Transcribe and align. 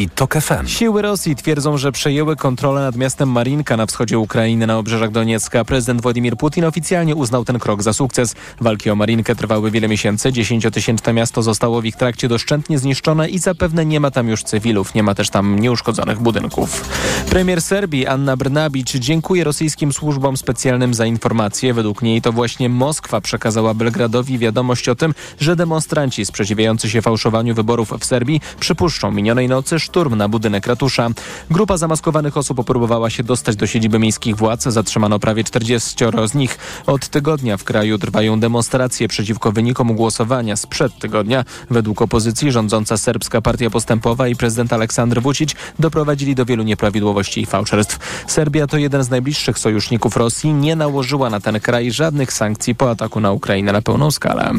i 0.00 0.08
TOK 0.08 0.34
FM. 0.34 0.66
Siły 0.66 1.02
Rosji 1.02 1.36
twierdzą, 1.36 1.78
że 1.78 1.92
przejęły 1.92 2.36
kontrolę 2.36 2.80
nad 2.80 2.96
miastem 2.96 3.28
Marinka 3.28 3.76
na 3.76 3.86
wschodzie 3.86 4.18
Ukrainy 4.18 4.66
na 4.66 4.78
obrzeżach 4.78 5.10
Doniecka. 5.10 5.64
Prezydent 5.64 6.02
Władimir 6.02 6.36
Putin 6.36 6.64
oficjalnie 6.64 7.14
uznał 7.14 7.44
ten 7.44 7.58
krok 7.58 7.82
za 7.82 7.92
sukces. 7.92 8.34
Walki 8.60 8.90
o 8.90 8.96
Marinkę 8.96 9.36
trwały 9.36 9.70
wiele 9.70 9.88
miesięcy. 9.88 10.32
Dziesięciotysięczne 10.32 11.12
miasto 11.12 11.42
zostało 11.42 11.80
w 11.80 11.84
ich 11.84 11.96
trakcie 11.96 12.28
doszczętnie 12.28 12.78
zniszczone 12.78 13.28
i 13.28 13.38
zapewne 13.38 13.86
nie 13.86 14.00
ma 14.00 14.10
tam 14.10 14.28
już 14.28 14.42
cywilów. 14.42 14.94
Nie 14.94 15.02
ma 15.02 15.14
też 15.14 15.30
tam 15.30 15.58
nieuszkodzonych 15.58 16.20
budynków. 16.20 16.88
Premier 17.30 17.62
Serbii 17.62 18.06
Anna 18.06 18.36
Brnabić 18.36 18.90
dziękuje 18.90 19.44
rosyjskim 19.44 19.92
służbom 19.92 20.36
specjalnym 20.36 20.94
za 20.94 21.06
informacje. 21.06 21.74
Według 21.74 22.02
niej 22.02 22.22
to 22.22 22.32
właśnie 22.32 22.68
Moskwa 22.68 23.20
przekazała 23.20 23.74
Belgradowi 23.74 24.38
wiadomość 24.38 24.88
o 24.88 24.94
tym, 24.94 25.14
że 25.40 25.56
demonstranci 25.56 26.26
sprzeciwiający 26.26 26.90
się 26.90 27.02
fałszowaniu 27.02 27.54
wyborów 27.54 27.92
w 28.00 28.04
Serbii 28.04 28.40
przypuszczą 28.60 29.10
minionej 29.10 29.48
nocy 29.48 29.78
szturm 29.90 30.14
na 30.14 30.28
budynek 30.28 30.66
ratusza. 30.66 31.08
Grupa 31.50 31.76
zamaskowanych 31.76 32.36
osób 32.36 32.64
próbowała 32.66 33.10
się 33.10 33.22
dostać 33.22 33.56
do 33.56 33.66
siedziby 33.66 33.98
miejskich 33.98 34.36
władz. 34.36 34.62
Zatrzymano 34.62 35.18
prawie 35.18 35.44
40 35.44 36.04
z 36.26 36.34
nich. 36.34 36.58
Od 36.86 37.08
tygodnia 37.08 37.56
w 37.56 37.64
kraju 37.64 37.98
trwają 37.98 38.40
demonstracje 38.40 39.08
przeciwko 39.08 39.52
wynikom 39.52 39.94
głosowania 39.94 40.56
sprzed 40.56 40.98
tygodnia. 40.98 41.44
Według 41.70 42.02
opozycji 42.02 42.52
rządząca 42.52 42.96
serbska 42.96 43.40
partia 43.40 43.70
postępowa 43.70 44.28
i 44.28 44.36
prezydent 44.36 44.72
Aleksandr 44.72 45.22
Vucic 45.22 45.54
doprowadzili 45.78 46.34
do 46.34 46.44
wielu 46.44 46.62
nieprawidłowości 46.62 47.40
i 47.40 47.46
fałszerstw. 47.46 47.98
Serbia 48.26 48.66
to 48.66 48.78
jeden 48.78 49.04
z 49.04 49.10
najbliższych 49.10 49.58
sojuszników 49.58 50.16
Rosji. 50.16 50.52
Nie 50.52 50.76
nałożyła 50.76 51.30
na 51.30 51.40
ten 51.40 51.60
kraj 51.60 51.90
żadnych 51.92 52.32
sankcji 52.32 52.74
po 52.74 52.90
ataku 52.90 53.20
na 53.20 53.32
Ukrainę 53.32 53.72
na 53.72 53.82
pełną 53.82 54.10
skalę. 54.10 54.52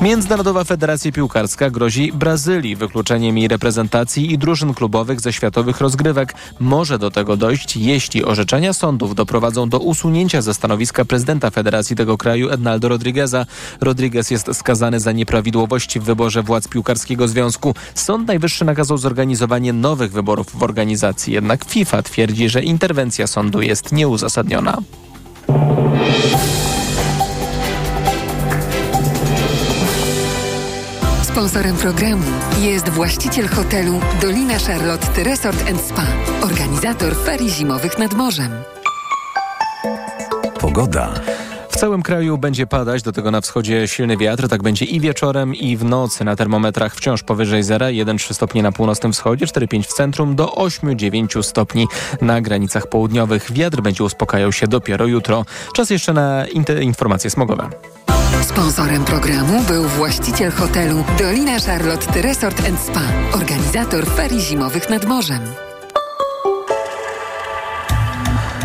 Międzynarodowa 0.00 0.64
Federacja 0.64 1.12
Piłkarska 1.12 1.70
grozi 1.70 2.12
Brazylii 2.12 2.76
wykluczeniem 2.76 3.38
jej 3.38 3.48
reprezentacji 3.48 4.32
i 4.32 4.38
drużyn 4.52 4.74
klubowych 4.74 5.20
ze 5.20 5.32
światowych 5.32 5.80
rozgrywek. 5.80 6.34
Może 6.60 6.98
do 6.98 7.10
tego 7.10 7.36
dojść, 7.36 7.76
jeśli 7.76 8.24
orzeczenia 8.24 8.72
sądów 8.72 9.14
doprowadzą 9.14 9.68
do 9.68 9.78
usunięcia 9.78 10.42
ze 10.42 10.54
stanowiska 10.54 11.04
prezydenta 11.04 11.50
federacji 11.50 11.96
tego 11.96 12.18
kraju 12.18 12.50
Ednaldo 12.50 12.88
Rodrigueza. 12.88 13.46
Rodriguez 13.80 14.30
jest 14.30 14.54
skazany 14.54 15.00
za 15.00 15.12
nieprawidłowości 15.12 16.00
w 16.00 16.04
wyborze 16.04 16.42
władz 16.42 16.68
piłkarskiego 16.68 17.28
związku. 17.28 17.74
Sąd 17.94 18.28
Najwyższy 18.28 18.64
nakazał 18.64 18.98
zorganizowanie 18.98 19.72
nowych 19.72 20.12
wyborów 20.12 20.46
w 20.58 20.62
organizacji, 20.62 21.32
jednak 21.32 21.64
FIFA 21.64 22.02
twierdzi, 22.02 22.48
że 22.48 22.62
interwencja 22.62 23.26
sądu 23.26 23.62
jest 23.62 23.92
nieuzasadniona. 23.92 24.78
Sponsorem 31.32 31.76
programu 31.76 32.24
jest 32.60 32.88
właściciel 32.88 33.48
hotelu 33.48 34.00
Dolina 34.20 34.58
Charlotte 34.58 35.24
Resort 35.24 35.64
Spa, 35.86 36.06
organizator 36.42 37.16
ferii 37.16 37.50
zimowych 37.50 37.98
nad 37.98 38.14
morzem. 38.14 38.52
Pogoda. 40.60 41.14
W 41.68 41.76
całym 41.76 42.02
kraju 42.02 42.38
będzie 42.38 42.66
padać, 42.66 43.02
do 43.02 43.12
tego 43.12 43.30
na 43.30 43.40
wschodzie 43.40 43.88
silny 43.88 44.16
wiatr, 44.16 44.48
tak 44.48 44.62
będzie 44.62 44.84
i 44.84 45.00
wieczorem 45.00 45.54
i 45.54 45.76
w 45.76 45.84
nocy. 45.84 46.24
Na 46.24 46.36
termometrach 46.36 46.94
wciąż 46.94 47.22
powyżej 47.22 47.62
zera, 47.62 47.86
1-3 47.86 48.34
stopnie 48.34 48.62
na 48.62 48.72
północnym 48.72 49.12
wschodzie, 49.12 49.46
4-5 49.46 49.82
w 49.82 49.92
centrum, 49.92 50.36
do 50.36 50.46
8-9 50.46 51.42
stopni 51.42 51.88
na 52.20 52.40
granicach 52.40 52.86
południowych. 52.86 53.52
Wiatr 53.52 53.80
będzie 53.80 54.04
uspokajał 54.04 54.52
się 54.52 54.66
dopiero 54.68 55.06
jutro. 55.06 55.44
Czas 55.74 55.90
jeszcze 55.90 56.12
na 56.12 56.46
informacje 56.80 57.30
smogowe. 57.30 57.68
Sponsorem 58.42 59.04
programu 59.04 59.62
był 59.68 59.84
właściciel 59.84 60.50
hotelu 60.50 61.04
Dolina 61.18 61.58
Charlotte 61.58 62.22
Resort 62.22 62.62
Spa, 62.86 63.36
organizator 63.36 64.06
ferii 64.06 64.40
zimowych 64.40 64.90
nad 64.90 65.04
morzem. 65.04 65.71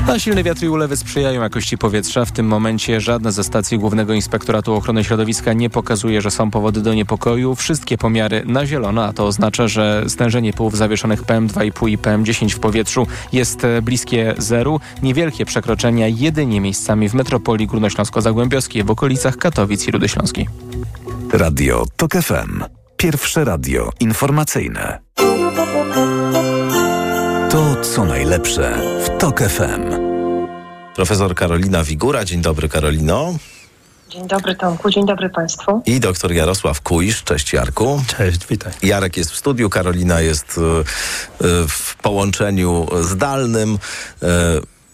A 0.07 0.19
silne 0.19 0.43
wiatry 0.43 0.67
i 0.67 0.69
ulewy 0.69 0.97
sprzyjają 0.97 1.41
jakości 1.41 1.77
powietrza. 1.77 2.25
W 2.25 2.31
tym 2.31 2.47
momencie 2.47 3.01
żadna 3.01 3.31
ze 3.31 3.43
stacji 3.43 3.79
Głównego 3.79 4.13
Inspektoratu 4.13 4.73
Ochrony 4.73 5.03
Środowiska 5.03 5.53
nie 5.53 5.69
pokazuje, 5.69 6.21
że 6.21 6.31
są 6.31 6.51
powody 6.51 6.81
do 6.81 6.93
niepokoju. 6.93 7.55
Wszystkie 7.55 7.97
pomiary 7.97 8.43
na 8.45 8.65
zielono, 8.65 9.03
a 9.05 9.13
to 9.13 9.25
oznacza, 9.25 9.67
że 9.67 10.03
stężenie 10.07 10.53
pyłów 10.53 10.77
zawieszonych 10.77 11.23
PM2,5 11.23 11.89
i 11.89 11.97
PM10 11.97 12.49
w 12.49 12.59
powietrzu 12.59 13.07
jest 13.33 13.61
bliskie 13.81 14.35
zeru. 14.37 14.79
Niewielkie 15.03 15.45
przekroczenia 15.45 16.07
jedynie 16.07 16.61
miejscami 16.61 17.09
w 17.09 17.13
metropolii 17.13 17.67
górnośląsko-zagłębiowskiej 17.67 18.83
w 18.83 18.91
okolicach 18.91 19.37
Katowic 19.37 19.87
i 19.87 19.91
Rudy 19.91 20.09
Śląskiej. 20.09 20.47
Radio 21.33 21.85
TOK 21.97 22.11
FM. 22.11 22.63
Pierwsze 22.97 23.45
radio 23.45 23.89
informacyjne. 23.99 24.99
To, 27.57 27.75
co 27.81 28.05
najlepsze 28.05 28.81
w 29.05 29.21
TOK 29.21 29.39
FM. 29.39 29.95
Profesor 30.95 31.35
Karolina 31.35 31.83
Wigura. 31.83 32.25
Dzień 32.25 32.41
dobry, 32.41 32.69
Karolino. 32.69 33.35
Dzień 34.09 34.27
dobry, 34.27 34.55
Tomku. 34.55 34.89
Dzień 34.89 35.05
dobry 35.05 35.29
Państwu. 35.29 35.81
I 35.85 35.99
doktor 35.99 36.31
Jarosław 36.31 36.81
Kujsz. 36.81 37.23
Cześć, 37.23 37.53
Jarku. 37.53 38.03
Cześć, 38.17 38.47
witaj. 38.47 38.73
Jarek 38.83 39.17
jest 39.17 39.31
w 39.31 39.35
studiu, 39.35 39.69
Karolina 39.69 40.21
jest 40.21 40.59
w 41.67 41.95
połączeniu 42.01 42.87
zdalnym. 43.01 43.79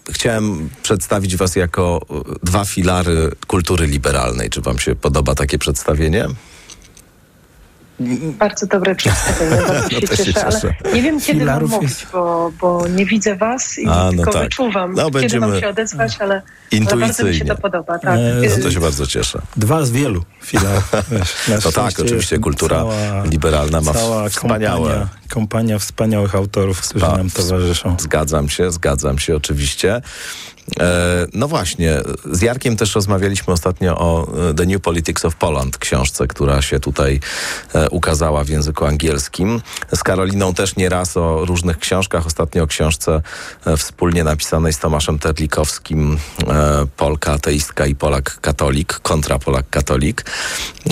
Chciałem 0.09 0.69
przedstawić 0.83 1.35
Was 1.35 1.55
jako 1.55 2.01
dwa 2.43 2.65
filary 2.65 3.31
kultury 3.47 3.87
liberalnej. 3.87 4.49
Czy 4.49 4.61
Wam 4.61 4.79
się 4.79 4.95
podoba 4.95 5.35
takie 5.35 5.57
przedstawienie? 5.57 6.27
Bardzo 8.39 8.67
dobre 8.67 8.95
przedstawienie, 9.01 9.61
bardzo 9.61 9.89
się, 9.89 9.95
no 10.01 10.07
cieszę, 10.07 10.23
cieszę, 10.23 10.45
ale 10.45 10.93
nie 10.93 11.01
wiem 11.01 11.21
kiedy 11.21 11.39
Filarów 11.39 11.71
mam 11.71 11.81
mówić, 11.81 12.07
bo, 12.13 12.51
bo 12.61 12.87
nie 12.87 13.05
widzę 13.05 13.35
was 13.35 13.79
i 13.79 13.87
A, 13.87 13.89
no 13.89 14.11
tylko 14.11 14.31
tak. 14.31 14.43
wyczuwam, 14.43 14.93
no, 14.93 15.11
kiedy 15.11 15.39
mam 15.39 15.59
się 15.59 15.69
odezwać, 15.69 16.17
ale, 16.19 16.41
ale 16.91 16.97
bardzo 16.97 17.23
mi 17.23 17.35
się 17.35 17.45
to 17.45 17.55
podoba. 17.55 17.99
Tak. 17.99 18.19
no 18.57 18.63
to 18.63 18.71
się 18.71 18.79
bardzo 18.79 19.07
cieszę. 19.07 19.41
Dwa 19.55 19.85
z 19.85 19.91
wielu 19.91 20.23
filarów. 20.43 20.91
no 21.65 21.71
tak, 21.71 21.99
oczywiście 21.99 22.39
kultura 22.39 22.77
cała, 22.77 23.23
liberalna 23.23 23.81
ma 23.81 23.93
wspaniałe... 24.29 24.89
Kompania, 24.89 25.07
kompania 25.29 25.79
wspaniałych 25.79 26.35
autorów, 26.35 26.81
którzy 26.81 27.05
nam 27.05 27.29
towarzyszą. 27.29 27.95
Zgadzam 27.99 28.49
się, 28.49 28.71
zgadzam 28.71 29.19
się 29.19 29.35
oczywiście. 29.35 30.01
E, 30.79 31.27
no 31.33 31.47
właśnie, 31.47 32.01
z 32.31 32.41
Jarkiem 32.41 32.77
też 32.77 32.95
rozmawialiśmy 32.95 33.53
ostatnio 33.53 33.97
o 33.97 34.27
e, 34.49 34.53
The 34.53 34.65
New 34.65 34.81
Politics 34.81 35.25
of 35.25 35.35
Poland, 35.35 35.77
książce, 35.77 36.27
która 36.27 36.61
się 36.61 36.79
tutaj 36.79 37.19
e, 37.73 37.89
ukazała 37.89 38.43
w 38.43 38.49
języku 38.49 38.85
angielskim. 38.85 39.61
Z 39.95 40.03
Karoliną 40.03 40.53
też 40.53 40.75
nieraz 40.75 41.17
o 41.17 41.45
różnych 41.45 41.79
książkach, 41.79 42.25
ostatnio 42.25 42.63
o 42.63 42.67
książce 42.67 43.21
wspólnie 43.77 44.23
napisanej 44.23 44.73
z 44.73 44.79
Tomaszem 44.79 45.19
Terlikowskim, 45.19 46.17
Polka 46.97 47.31
ateistka 47.31 47.85
i 47.85 47.95
Polak 47.95 48.41
katolik, 48.41 48.93
kontra 48.93 49.39
Polak 49.39 49.69
katolik. 49.69 50.25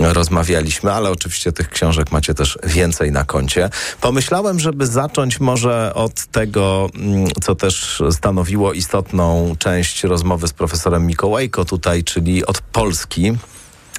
Rozmawialiśmy, 0.01 0.91
ale 0.91 1.09
oczywiście 1.09 1.51
tych 1.51 1.69
książek 1.69 2.11
macie 2.11 2.33
też 2.33 2.59
więcej 2.63 3.11
na 3.11 3.23
koncie. 3.23 3.69
Pomyślałem, 4.01 4.59
żeby 4.59 4.87
zacząć 4.87 5.39
może 5.39 5.93
od 5.93 6.25
tego, 6.25 6.89
mm, 6.95 7.27
co 7.41 7.55
też 7.55 8.03
stanowiło 8.11 8.73
istotną 8.73 9.55
część 9.61 10.03
rozmowy 10.03 10.47
z 10.47 10.53
profesorem 10.53 11.07
Mikołajko 11.07 11.65
tutaj, 11.65 12.03
czyli 12.03 12.45
od 12.45 12.61
Polski 12.61 13.33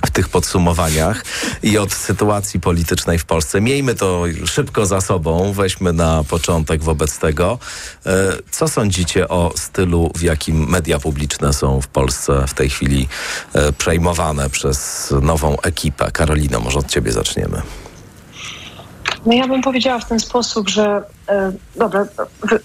w 0.06 0.10
tych 0.10 0.28
podsumowaniach 0.28 1.24
i 1.62 1.78
od 1.78 1.92
sytuacji 1.92 2.60
politycznej 2.60 3.18
w 3.18 3.24
Polsce. 3.24 3.60
Miejmy 3.60 3.94
to 3.94 4.24
szybko 4.46 4.86
za 4.86 5.00
sobą, 5.00 5.52
weźmy 5.52 5.92
na 5.92 6.24
początek 6.24 6.82
wobec 6.82 7.18
tego. 7.18 7.58
E, 8.06 8.32
co 8.50 8.68
sądzicie 8.68 9.28
o 9.28 9.52
stylu, 9.56 10.10
w 10.14 10.22
jakim 10.22 10.68
media 10.68 10.98
publiczne 10.98 11.52
są 11.52 11.80
w 11.80 11.86
Polsce 11.86 12.44
w 12.48 12.54
tej 12.54 12.70
chwili 12.70 13.08
e, 13.52 13.72
przejmowane 13.72 14.50
przez 14.50 15.08
nową 15.22 15.60
ekipę? 15.60 16.10
Karolino, 16.10 16.60
może 16.60 16.78
od 16.78 16.86
ciebie 16.86 17.12
zaczniemy. 17.12 17.62
No 19.26 19.32
ja 19.32 19.48
bym 19.48 19.62
powiedziała 19.62 19.98
w 19.98 20.08
ten 20.08 20.20
sposób, 20.20 20.68
że 20.68 21.02
e, 21.28 21.52
dobra, 21.76 22.06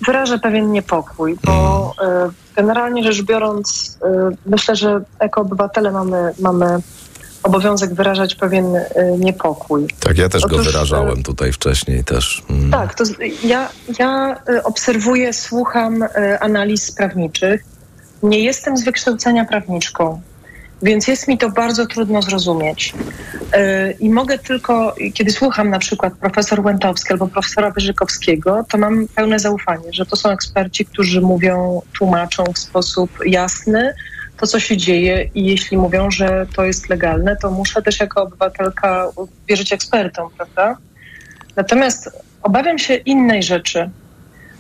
wyrażę 0.06 0.40
pewien 0.40 0.72
niepokój, 0.72 1.38
bo 1.44 1.94
e, 2.02 2.30
generalnie 2.56 3.04
rzecz 3.04 3.22
biorąc, 3.22 3.98
e, 4.04 4.30
myślę, 4.46 4.76
że 4.76 5.02
jako 5.22 5.42
obywatele 5.42 5.92
mamy, 5.92 6.34
mamy 6.40 6.82
obowiązek 7.44 7.94
wyrażać 7.94 8.36
pewien 8.36 8.76
e, 8.76 9.18
niepokój. 9.18 9.88
Tak, 10.00 10.18
ja 10.18 10.30
też 10.30 10.44
Otóż, 10.44 10.58
go 10.58 10.64
wyrażałem 10.64 11.24
tutaj 11.24 11.52
wcześniej 11.54 12.04
też. 12.04 12.44
Mm. 12.50 12.72
Tak, 12.72 12.96
to 12.96 13.04
ja, 13.44 13.70
ja 14.00 14.36
e, 14.50 14.64
obserwuję, 14.64 15.34
słucham 15.34 16.04
e, 16.04 16.40
analiz 16.40 16.92
prawniczych. 16.92 17.64
Nie 18.24 18.40
jestem 18.40 18.78
z 18.78 18.84
wykształcenia 18.84 19.46
prawniczką. 19.46 20.22
Więc 20.82 21.08
jest 21.08 21.28
mi 21.28 21.38
to 21.38 21.50
bardzo 21.50 21.86
trudno 21.86 22.22
zrozumieć. 22.22 22.94
Yy, 22.94 23.92
I 24.00 24.10
mogę 24.10 24.38
tylko, 24.38 24.96
kiedy 25.14 25.32
słucham 25.32 25.70
na 25.70 25.80
przykład 25.80 26.14
profesor 26.14 26.66
Łętowski 26.66 27.14
albo 27.14 27.28
profesora 27.28 27.72
Wyżykowskiego, 27.72 28.66
to 28.70 28.78
mam 28.78 29.08
pełne 29.16 29.40
zaufanie, 29.40 29.94
że 29.94 30.06
to 30.06 30.16
są 30.16 30.30
eksperci, 30.30 30.86
którzy 30.86 31.22
mówią, 31.22 31.82
tłumaczą 31.98 32.44
w 32.54 32.60
sposób 32.60 33.10
jasny 33.26 33.94
to, 34.38 34.48
co 34.48 34.60
się 34.60 34.78
dzieje 34.78 35.30
i 35.36 35.46
jeśli 35.46 35.78
mówią, 35.78 36.12
że 36.12 36.48
to 36.56 36.66
jest 36.66 36.90
legalne, 36.90 37.36
to 37.36 37.52
muszę 37.52 37.82
też 37.82 38.00
jako 38.00 38.24
obywatelka 38.24 39.08
wierzyć 39.48 39.74
ekspertom, 39.74 40.30
prawda? 40.38 40.78
Natomiast 41.56 42.10
obawiam 42.42 42.80
się 42.80 42.96
innej 42.96 43.44
rzeczy. 43.44 43.90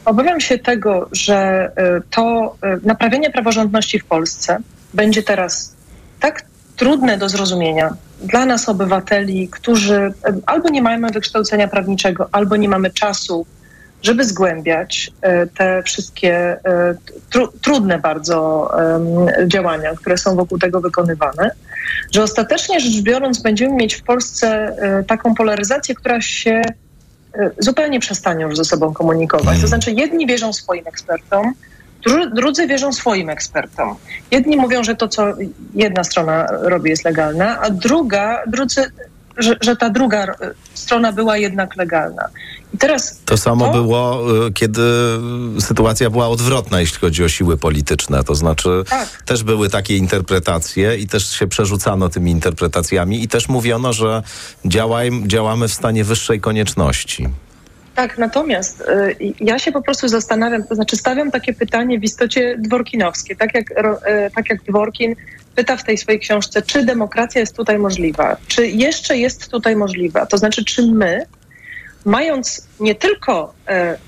Obawiam 0.05 0.39
się 0.39 0.57
tego, 0.57 1.09
że 1.11 1.71
to 2.09 2.55
naprawienie 2.83 3.29
praworządności 3.29 3.99
w 3.99 4.05
Polsce 4.05 4.57
będzie 4.93 5.23
teraz 5.23 5.76
tak 6.19 6.43
trudne 6.75 7.17
do 7.17 7.29
zrozumienia 7.29 7.93
dla 8.21 8.45
nas, 8.45 8.69
obywateli, 8.69 9.47
którzy 9.47 10.13
albo 10.45 10.69
nie 10.69 10.81
mamy 10.81 11.09
wykształcenia 11.09 11.67
prawniczego, 11.67 12.29
albo 12.31 12.55
nie 12.55 12.69
mamy 12.69 12.91
czasu, 12.91 13.45
żeby 14.03 14.25
zgłębiać 14.25 15.11
e, 15.21 15.47
te 15.47 15.83
wszystkie 15.83 16.33
e, 16.33 16.95
tru, 17.29 17.47
trudne 17.47 17.99
bardzo 17.99 18.71
działania, 19.47 19.93
które 19.95 20.17
są 20.17 20.35
wokół 20.35 20.59
tego 20.59 20.81
wykonywane, 20.81 21.51
że 22.11 22.23
ostatecznie 22.23 22.79
rzecz 22.79 23.01
biorąc 23.01 23.41
będziemy 23.41 23.75
mieć 23.75 23.95
w 23.95 24.03
Polsce 24.03 24.47
e, 24.49 25.03
taką 25.03 25.35
polaryzację, 25.35 25.95
która 25.95 26.21
się 26.21 26.61
zupełnie 27.59 27.99
przestanie 27.99 28.43
już 28.43 28.57
ze 28.57 28.65
sobą 28.65 28.93
komunikować. 28.93 29.61
To 29.61 29.67
znaczy 29.67 29.91
jedni 29.91 30.27
wierzą 30.27 30.53
swoim 30.53 30.87
ekspertom, 30.87 31.53
Drudzy 32.33 32.68
wierzą 32.68 32.94
swoim 32.94 33.30
ekspertom. 33.30 33.95
Jedni 34.31 34.57
mówią, 34.57 34.83
że 34.83 34.95
to, 34.95 35.07
co 35.07 35.27
jedna 35.74 36.04
strona 36.04 36.48
robi, 36.62 36.89
jest 36.89 37.06
legalne, 37.06 37.59
a 37.59 37.69
druga, 37.69 38.44
drudzy, 38.48 38.92
że, 39.38 39.56
że 39.62 39.75
ta 39.75 39.89
druga 39.89 40.36
strona 40.74 41.12
była 41.12 41.38
jednak 41.38 41.75
legalna. 41.75 42.24
I 42.74 42.77
teraz 42.77 43.19
to 43.25 43.38
samo 43.38 43.65
to... 43.65 43.71
było, 43.71 44.24
y, 44.48 44.54
kiedy 44.54 44.81
sytuacja 45.59 46.09
była 46.09 46.27
odwrotna, 46.27 46.80
jeśli 46.80 47.00
chodzi 47.00 47.24
o 47.24 47.30
siły 47.30 47.57
polityczne. 47.57 48.24
To 48.24 48.36
znaczy, 48.36 48.83
tak. 48.89 49.21
też 49.25 49.44
były 49.44 49.69
takie 49.69 49.98
interpretacje 49.98 50.98
i 50.98 51.07
też 51.07 51.30
się 51.30 51.48
przerzucano 51.48 52.09
tymi 52.09 52.31
interpretacjami 52.31 53.24
i 53.24 53.27
też 53.27 53.50
mówiono, 53.50 53.94
że 53.94 54.24
działaj, 54.65 55.12
działamy 55.27 55.68
w 55.68 55.74
stanie 55.74 56.04
wyższej 56.04 56.42
konieczności. 56.42 57.30
Tak, 57.97 58.17
natomiast 58.17 58.81
y, 58.81 59.15
ja 59.39 59.59
się 59.59 59.71
po 59.71 59.81
prostu 59.81 60.07
zastanawiam, 60.07 60.63
to 60.63 60.75
znaczy 60.75 60.95
stawiam 60.95 61.31
takie 61.31 61.53
pytanie 61.53 61.99
w 61.99 62.03
istocie 62.03 62.55
dworkinowskie, 62.59 63.35
tak 63.35 63.53
jak, 63.53 63.71
y, 63.71 63.75
tak 64.35 64.49
jak 64.49 64.63
Dworkin 64.63 65.15
pyta 65.55 65.77
w 65.77 65.83
tej 65.83 65.97
swojej 65.97 66.19
książce, 66.19 66.61
czy 66.61 66.85
demokracja 66.85 67.41
jest 67.41 67.55
tutaj 67.55 67.79
możliwa, 67.79 68.38
czy 68.47 68.67
jeszcze 68.67 69.17
jest 69.17 69.47
tutaj 69.51 69.75
możliwa, 69.75 70.25
to 70.25 70.38
znaczy 70.38 70.65
czy 70.65 70.88
my, 70.88 71.25
mając 72.05 72.67
nie 72.79 72.95
tylko 72.95 73.53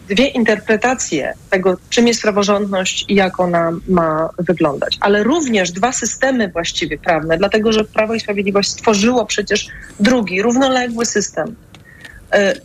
y, 0.10 0.16
dwie 0.16 0.28
interpretacje 0.28 1.34
tego, 1.50 1.78
czym 1.90 2.08
jest 2.08 2.22
praworządność 2.22 3.06
i 3.08 3.16
jak 3.16 3.40
ona 3.40 3.72
ma 3.88 4.30
wyglądać, 4.38 4.98
ale 5.02 5.24
również 5.24 5.72
dwa 5.72 5.92
systemy 5.92 6.48
właściwie 6.48 6.98
prawne, 6.98 7.38
dlatego 7.38 7.72
że 7.72 7.84
Prawo 7.84 8.14
i 8.14 8.20
Sprawiedliwość 8.20 8.70
stworzyło 8.70 9.26
przecież 9.26 9.68
drugi, 10.00 10.42
równoległy 10.42 11.06
system, 11.06 11.56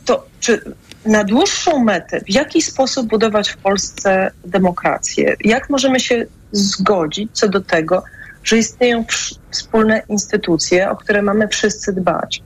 to 0.04 0.26
czy 0.40 0.74
na 1.06 1.24
dłuższą 1.24 1.84
metę, 1.84 2.20
w 2.20 2.30
jaki 2.30 2.62
sposób 2.62 3.06
budować 3.06 3.48
w 3.50 3.56
Polsce 3.56 4.30
demokrację? 4.44 5.36
Jak 5.44 5.70
możemy 5.70 6.00
się 6.00 6.26
zgodzić 6.52 7.30
co 7.32 7.48
do 7.48 7.60
tego, 7.60 8.02
że 8.44 8.58
istnieją 8.58 9.04
wspólne 9.50 10.02
instytucje, 10.08 10.90
o 10.90 10.96
które 10.96 11.22
mamy 11.22 11.48
wszyscy 11.48 11.92
dbać? 11.92 12.42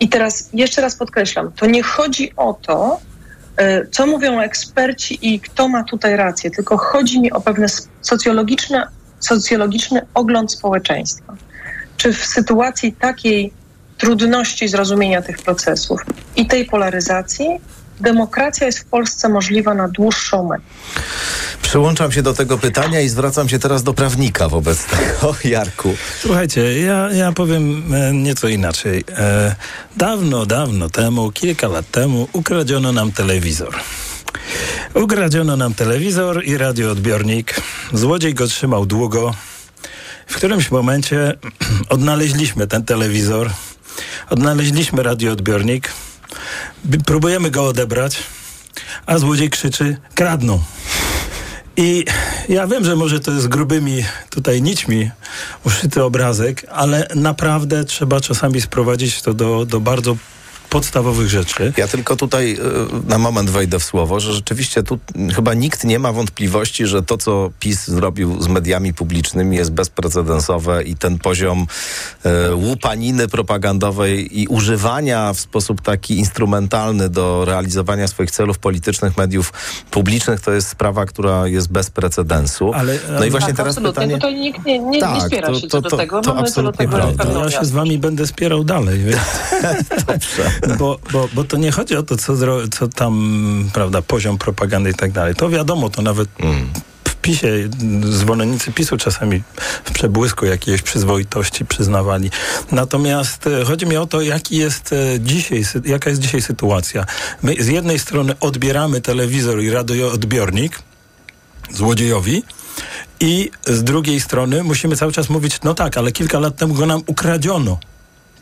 I 0.00 0.08
teraz 0.08 0.48
jeszcze 0.52 0.82
raz 0.82 0.96
podkreślam, 0.96 1.52
to 1.52 1.66
nie 1.66 1.82
chodzi 1.82 2.32
o 2.36 2.54
to, 2.54 3.00
e, 3.56 3.86
co 3.86 4.06
mówią 4.06 4.40
eksperci 4.40 5.34
i 5.34 5.40
kto 5.40 5.68
ma 5.68 5.84
tutaj 5.84 6.16
rację, 6.16 6.50
tylko 6.50 6.76
chodzi 6.76 7.20
mi 7.20 7.32
o 7.32 7.40
pewne 7.40 7.66
socjologiczne, 8.00 8.86
socjologiczny 9.20 10.06
ogląd 10.14 10.52
społeczeństwa. 10.52 11.36
Czy 11.96 12.12
w 12.12 12.26
sytuacji 12.26 12.92
takiej 12.92 13.52
trudności 13.98 14.68
zrozumienia 14.68 15.22
tych 15.22 15.38
procesów 15.38 16.00
i 16.36 16.46
tej 16.46 16.64
polaryzacji 16.64 17.60
demokracja 18.00 18.66
jest 18.66 18.78
w 18.78 18.84
Polsce 18.84 19.28
możliwa 19.28 19.74
na 19.74 19.88
dłuższą 19.88 20.48
metę. 20.48 20.62
Przyłączam 21.62 22.12
się 22.12 22.22
do 22.22 22.34
tego 22.34 22.58
pytania 22.58 23.00
i 23.00 23.08
zwracam 23.08 23.48
się 23.48 23.58
teraz 23.58 23.82
do 23.82 23.94
prawnika 23.94 24.48
wobec 24.48 24.84
tego, 24.84 25.36
Jarku. 25.54 25.94
Słuchajcie, 26.20 26.80
ja, 26.80 27.12
ja 27.12 27.32
powiem 27.32 27.94
e, 27.94 28.12
nieco 28.12 28.48
inaczej. 28.48 29.04
E, 29.18 29.54
dawno, 29.96 30.46
dawno 30.46 30.90
temu, 30.90 31.32
kilka 31.32 31.68
lat 31.68 31.90
temu 31.90 32.28
ukradziono 32.32 32.92
nam 32.92 33.12
telewizor. 33.12 33.74
Ukradziono 34.94 35.56
nam 35.56 35.74
telewizor 35.74 36.44
i 36.44 36.56
radioodbiornik. 36.56 37.54
Złodziej 37.92 38.34
go 38.34 38.46
trzymał 38.46 38.86
długo. 38.86 39.34
W 40.26 40.36
którymś 40.36 40.70
momencie 40.70 41.34
odnaleźliśmy 41.88 42.66
ten 42.66 42.84
telewizor, 42.84 43.50
odnaleźliśmy 44.30 45.02
radioodbiornik, 45.02 45.90
próbujemy 47.06 47.50
go 47.50 47.66
odebrać, 47.66 48.22
a 49.06 49.18
złodziej 49.18 49.50
krzyczy: 49.50 49.96
kradną. 50.14 50.62
I 51.76 52.04
ja 52.48 52.66
wiem, 52.66 52.84
że 52.84 52.96
może 52.96 53.20
to 53.20 53.32
jest 53.32 53.48
grubymi 53.48 54.04
tutaj 54.30 54.62
nićmi 54.62 55.10
uszyty 55.64 56.04
obrazek, 56.04 56.66
ale 56.72 57.08
naprawdę 57.14 57.84
trzeba 57.84 58.20
czasami 58.20 58.60
sprowadzić 58.60 59.22
to 59.22 59.34
do, 59.34 59.66
do 59.66 59.80
bardzo 59.80 60.16
podstawowych 60.70 61.28
rzeczy. 61.28 61.72
Ja 61.76 61.88
tylko 61.88 62.16
tutaj 62.16 62.52
y, 62.52 63.08
na 63.08 63.18
moment 63.18 63.50
wejdę 63.50 63.78
w 63.78 63.84
słowo, 63.84 64.20
że 64.20 64.32
rzeczywiście 64.32 64.82
tu 64.82 64.98
chyba 65.34 65.54
nikt 65.54 65.84
nie 65.84 65.98
ma 65.98 66.12
wątpliwości, 66.12 66.86
że 66.86 67.02
to, 67.02 67.18
co 67.18 67.50
PiS 67.60 67.88
zrobił 67.88 68.42
z 68.42 68.48
mediami 68.48 68.94
publicznymi 68.94 69.56
jest 69.56 69.72
bezprecedensowe 69.72 70.82
i 70.82 70.96
ten 70.96 71.18
poziom 71.18 71.66
y, 72.50 72.54
łupaniny 72.54 73.28
propagandowej 73.28 74.40
i 74.40 74.48
używania 74.48 75.32
w 75.32 75.40
sposób 75.40 75.80
taki 75.80 76.18
instrumentalny 76.18 77.08
do 77.08 77.44
realizowania 77.44 78.08
swoich 78.08 78.30
celów 78.30 78.58
politycznych 78.58 79.16
mediów 79.16 79.52
publicznych 79.90 80.40
to 80.40 80.52
jest 80.52 80.68
sprawa, 80.68 81.06
która 81.06 81.48
jest 81.48 81.68
bez 81.68 81.90
precedensu. 81.90 82.72
Ale, 82.74 82.98
no 83.18 83.24
i 83.24 83.30
właśnie 83.30 83.48
tak, 83.48 83.56
teraz 83.56 83.78
absolutnie. 83.78 84.02
pytanie... 84.02 84.14
Tutaj 84.14 84.34
nikt 84.34 84.66
nie, 84.66 84.78
nie, 84.78 85.00
tak, 85.00 85.14
nie 85.14 85.20
spiera 85.20 85.48
to, 85.48 85.60
się 85.60 85.68
to, 85.68 85.80
do 85.80 85.96
tego. 85.96 86.20
To, 86.20 86.32
to 86.32 86.38
absolutnie 86.38 86.88
prawda. 86.88 87.24
Ja 87.44 87.50
się 87.50 87.64
z 87.64 87.70
wami 87.70 87.98
będę 87.98 88.26
spierał 88.26 88.64
dalej. 88.64 89.00
Dobrze. 90.06 90.55
Bo, 90.78 90.98
bo, 91.12 91.28
bo 91.34 91.44
to 91.44 91.56
nie 91.56 91.72
chodzi 91.72 91.96
o 91.96 92.02
to, 92.02 92.16
co, 92.16 92.34
co 92.70 92.88
tam, 92.88 93.70
prawda, 93.72 94.02
poziom 94.02 94.38
propagandy 94.38 94.90
i 94.90 94.94
tak 94.94 95.12
dalej. 95.12 95.34
To 95.34 95.48
wiadomo, 95.48 95.90
to 95.90 96.02
nawet 96.02 96.28
mm. 96.40 96.70
w 97.08 97.16
PiSie 97.16 97.68
zwolennicy 98.02 98.72
PiSu 98.72 98.96
czasami 98.96 99.42
w 99.84 99.90
przebłysku 99.92 100.46
jakiejś 100.46 100.82
przyzwoitości 100.82 101.64
przyznawali. 101.64 102.30
Natomiast 102.72 103.46
e, 103.46 103.64
chodzi 103.64 103.86
mi 103.86 103.96
o 103.96 104.06
to, 104.06 104.20
jaki 104.20 104.56
jest 104.56 104.92
e, 104.92 105.20
dzisiaj, 105.20 105.64
jaka 105.84 106.10
jest 106.10 106.22
dzisiaj 106.22 106.42
sytuacja. 106.42 107.06
My 107.42 107.54
z 107.60 107.66
jednej 107.66 107.98
strony 107.98 108.34
odbieramy 108.40 109.00
telewizor 109.00 109.62
i 109.62 109.70
radioodbiornik 109.70 110.82
złodziejowi, 111.72 112.42
i 113.20 113.50
z 113.66 113.84
drugiej 113.84 114.20
strony 114.20 114.62
musimy 114.64 114.96
cały 114.96 115.12
czas 115.12 115.28
mówić, 115.28 115.58
no 115.64 115.74
tak, 115.74 115.96
ale 115.96 116.12
kilka 116.12 116.38
lat 116.38 116.56
temu 116.56 116.74
go 116.74 116.86
nam 116.86 117.02
ukradziono 117.06 117.78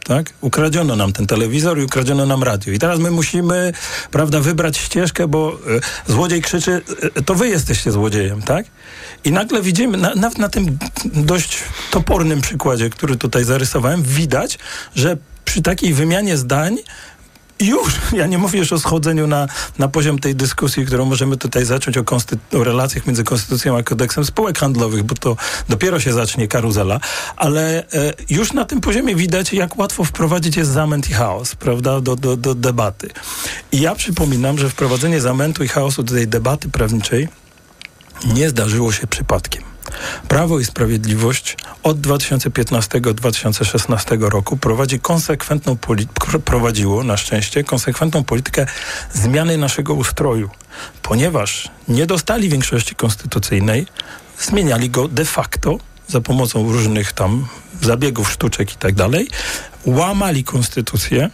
tak? 0.04 0.32
Ukradziono 0.40 0.96
nam 0.96 1.12
ten 1.12 1.26
telewizor 1.26 1.78
i 1.78 1.84
ukradziono 1.84 2.26
nam 2.26 2.42
radio. 2.42 2.72
I 2.72 2.78
teraz 2.78 2.98
my 2.98 3.10
musimy, 3.10 3.72
prawda, 4.10 4.40
wybrać 4.40 4.78
ścieżkę, 4.78 5.28
bo 5.28 5.58
y, 6.08 6.12
złodziej 6.12 6.42
krzyczy, 6.42 6.82
y, 7.18 7.22
to 7.22 7.34
wy 7.34 7.48
jesteście 7.48 7.92
złodziejem, 7.92 8.42
tak? 8.42 8.66
I 9.24 9.32
nagle 9.32 9.62
widzimy, 9.62 9.98
na, 9.98 10.14
na, 10.14 10.30
na 10.38 10.48
tym 10.48 10.78
dość 11.04 11.58
topornym 11.90 12.40
przykładzie, 12.40 12.90
który 12.90 13.16
tutaj 13.16 13.44
zarysowałem, 13.44 14.02
widać, 14.02 14.58
że 14.94 15.16
przy 15.44 15.62
takiej 15.62 15.94
wymianie 15.94 16.36
zdań 16.36 16.76
już, 17.60 17.94
ja 18.20 18.26
nie 18.26 18.38
mówię 18.38 18.58
już 18.58 18.72
o 18.72 18.78
schodzeniu 18.78 19.26
na, 19.26 19.46
na 19.78 19.88
poziom 19.88 20.18
tej 20.18 20.34
dyskusji, 20.34 20.86
którą 20.86 21.04
możemy 21.04 21.36
tutaj 21.36 21.64
zacząć 21.64 21.98
o, 21.98 22.04
o, 22.52 22.64
relacjach 22.64 23.06
między 23.06 23.24
konstytucją 23.24 23.76
a 23.76 23.82
kodeksem 23.82 24.24
spółek 24.24 24.58
handlowych, 24.58 25.02
bo 25.02 25.14
to 25.14 25.36
dopiero 25.68 26.00
się 26.00 26.12
zacznie 26.12 26.48
karuzela, 26.48 27.00
ale 27.36 27.78
e, 27.78 28.12
już 28.30 28.52
na 28.52 28.64
tym 28.64 28.80
poziomie 28.80 29.16
widać, 29.16 29.52
jak 29.52 29.78
łatwo 29.78 30.04
wprowadzić 30.04 30.56
jest 30.56 30.70
zamęt 30.70 31.10
i 31.10 31.12
chaos, 31.12 31.54
prawda, 31.54 32.00
do, 32.00 32.16
do, 32.16 32.36
do 32.36 32.54
debaty. 32.54 33.10
I 33.72 33.80
ja 33.80 33.94
przypominam, 33.94 34.58
że 34.58 34.70
wprowadzenie 34.70 35.20
zamętu 35.20 35.64
i 35.64 35.68
chaosu 35.68 36.02
do 36.02 36.14
tej 36.14 36.28
debaty 36.28 36.68
prawniczej 36.68 37.28
nie 38.34 38.48
zdarzyło 38.48 38.92
się 38.92 39.06
przypadkiem. 39.06 39.73
Prawo 40.28 40.60
i 40.60 40.64
Sprawiedliwość 40.64 41.56
od 41.82 42.00
2015-2016 42.00 44.20
roku 44.20 44.56
prowadzi 44.56 45.00
konsekwentną 45.00 45.76
prowadziło 46.44 47.04
na 47.04 47.16
szczęście 47.16 47.64
konsekwentną 47.64 48.24
politykę 48.24 48.66
zmiany 49.12 49.58
naszego 49.58 49.94
ustroju, 49.94 50.50
ponieważ 51.02 51.68
nie 51.88 52.06
dostali 52.06 52.48
większości 52.48 52.94
konstytucyjnej, 52.94 53.86
zmieniali 54.38 54.90
go 54.90 55.08
de 55.08 55.24
facto 55.24 55.78
za 56.08 56.20
pomocą 56.20 56.72
różnych 56.72 57.12
tam 57.12 57.46
zabiegów, 57.82 58.32
sztuczek 58.32 58.72
i 58.72 58.76
tak 58.76 58.94
dalej, 58.94 59.28
łamali 59.86 60.44
konstytucję, 60.44 61.30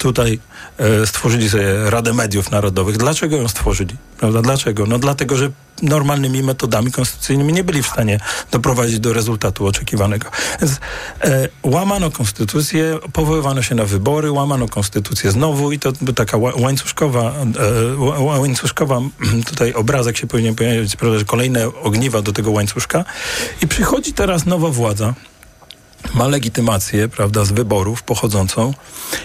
tutaj 0.00 0.38
e, 0.78 1.06
stworzyli 1.06 1.50
sobie 1.50 1.90
Radę 1.90 2.12
Mediów 2.12 2.50
Narodowych. 2.50 2.96
Dlaczego 2.96 3.36
ją 3.36 3.48
stworzyli? 3.48 3.94
Prawda? 4.18 4.42
Dlaczego? 4.42 4.86
No 4.86 4.98
dlatego, 4.98 5.36
że 5.36 5.50
normalnymi 5.82 6.42
metodami 6.42 6.92
konstytucyjnymi 6.92 7.52
nie 7.52 7.64
byli 7.64 7.82
w 7.82 7.86
stanie 7.86 8.20
doprowadzić 8.50 8.98
do 8.98 9.12
rezultatu 9.12 9.66
oczekiwanego. 9.66 10.30
Więc 10.60 10.80
e, 11.20 11.48
łamano 11.62 12.10
konstytucję, 12.10 12.98
powoływano 13.12 13.62
się 13.62 13.74
na 13.74 13.84
wybory, 13.84 14.32
łamano 14.32 14.68
konstytucję 14.68 15.30
znowu 15.30 15.72
i 15.72 15.78
to 15.78 15.92
taka 16.14 16.36
łańcuszkowa, 16.36 17.32
e, 17.98 18.20
łańcuszkowa 18.22 19.00
tutaj 19.50 19.72
obrazek 19.72 20.16
się 20.16 20.26
powinien 20.26 20.54
pojawić, 20.54 20.96
że 21.18 21.24
kolejne 21.24 21.66
ogniwa 21.66 22.22
do 22.22 22.32
tego 22.32 22.50
łańcuszka 22.50 23.04
i 23.62 23.68
przychodzi 23.68 24.12
teraz 24.12 24.46
nowa 24.46 24.68
władza, 24.68 25.14
ma 26.14 26.28
legitymację, 26.28 27.08
prawda, 27.08 27.44
z 27.44 27.52
wyborów 27.52 28.02
pochodzącą 28.02 28.74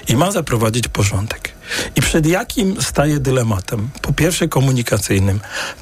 i 0.07 0.15
ma 0.15 0.31
zaprowadzić 0.31 0.87
porządek. 0.87 1.51
I 1.95 2.01
przed 2.01 2.25
jakim 2.25 2.81
staje 2.81 3.19
dylematem? 3.19 3.89
Po 4.01 4.13
pierwsze 4.13 4.47
komunikacyjnym. 4.47 5.39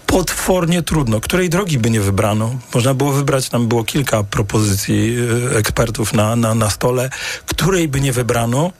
Potwornie 0.07 0.83
trudno. 0.83 1.21
Której 1.21 1.49
drogi 1.49 1.79
by 1.79 1.89
nie 1.89 2.01
wybrano? 2.01 2.55
Można 2.73 2.93
było 2.93 3.11
wybrać, 3.11 3.49
tam 3.49 3.67
było 3.67 3.83
kilka 3.83 4.23
propozycji 4.23 5.15
e, 5.53 5.57
ekspertów 5.57 6.13
na, 6.13 6.35
na, 6.35 6.55
na 6.55 6.69
stole. 6.69 7.09
Której 7.45 7.87
by 7.87 8.01
nie 8.01 8.13
wybrano? 8.13 8.71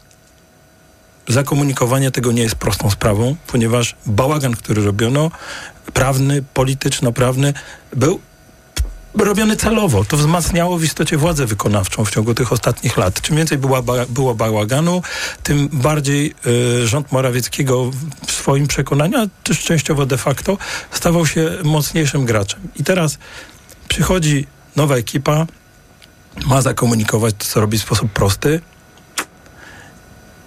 Zakomunikowanie 1.27 2.12
tego 2.12 2.32
nie 2.32 2.43
jest 2.43 2.55
prostą 2.55 2.89
sprawą, 2.89 3.36
ponieważ 3.48 3.96
bałagan, 4.05 4.55
który 4.55 4.86
robiono, 4.86 5.32
prawny, 5.93 6.43
polityczno-prawny, 6.53 7.53
był 7.96 8.20
robiony 9.15 9.55
celowo. 9.55 10.05
To 10.05 10.17
wzmacniało 10.17 10.77
w 10.77 10.84
istocie 10.84 11.17
władzę 11.17 11.46
wykonawczą 11.46 12.05
w 12.05 12.12
ciągu 12.12 12.34
tych 12.34 12.53
ostatnich 12.53 12.98
lat. 12.98 13.22
Czym 13.22 13.38
więcej 13.38 13.58
była 13.58 13.82
ba 13.82 13.93
było 14.10 14.36
bałaganu, 14.36 15.01
tym 15.43 15.70
bardziej 15.72 16.34
y, 16.82 16.88
rząd 16.88 17.12
Morawieckiego 17.12 17.91
w 18.27 18.32
swoim 18.32 18.67
przekonaniu, 18.67 19.17
a 19.17 19.27
też 19.43 19.63
częściowo 19.63 20.05
de 20.05 20.17
facto, 20.17 20.58
stawał 20.91 21.25
się 21.25 21.51
mocniejszym 21.63 22.25
graczem. 22.25 22.60
I 22.75 22.84
teraz 22.84 23.17
przychodzi 23.88 24.48
nowa 24.75 24.96
ekipa, 24.96 25.46
ma 26.46 26.62
zakomunikować 26.62 27.36
to, 27.38 27.46
co 27.46 27.62
robi 27.62 27.77
w 27.77 27.82
sposób 27.82 28.12
prosty. 28.12 28.62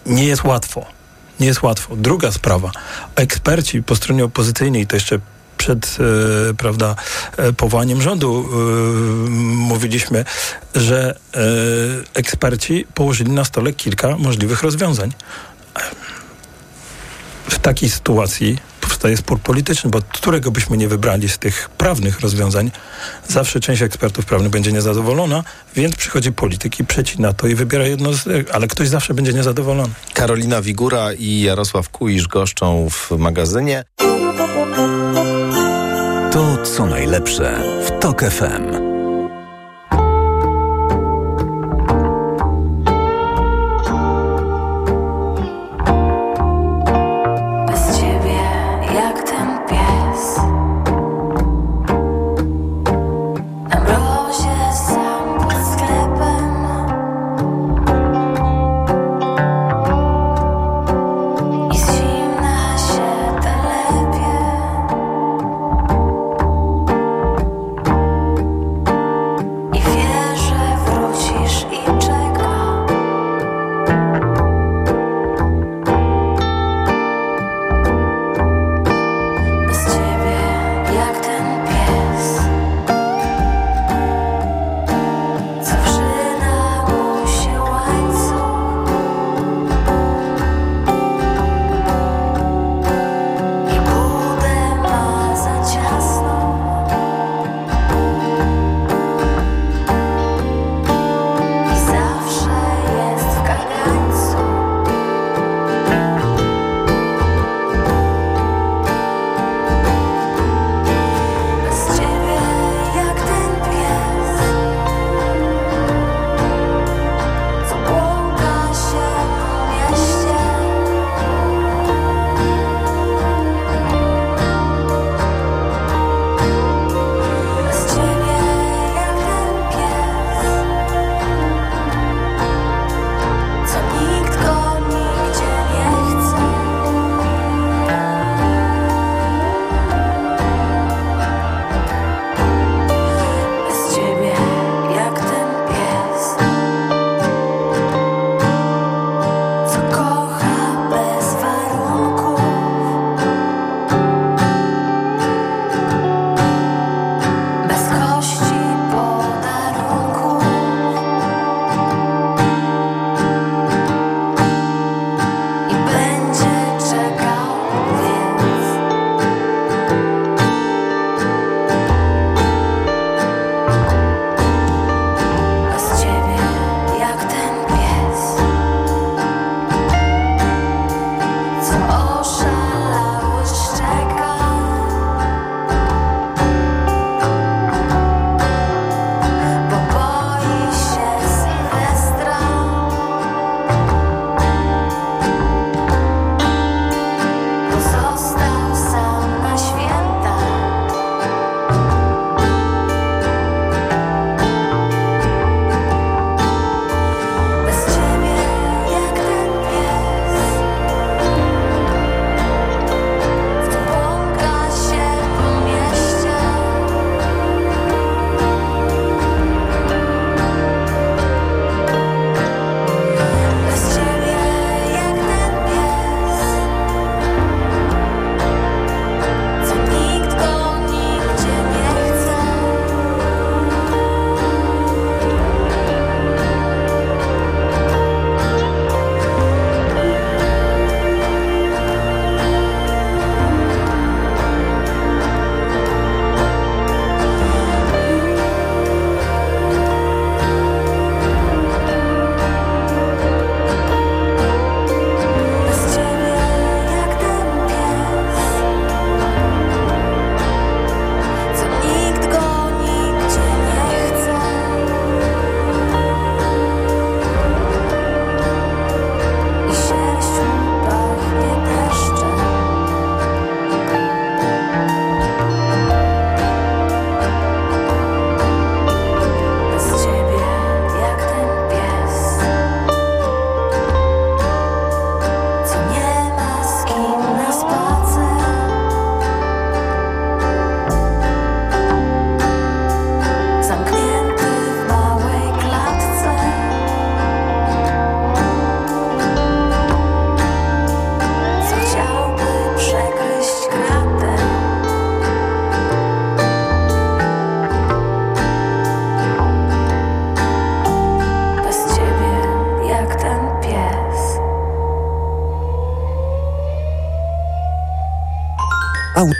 Nie 0.06 0.25
jest 0.25 0.44
łatwo. 0.44 0.87
Nie 1.40 1.46
jest 1.46 1.62
łatwo. 1.62 1.96
Druga 1.96 2.32
sprawa. 2.32 2.70
Eksperci 3.16 3.82
po 3.82 3.96
stronie 3.96 4.25
opozycyjnej, 4.25 4.87
to 4.87 4.96
jeszcze 4.96 5.20
przed 5.56 5.96
e, 6.50 6.54
prawda, 6.54 6.94
e, 7.36 7.52
powołaniem 7.52 8.02
rządu 8.02 8.48
e, 8.48 9.30
mówiliśmy, 9.30 10.25
że 10.75 11.14
eksperci 12.14 12.86
położyli 12.94 13.32
na 13.32 13.44
stole 13.44 13.72
kilka 13.72 14.16
możliwych 14.16 14.62
rozwiązań. 14.62 15.12
W 17.50 17.58
takiej 17.58 17.90
sytuacji 17.90 18.58
powstaje 18.96 19.16
spór 19.16 19.40
polityczny, 19.40 19.90
bo 19.90 19.98
którego 20.02 20.50
byśmy 20.50 20.76
nie 20.76 20.88
wybrali 20.88 21.28
z 21.28 21.38
tych 21.38 21.68
prawnych 21.68 22.20
rozwiązań, 22.20 22.70
zawsze 23.28 23.60
część 23.60 23.82
ekspertów 23.82 24.24
prawnych 24.24 24.50
będzie 24.50 24.72
niezadowolona, 24.72 25.44
więc 25.74 25.96
przychodzi 25.96 26.32
polityk 26.32 26.80
i 26.80 26.84
przecina 26.84 27.32
to 27.32 27.46
i 27.46 27.54
wybiera 27.54 27.86
jedno 27.86 28.12
z, 28.12 28.50
ale 28.52 28.68
ktoś 28.68 28.88
zawsze 28.88 29.14
będzie 29.14 29.32
niezadowolony. 29.32 29.92
Karolina 30.14 30.62
Wigura 30.62 31.12
i 31.12 31.40
Jarosław 31.40 31.88
Kuisz 31.88 32.28
goszczą 32.28 32.88
w 32.90 33.10
magazynie. 33.18 33.84
To 36.32 36.56
co 36.64 36.86
najlepsze 36.86 37.62
w 37.86 38.00
TOK 38.00 38.22
FM. 38.24 38.85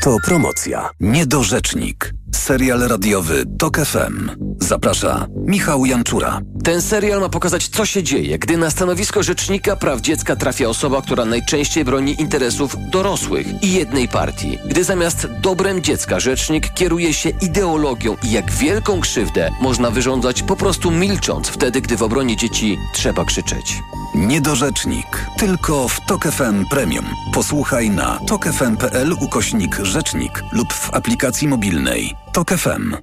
Autopromocja. 0.06 0.90
Niedorzecznik. 1.00 2.12
Serial 2.34 2.80
radiowy 2.80 3.44
TOK 3.58 3.78
FM. 3.78 4.30
Zaprasza 4.60 5.26
Michał 5.36 5.86
Janczura. 5.86 6.40
Ten 6.64 6.82
serial 6.82 7.20
ma 7.20 7.28
pokazać, 7.28 7.68
co 7.68 7.86
się 7.86 8.02
dzieje, 8.02 8.38
gdy 8.38 8.56
na 8.56 8.70
stanowisko 8.70 9.22
rzecznika 9.22 9.76
praw 9.76 10.00
dziecka 10.00 10.36
trafia 10.36 10.68
osoba, 10.68 11.02
która 11.02 11.25
najczęściej 11.25 11.84
broni 11.84 12.20
interesów 12.20 12.76
dorosłych 12.90 13.62
i 13.62 13.72
jednej 13.72 14.08
partii. 14.08 14.58
Gdy 14.64 14.84
zamiast 14.84 15.26
dobrem 15.40 15.82
dziecka 15.82 16.20
rzecznik 16.20 16.75
kieruje 16.75 17.14
się 17.14 17.30
ideologią 17.42 18.16
i 18.22 18.32
jak 18.32 18.50
wielką 18.50 19.00
krzywdę 19.00 19.50
można 19.60 19.90
wyrządzać 19.90 20.42
po 20.42 20.56
prostu 20.56 20.90
milcząc 20.90 21.48
wtedy, 21.48 21.80
gdy 21.80 21.96
w 21.96 22.02
obronie 22.02 22.36
dzieci 22.36 22.78
trzeba 22.92 23.25
krzyczeć. 23.25 23.82
Niedorzecznik. 24.16 25.26
Tylko 25.38 25.88
w 25.88 26.00
TOK 26.00 26.25
FM 26.25 26.64
Premium. 26.70 27.04
Posłuchaj 27.35 27.90
na 27.90 28.18
tokefm.pl 28.26 29.12
ukośnik 29.12 29.76
rzecznik 29.82 30.42
lub 30.52 30.73
w 30.73 30.94
aplikacji 30.94 31.49
mobilnej. 31.49 32.14
TOK 32.32 32.50
FM. 32.50 32.96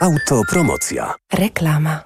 Autopromocja. 0.00 1.14
Reklama. 1.32 2.00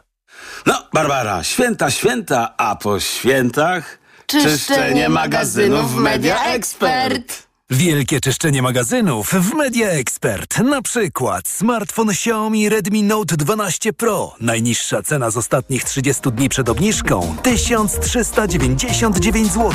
No, 0.66 0.88
Barbara, 0.92 1.44
święta, 1.44 1.90
święta, 1.90 2.54
a 2.56 2.76
po 2.76 3.00
świętach 3.00 3.98
Czyszczenie 4.26 5.08
magazynów 5.08 5.94
w 5.94 5.96
Media 5.96 6.44
Expert. 6.44 7.45
Wielkie 7.70 8.20
czyszczenie 8.20 8.62
magazynów 8.62 9.30
w 9.30 9.54
Media 9.54 9.88
Expert. 9.88 10.58
Na 10.58 10.82
przykład 10.82 11.48
smartfon 11.48 12.10
Xiaomi 12.10 12.68
Redmi 12.68 13.02
Note 13.02 13.36
12 13.36 13.92
Pro. 13.92 14.34
Najniższa 14.40 15.02
cena 15.02 15.30
z 15.30 15.36
ostatnich 15.36 15.84
30 15.84 16.22
dni 16.32 16.48
przed 16.48 16.68
obniżką 16.68 17.36
1399 17.42 19.52
zł. 19.52 19.70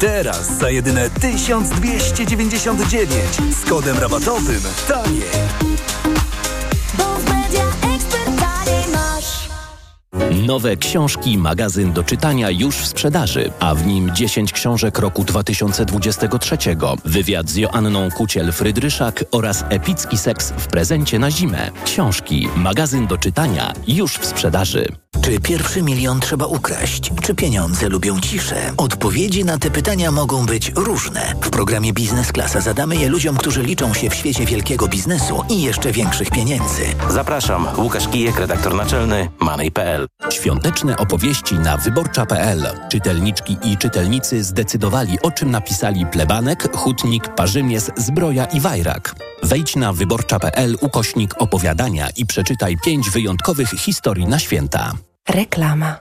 Teraz 0.00 0.58
za 0.58 0.70
jedyne 0.70 1.10
1299 1.10 3.20
z 3.62 3.64
kodem 3.70 3.98
rabatowym 3.98 4.62
taniej. 4.88 5.73
Nowe 10.46 10.76
książki, 10.76 11.38
magazyn 11.38 11.92
do 11.92 12.04
czytania 12.04 12.50
już 12.50 12.76
w 12.76 12.86
sprzedaży, 12.86 13.50
a 13.60 13.74
w 13.74 13.86
nim 13.86 14.10
10 14.14 14.52
książek 14.52 14.98
roku 14.98 15.24
2023, 15.24 16.56
wywiad 17.04 17.50
z 17.50 17.56
Joanną 17.56 18.08
Kuciel-Frydryszak 18.08 19.24
oraz 19.30 19.64
epicki 19.68 20.18
seks 20.18 20.50
w 20.50 20.66
prezencie 20.66 21.18
na 21.18 21.30
zimę. 21.30 21.70
Książki, 21.84 22.48
magazyn 22.56 23.06
do 23.06 23.18
czytania 23.18 23.72
już 23.86 24.12
w 24.18 24.26
sprzedaży. 24.26 25.03
Czy 25.24 25.40
pierwszy 25.40 25.82
milion 25.82 26.20
trzeba 26.20 26.46
ukraść? 26.46 27.10
Czy 27.22 27.34
pieniądze 27.34 27.88
lubią 27.88 28.20
ciszę? 28.20 28.72
Odpowiedzi 28.76 29.44
na 29.44 29.58
te 29.58 29.70
pytania 29.70 30.10
mogą 30.10 30.46
być 30.46 30.72
różne. 30.76 31.34
W 31.42 31.50
programie 31.50 31.92
Biznes 31.92 32.32
Klasa 32.32 32.60
zadamy 32.60 32.96
je 32.96 33.08
ludziom, 33.08 33.36
którzy 33.36 33.62
liczą 33.62 33.94
się 33.94 34.10
w 34.10 34.14
świecie 34.14 34.46
wielkiego 34.46 34.88
biznesu 34.88 35.42
i 35.50 35.62
jeszcze 35.62 35.92
większych 35.92 36.30
pieniędzy. 36.30 36.82
Zapraszam, 37.10 37.68
Łukasz 37.78 38.08
Kijek, 38.08 38.38
redaktor 38.38 38.74
naczelny 38.74 39.30
Money.pl. 39.40 40.06
Świąteczne 40.30 40.96
opowieści 40.96 41.54
na 41.54 41.76
wyborcza.pl. 41.76 42.66
Czytelniczki 42.90 43.56
i 43.62 43.76
czytelnicy 43.76 44.44
zdecydowali, 44.44 45.18
o 45.22 45.30
czym 45.30 45.50
napisali 45.50 46.06
plebanek, 46.06 46.76
hutnik, 46.76 47.34
parzymies, 47.34 47.90
zbroja 47.96 48.44
i 48.44 48.60
wajrak. 48.60 49.14
Wejdź 49.42 49.76
na 49.76 49.92
wyborcza.pl 49.92 50.76
ukośnik 50.80 51.34
opowiadania 51.38 52.08
i 52.16 52.26
przeczytaj 52.26 52.76
pięć 52.84 53.10
wyjątkowych 53.10 53.70
historii 53.70 54.26
na 54.26 54.38
święta. 54.38 54.92
Reklama. 55.28 56.00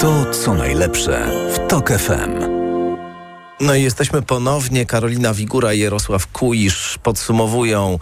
To 0.00 0.30
co 0.30 0.54
najlepsze 0.54 1.26
w 1.54 1.58
TOK 1.68 1.92
FM. 1.92 2.49
No 3.60 3.74
i 3.74 3.82
jesteśmy 3.82 4.22
ponownie. 4.22 4.86
Karolina 4.86 5.34
Wigura 5.34 5.72
i 5.72 5.78
Jarosław 5.78 6.26
Kuisz 6.26 6.98
podsumowują 7.02 7.98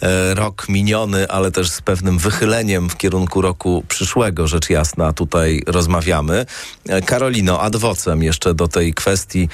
e, 0.00 0.34
rok 0.34 0.68
miniony, 0.68 1.28
ale 1.28 1.50
też 1.50 1.70
z 1.70 1.82
pewnym 1.82 2.18
wychyleniem 2.18 2.90
w 2.90 2.96
kierunku 2.96 3.40
roku 3.40 3.84
przyszłego, 3.88 4.48
rzecz 4.48 4.70
jasna, 4.70 5.12
tutaj 5.12 5.62
rozmawiamy. 5.66 6.46
E, 6.88 7.02
Karolino, 7.02 7.60
ad 7.60 7.76
vocem 7.76 8.22
jeszcze 8.22 8.54
do 8.54 8.68
tej 8.68 8.94
kwestii 8.94 9.48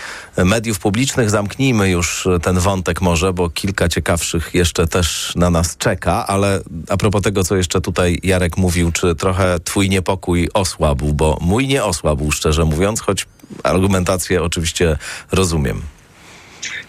mediów 0.44 0.78
publicznych. 0.78 1.30
Zamknijmy 1.30 1.90
już 1.90 2.28
ten 2.42 2.58
wątek 2.58 3.00
może, 3.00 3.32
bo 3.32 3.50
kilka 3.50 3.88
ciekawszych 3.88 4.54
jeszcze 4.54 4.86
też 4.86 5.32
na 5.36 5.50
nas 5.50 5.76
czeka, 5.76 6.26
ale 6.26 6.60
a 6.88 6.96
propos 6.96 7.22
tego, 7.22 7.44
co 7.44 7.56
jeszcze 7.56 7.80
tutaj 7.80 8.18
Jarek 8.22 8.56
mówił, 8.56 8.92
czy 8.92 9.14
trochę 9.14 9.60
twój 9.60 9.88
niepokój 9.88 10.48
osłabł, 10.54 11.14
bo 11.14 11.38
mój 11.40 11.66
nie 11.66 11.84
osłabł, 11.84 12.30
szczerze 12.30 12.64
mówiąc, 12.64 13.00
choć 13.00 13.26
argumentację 13.62 14.42
oczywiście 14.42 14.96
rozumiem. 15.32 15.82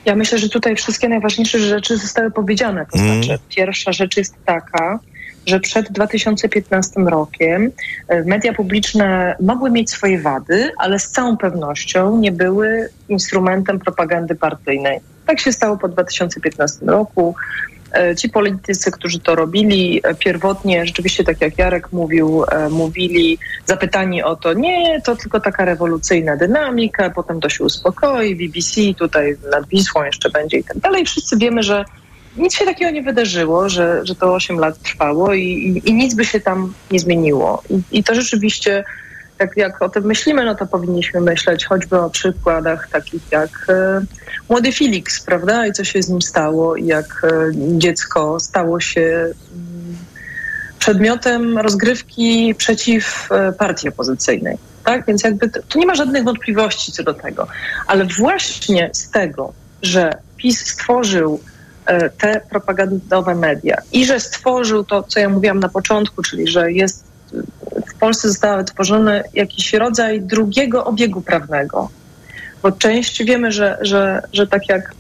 Ja 0.06 0.16
myślę, 0.16 0.38
że 0.38 0.50
tutaj 0.50 0.76
wszystkie 0.76 1.10
najważniejsze 1.10 1.60
rzeczy 1.60 1.98
zostały 1.98 2.32
powiedziane. 2.32 2.86
To 2.86 3.00
Mm. 3.00 3.24
znaczy, 3.24 3.40
pierwsza 3.50 3.92
rzecz 3.92 4.18
jest 4.18 4.36
taka, 4.46 5.00
że 5.46 5.60
przed 5.60 5.92
2015 5.92 7.02
rokiem 7.02 7.72
e, 8.08 8.24
media 8.24 8.54
publiczne 8.54 9.36
mogły 9.40 9.72
mieć 9.72 9.90
swoje 9.90 10.22
wady, 10.22 10.72
ale 10.78 11.00
z 11.00 11.10
całą 11.12 11.38
pewnością 11.38 12.18
nie 12.18 12.32
były 12.32 12.90
instrumentem 13.10 13.80
propagandy 13.80 14.36
partyjnej. 14.36 15.00
Tak 15.26 15.40
się 15.40 15.52
stało 15.52 15.78
po 15.78 15.88
2015 15.88 16.86
roku. 16.86 17.36
E, 17.94 18.16
Ci 18.16 18.30
politycy, 18.30 18.92
którzy 18.92 19.20
to 19.20 19.36
robili, 19.36 20.02
e, 20.04 20.16
pierwotnie 20.16 20.86
rzeczywiście, 20.86 21.24
tak 21.24 21.42
jak 21.42 21.58
Jarek 21.58 21.92
mówił, 21.92 22.44
e, 22.52 22.70
mówili, 22.70 23.38
zapytani 23.66 24.24
o 24.24 24.36
to, 24.36 24.54
nie, 24.54 25.02
to 25.02 25.16
tylko 25.16 25.40
taka 25.40 25.66
rewolucyjna 25.66 26.38
dynamika, 26.38 27.10
potem 27.10 27.40
to 27.40 27.50
się 27.50 27.64
uspokoi, 27.64 28.36
BBC 28.36 28.82
tutaj 28.98 29.38
nad 29.52 29.68
Wisłą 29.68 30.04
jeszcze 30.04 30.30
będzie 30.30 30.58
i 30.58 30.64
tak 30.64 30.78
dalej. 30.78 31.06
Wszyscy 31.06 31.38
wiemy, 31.38 31.64
że 31.64 31.86
nic 32.38 32.54
się 32.54 32.66
takiego 32.66 32.92
nie 32.92 33.02
wydarzyło, 33.02 33.70
że, 33.70 34.02
że 34.04 34.16
to 34.16 34.34
8 34.34 34.60
lat 34.60 34.80
trwało 34.80 35.34
i, 35.34 35.44
i, 35.44 35.90
i 35.90 35.94
nic 35.94 36.16
by 36.16 36.26
się 36.26 36.40
tam 36.40 36.74
nie 36.92 37.00
zmieniło. 37.00 37.64
I, 37.70 37.98
i 38.00 38.04
to 38.04 38.16
rzeczywiście, 38.16 38.84
jak, 39.40 39.58
jak 39.58 39.82
o 39.82 39.90
tym 39.90 40.06
myślimy, 40.06 40.46
no 40.46 40.56
to 40.56 40.66
powinniśmy 40.66 41.22
myśleć 41.22 41.66
choćby 41.66 42.00
o 42.00 42.10
przykładach 42.10 42.90
takich 42.92 43.32
jak 43.32 43.66
e, 43.70 44.02
młody 44.50 44.72
Felix, 44.72 45.20
prawda? 45.20 45.68
I 45.68 45.74
co 45.74 45.84
się 45.84 46.02
z 46.02 46.10
nim 46.10 46.22
stało, 46.22 46.76
i 46.76 46.86
jak 46.86 47.22
e, 47.24 47.52
dziecko 47.56 48.40
stało 48.40 48.80
się 48.80 49.02
mm, 49.02 49.98
przedmiotem 50.80 51.58
rozgrywki 51.58 52.56
przeciw 52.58 53.30
e, 53.32 53.52
partii 53.52 53.90
opozycyjnej. 53.90 54.58
Tak? 54.84 55.06
Więc 55.06 55.24
jakby 55.24 55.50
to, 55.50 55.60
tu 55.64 55.80
nie 55.80 55.86
ma 55.86 55.96
żadnych 55.96 56.24
wątpliwości 56.24 56.92
co 56.92 57.04
do 57.04 57.14
tego. 57.14 57.48
Ale 57.88 58.06
właśnie 58.06 58.90
z 58.94 59.10
tego, 59.10 59.54
że 59.82 60.18
PiS 60.38 60.68
stworzył 60.68 61.40
te 62.18 62.42
propagandowe 62.50 63.36
media 63.36 63.78
i 63.92 64.06
że 64.06 64.20
stworzył 64.20 64.84
to, 64.84 65.04
co 65.04 65.20
ja 65.20 65.30
mówiłam 65.30 65.60
na 65.60 65.70
początku, 65.70 66.22
czyli 66.22 66.48
że 66.48 66.72
jest 66.72 67.04
Polsce 68.00 68.28
został 68.28 68.58
wytworzony 68.58 69.24
jakiś 69.34 69.74
rodzaj 69.74 70.22
drugiego 70.22 70.86
obiegu 70.86 71.22
prawnego. 71.22 71.90
Bo 72.64 72.72
część 72.72 73.24
wiemy, 73.24 73.52
że, 73.52 73.78
że, 73.82 74.22
że 74.34 74.48
tak 74.48 74.70
jak 74.70 74.94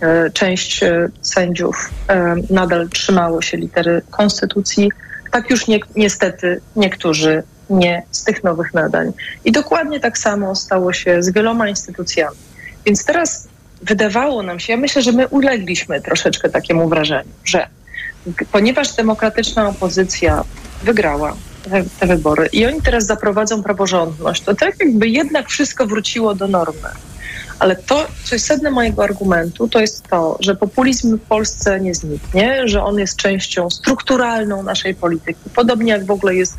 e, 0.00 0.30
część 0.30 0.82
e, 0.82 1.08
sędziów 1.22 1.90
e, 2.08 2.34
nadal 2.50 2.88
trzymało 2.88 3.42
się 3.42 3.56
litery 3.56 4.02
konstytucji, 4.10 4.90
tak 5.30 5.50
już 5.50 5.66
nie, 5.66 5.80
niestety 5.96 6.60
niektórzy 6.76 7.42
nie 7.70 8.02
z 8.10 8.24
tych 8.24 8.44
nowych 8.44 8.74
nadań. 8.74 9.12
I 9.44 9.52
dokładnie 9.52 10.00
tak 10.00 10.18
samo 10.18 10.54
stało 10.54 10.92
się 10.92 11.22
z 11.22 11.30
wieloma 11.30 11.68
instytucjami. 11.68 12.36
Więc 12.86 13.04
teraz 13.04 13.48
wydawało 13.82 14.42
nam 14.42 14.60
się, 14.60 14.72
ja 14.72 14.76
myślę, 14.76 15.02
że 15.02 15.12
my 15.12 15.28
ulegliśmy 15.28 16.00
troszeczkę 16.00 16.50
takiemu 16.50 16.88
wrażeniu, 16.88 17.30
że 17.44 17.66
ponieważ 18.52 18.92
demokratyczna 18.92 19.68
opozycja 19.68 20.44
wygrała 20.82 21.34
te, 21.62 21.84
te 22.00 22.06
wybory 22.06 22.48
i 22.52 22.66
oni 22.66 22.82
teraz 22.82 23.06
zaprowadzą 23.06 23.62
praworządność, 23.62 24.42
to 24.42 24.54
tak 24.54 24.74
jakby 24.80 25.08
jednak 25.08 25.48
wszystko 25.48 25.86
wróciło 25.86 26.34
do 26.34 26.48
normy. 26.48 26.88
Ale 27.58 27.76
to, 27.76 28.06
co 28.24 28.34
jest 28.34 28.46
sednem 28.46 28.72
mojego 28.72 29.04
argumentu, 29.04 29.68
to 29.68 29.80
jest 29.80 30.08
to, 30.08 30.36
że 30.40 30.54
populizm 30.54 31.18
w 31.18 31.20
Polsce 31.20 31.80
nie 31.80 31.94
zniknie, 31.94 32.68
że 32.68 32.84
on 32.84 32.98
jest 32.98 33.16
częścią 33.16 33.70
strukturalną 33.70 34.62
naszej 34.62 34.94
polityki, 34.94 35.50
podobnie 35.54 35.92
jak 35.92 36.04
w 36.04 36.10
ogóle 36.10 36.34
jest 36.34 36.56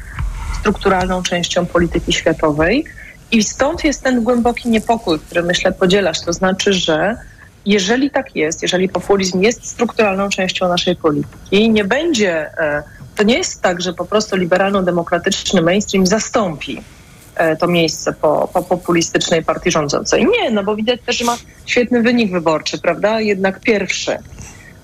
strukturalną 0.59 1.23
częścią 1.23 1.65
polityki 1.65 2.13
światowej. 2.13 2.85
I 3.31 3.43
stąd 3.43 3.83
jest 3.83 4.03
ten 4.03 4.23
głęboki 4.23 4.69
niepokój, 4.69 5.19
który 5.19 5.43
myślę 5.43 5.71
podzielasz. 5.71 6.21
To 6.21 6.33
znaczy, 6.33 6.73
że 6.73 7.17
jeżeli 7.65 8.11
tak 8.11 8.35
jest, 8.35 8.61
jeżeli 8.61 8.89
populizm 8.89 9.41
jest 9.41 9.65
strukturalną 9.65 10.29
częścią 10.29 10.67
naszej 10.67 10.95
polityki, 10.95 11.69
nie 11.69 11.83
będzie, 11.83 12.57
e, 12.57 12.83
to 13.15 13.23
nie 13.23 13.37
jest 13.37 13.61
tak, 13.61 13.81
że 13.81 13.93
po 13.93 14.05
prostu 14.05 14.35
liberalno-demokratyczny 14.35 15.61
mainstream 15.61 16.05
zastąpi 16.05 16.81
e, 17.35 17.55
to 17.55 17.67
miejsce 17.67 18.13
po, 18.13 18.49
po 18.53 18.63
populistycznej 18.63 19.43
partii 19.43 19.71
rządzącej. 19.71 20.25
Nie, 20.25 20.51
no 20.51 20.63
bo 20.63 20.75
widać 20.75 20.99
też, 21.05 21.17
że 21.17 21.25
ma 21.25 21.37
świetny 21.65 22.01
wynik 22.01 22.31
wyborczy, 22.31 22.77
prawda? 22.77 23.21
Jednak 23.21 23.59
pierwszy 23.59 24.17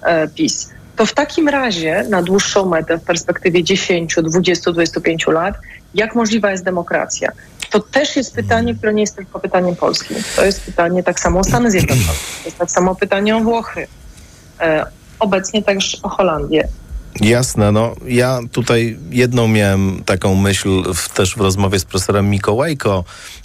e, 0.02 0.28
PiS. 0.28 0.70
To 0.96 1.06
w 1.06 1.14
takim 1.14 1.50
razie 1.50 2.06
na 2.10 2.22
dłuższą 2.22 2.70
metę, 2.70 2.98
w 2.98 3.04
perspektywie 3.04 3.64
10, 3.64 4.16
20, 4.24 4.72
25 4.72 5.28
lat, 5.28 5.56
jak 5.94 6.16
możliwa 6.16 6.52
jest 6.52 6.64
demokracja? 6.64 7.32
to 7.70 7.80
też 7.80 8.16
jest 8.16 8.36
pytanie, 8.36 8.76
które 8.76 8.94
nie 8.94 9.02
jest 9.02 9.16
tylko 9.16 9.40
pytaniem 9.40 9.76
polskim. 9.76 10.18
To 10.36 10.46
jest 10.46 10.62
pytanie 10.62 11.04
tak 11.04 11.20
samo 11.20 11.40
o 11.40 11.44
Stany 11.44 11.72
Zjednoczone, 11.72 12.06
to 12.44 12.46
jest 12.46 12.58
tak 12.58 12.72
samo 12.72 12.96
pytanie 12.96 13.38
o 13.38 13.40
Włochy, 13.40 13.88
e, 14.60 14.86
obecnie 15.20 15.64
także 15.64 15.98
o 16.04 16.10
Holandię. 16.10 16.68
Jasne, 17.22 17.72
no 17.72 17.96
ja 18.08 18.40
tutaj 18.52 18.98
jedną 19.12 19.48
miałem 19.48 20.04
taką 20.06 20.36
myśl 20.36 20.94
w, 20.94 21.10
też 21.10 21.36
w 21.36 21.42
rozmowie 21.42 21.80
z 21.80 21.86
profesorem 21.86 22.30
Mikołajko, 22.30 23.04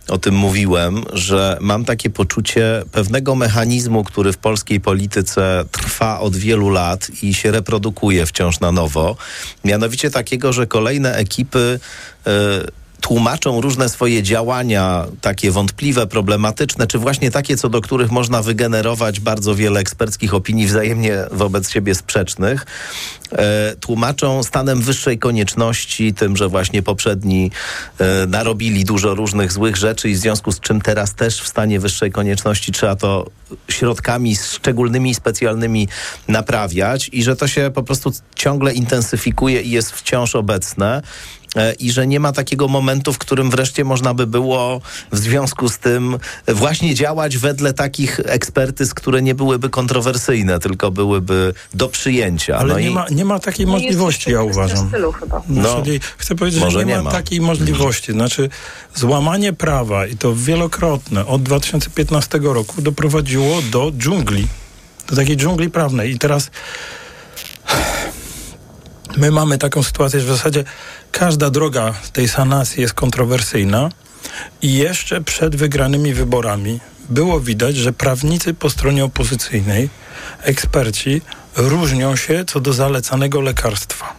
o 0.08 0.18
tym 0.18 0.34
mówiłem, 0.34 1.04
że 1.12 1.58
mam 1.60 1.84
takie 1.84 2.10
poczucie 2.10 2.82
pewnego 2.92 3.34
mechanizmu, 3.34 4.04
który 4.04 4.32
w 4.32 4.36
polskiej 4.36 4.80
polityce 4.80 5.64
trwa 5.70 6.20
od 6.20 6.36
wielu 6.36 6.68
lat 6.68 7.10
i 7.22 7.34
się 7.34 7.50
reprodukuje 7.50 8.26
wciąż 8.26 8.60
na 8.60 8.72
nowo. 8.72 9.16
Mianowicie 9.64 10.10
takiego, 10.10 10.52
że 10.52 10.66
kolejne 10.66 11.14
ekipy. 11.14 11.80
Yy, 12.26 12.32
tłumaczą 13.04 13.60
różne 13.60 13.88
swoje 13.88 14.22
działania, 14.22 15.06
takie 15.20 15.50
wątpliwe, 15.50 16.06
problematyczne, 16.06 16.86
czy 16.86 16.98
właśnie 16.98 17.30
takie, 17.30 17.56
co 17.56 17.68
do 17.68 17.80
których 17.80 18.10
można 18.10 18.42
wygenerować 18.42 19.20
bardzo 19.20 19.54
wiele 19.54 19.80
eksperckich 19.80 20.34
opinii 20.34 20.66
wzajemnie 20.66 21.18
wobec 21.30 21.70
siebie 21.70 21.94
sprzecznych, 21.94 22.66
e, 23.32 23.76
tłumaczą 23.80 24.42
stanem 24.42 24.80
wyższej 24.80 25.18
konieczności, 25.18 26.14
tym, 26.14 26.36
że 26.36 26.48
właśnie 26.48 26.82
poprzedni 26.82 27.50
e, 27.98 28.26
narobili 28.26 28.84
dużo 28.84 29.14
różnych 29.14 29.52
złych 29.52 29.76
rzeczy 29.76 30.10
i 30.10 30.14
w 30.14 30.18
związku 30.18 30.52
z 30.52 30.60
czym 30.60 30.80
teraz 30.80 31.14
też 31.14 31.40
w 31.40 31.48
stanie 31.48 31.80
wyższej 31.80 32.10
konieczności 32.10 32.72
trzeba 32.72 32.96
to 32.96 33.26
środkami 33.68 34.36
szczególnymi, 34.36 35.14
specjalnymi 35.14 35.88
naprawiać 36.28 37.10
i 37.12 37.22
że 37.22 37.36
to 37.36 37.48
się 37.48 37.70
po 37.74 37.82
prostu 37.82 38.12
ciągle 38.34 38.72
intensyfikuje 38.72 39.62
i 39.62 39.70
jest 39.70 39.92
wciąż 39.92 40.34
obecne 40.34 41.02
i 41.78 41.90
że 41.92 42.06
nie 42.06 42.20
ma 42.20 42.32
takiego 42.32 42.68
momentu, 42.68 43.12
w 43.12 43.18
którym 43.18 43.50
wreszcie 43.50 43.84
można 43.84 44.14
by 44.14 44.26
było 44.26 44.80
w 45.12 45.18
związku 45.18 45.68
z 45.68 45.78
tym 45.78 46.18
właśnie 46.48 46.94
działać 46.94 47.38
wedle 47.38 47.72
takich 47.72 48.20
ekspertyz, 48.24 48.94
które 48.94 49.22
nie 49.22 49.34
byłyby 49.34 49.70
kontrowersyjne, 49.70 50.58
tylko 50.58 50.90
byłyby 50.90 51.54
do 51.74 51.88
przyjęcia. 51.88 52.56
Ale 52.58 52.74
no 52.74 52.80
nie, 52.80 52.90
i... 52.90 52.94
ma, 52.94 53.06
nie 53.10 53.24
ma 53.24 53.38
takiej 53.38 53.66
Nie 53.66 53.72
możliwości, 53.72 54.30
ja 54.30 54.42
uważam. 54.42 54.88
stylu 54.88 55.12
chyba. 55.12 55.42
No, 55.48 55.82
Czyli 55.82 56.00
chcę 56.18 56.34
powiedzieć, 56.34 56.72
że 56.72 56.78
nie, 56.78 56.84
nie 56.84 56.96
ma, 56.96 57.02
ma. 57.02 57.10
takiej 57.10 57.40
możliwości. 57.40 58.12
Znaczy, 58.12 58.48
złamanie 58.94 59.52
prawa 59.52 60.06
i 60.06 60.16
to 60.16 60.34
wielokrotne 60.34 61.26
od 61.26 61.42
2015 61.42 62.38
roku 62.42 62.82
doprowadziło 62.82 63.62
do 63.62 63.92
dżungli. 63.98 64.46
Do 65.06 65.16
takiej 65.16 65.36
dżungli 65.36 65.70
prawnej. 65.70 66.10
I 66.14 66.18
teraz 66.18 66.50
my 69.16 69.30
mamy 69.30 69.58
taką 69.58 69.82
sytuację, 69.82 70.20
że 70.20 70.26
w 70.26 70.36
zasadzie 70.36 70.64
każda 71.18 71.50
droga 71.50 71.94
tej 72.12 72.28
sanacji 72.28 72.80
jest 72.80 72.94
kontrowersyjna 72.94 73.90
i 74.62 74.74
jeszcze 74.74 75.20
przed 75.20 75.56
wygranymi 75.56 76.14
wyborami 76.14 76.80
było 77.08 77.40
widać, 77.40 77.76
że 77.76 77.92
prawnicy 77.92 78.54
po 78.54 78.70
stronie 78.70 79.04
opozycyjnej, 79.04 79.88
eksperci 80.42 81.22
różnią 81.56 82.16
się 82.16 82.44
co 82.44 82.60
do 82.60 82.72
zalecanego 82.72 83.40
lekarstwa. 83.40 84.12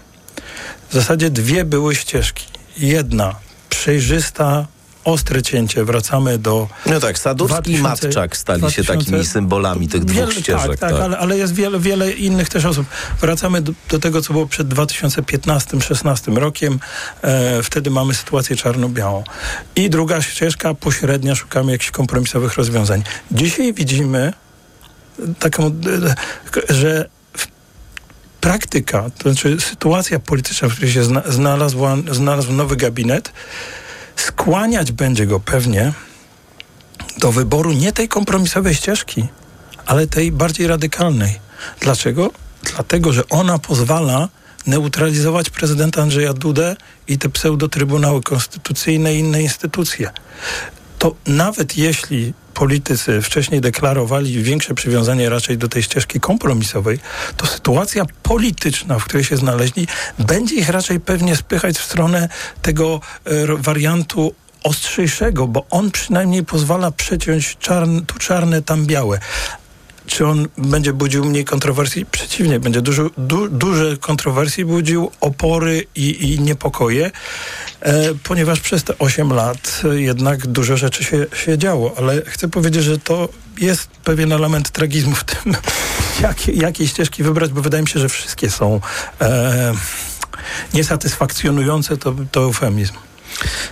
W 0.90 0.94
zasadzie 0.94 1.30
dwie 1.30 1.66
były 1.66 1.96
ścieżki. 1.96 2.46
Jedna 2.78 3.36
przejrzysta, 3.70 4.68
ostre 5.06 5.42
cięcie. 5.42 5.86
Wracamy 5.86 6.38
do. 6.38 6.68
No 6.86 7.00
tak, 7.00 7.20
Sadurski 7.20 7.72
i 7.72 7.78
2000 7.78 8.08
Matczak 8.08 8.38
stali 8.38 8.62
się 8.72 8.84
2000 8.84 8.94
takimi 8.94 9.26
symbolami 9.26 9.88
tych 9.88 10.06
dwóch 10.06 10.18
Wiele- 10.18 10.32
ścieżek. 10.32 10.80
Tak, 10.80 10.92
tak, 10.92 11.02
Ale, 11.02 11.18
ale 11.18 11.38
jest 11.38 11.54
wiele, 11.54 11.80
wiele 11.80 12.12
innych 12.12 12.50
też 12.50 12.66
osób. 12.66 12.86
Wracamy 13.22 13.62
do, 13.62 13.72
do 13.90 14.00
tego, 14.00 14.22
co 14.22 14.34
było 14.34 14.48
przed 14.48 14.68
2015-16 14.68 16.38
rokiem. 16.38 16.80
E, 17.22 17.64
wtedy 17.64 17.90
mamy 17.90 18.14
sytuację 18.14 18.56
czarno-białą. 18.56 19.24
I 19.76 19.90
druga 19.90 20.22
ścieżka 20.22 20.74
pośrednia, 20.74 21.36
szukamy 21.36 21.72
jakichś 21.72 21.92
kompromisowych 21.92 22.54
rozwiązań. 22.54 23.04
Dzisiaj 23.32 23.74
widzimy 23.74 24.34
taką, 25.40 25.66
e, 26.70 26.74
że 26.74 27.10
praktyka, 28.42 29.10
to 29.18 29.32
znaczy 29.34 29.58
sytuacja 29.60 30.20
polityczna, 30.20 30.70
w 30.70 30.72
której 30.72 30.92
się 30.92 31.04
zna, 31.04 31.22
znalazła, 31.30 31.98
znalazł 32.12 32.54
nowy 32.54 32.76
gabinet, 32.76 33.32
skłaniać 34.16 34.92
będzie 34.92 35.26
go 35.26 35.40
pewnie 35.40 35.94
do 37.18 37.32
wyboru 37.32 37.74
nie 37.74 37.92
tej 37.94 38.08
kompromisowej 38.08 38.76
ścieżki, 38.76 39.28
ale 39.86 40.08
tej 40.08 40.32
bardziej 40.32 40.68
radykalnej. 40.68 41.40
Dlaczego? 41.80 42.32
Dlatego, 42.76 43.14
że 43.14 43.30
ona 43.30 43.60
pozwala 43.60 44.30
neutralizować 44.68 45.50
prezydenta 45.50 46.02
Andrzeja 46.02 46.34
Dudę 46.34 46.76
i 47.08 47.18
te 47.18 47.30
pseudotrybunały 47.30 48.22
konstytucyjne 48.22 49.16
i 49.16 49.20
inne 49.20 49.42
instytucje. 49.42 50.10
To 51.00 51.16
nawet 51.28 51.78
jeśli 51.78 52.34
politycy 52.54 53.22
wcześniej 53.22 53.62
deklarowali 53.62 54.44
większe 54.44 54.74
przywiązanie 54.74 55.30
raczej 55.30 55.58
do 55.58 55.68
tej 55.68 55.84
ścieżki 55.84 56.20
kompromisowej, 56.20 57.00
to 57.38 57.46
sytuacja 57.46 58.06
polityczna, 58.24 59.00
w 59.00 59.06
której 59.06 59.24
się 59.24 59.38
znaleźli, 59.38 59.88
będzie 60.20 60.56
ich 60.56 60.70
raczej 60.70 61.00
pewnie 61.00 61.36
spychać 61.36 61.78
w 61.78 61.86
stronę 61.86 62.30
tego 62.62 63.02
e, 63.26 63.32
wariantu 63.58 64.34
ostrzejszego, 64.64 65.48
bo 65.48 65.66
on 65.70 65.92
przynajmniej 65.92 66.46
pozwala 66.46 66.92
przeciąć 66.92 67.58
tu 68.08 68.20
czarne, 68.20 68.62
tam 68.62 68.86
białe. 68.86 69.20
Czy 70.08 70.26
on 70.26 70.48
będzie 70.58 70.94
budził 70.94 71.26
mniej 71.26 71.46
kontrowersji? 71.46 72.06
Przeciwnie, 72.06 72.60
będzie 72.60 72.82
dużo, 72.82 73.10
du, 73.18 73.50
duże 73.50 73.98
kontrowersji 73.98 74.66
budził, 74.66 75.12
opory 75.22 75.86
i, 75.96 76.34
i 76.34 76.40
niepokoje, 76.40 77.12
e, 77.82 78.16
ponieważ 78.24 78.60
przez 78.60 78.84
te 78.84 78.98
8 78.98 79.34
lat 79.34 79.82
jednak 79.94 80.48
dużo 80.48 80.78
rzeczy 80.78 81.04
się, 81.04 81.26
się 81.46 81.58
działo. 81.58 81.94
Ale 81.98 82.22
chcę 82.26 82.48
powiedzieć, 82.50 82.84
że 82.84 82.98
to 82.98 83.30
jest 83.62 83.88
pewien 83.88 84.32
element 84.32 84.70
tragizmu 84.70 85.16
w 85.16 85.24
tym, 85.24 85.56
jakie, 86.22 86.52
jakiej 86.52 86.88
ścieżki 86.88 87.24
wybrać, 87.24 87.52
bo 87.52 87.62
wydaje 87.62 87.84
mi 87.84 87.90
się, 87.90 88.00
że 88.00 88.10
wszystkie 88.10 88.50
są 88.50 88.82
e, 89.22 89.74
niesatysfakcjonujące, 90.74 91.98
to, 91.98 92.16
to 92.32 92.42
eufemizm. 92.42 92.94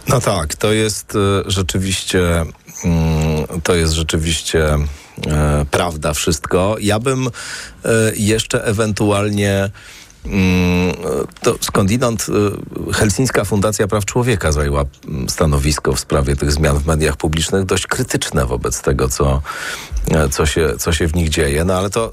No 0.08 0.22
tak, 0.22 0.56
to 0.56 0.72
jest 0.72 1.16
e, 1.16 1.52
rzeczywiście, 1.52 2.46
mm, 2.86 3.62
to 3.64 3.76
jest 3.76 3.94
rzeczywiście 3.94 4.78
e, 5.28 5.66
prawda 5.72 6.14
wszystko. 6.14 6.76
Ja 6.82 7.00
bym 7.00 7.28
e, 7.28 7.90
jeszcze 8.16 8.66
ewentualnie 8.66 9.70
mm, 10.26 10.94
to 11.42 11.56
skądinąd 11.62 12.26
e, 12.90 12.94
Helsińska 12.94 13.46
Fundacja 13.46 13.88
Praw 13.88 14.06
Człowieka 14.06 14.52
zajęła 14.52 14.86
mm, 15.08 15.30
stanowisko 15.30 15.94
w 15.94 16.00
sprawie 16.00 16.36
tych 16.36 16.52
zmian 16.52 16.80
w 16.80 16.86
mediach 16.86 17.18
publicznych 17.18 17.66
dość 17.66 17.88
krytyczne 17.88 18.46
wobec 18.46 18.82
tego, 18.82 19.10
co, 19.10 19.42
co, 20.32 20.46
się, 20.46 20.74
co 20.80 20.94
się 20.94 21.08
w 21.08 21.16
nich 21.16 21.30
dzieje. 21.30 21.66
No 21.66 21.74
ale 21.74 21.90
to 21.90 22.12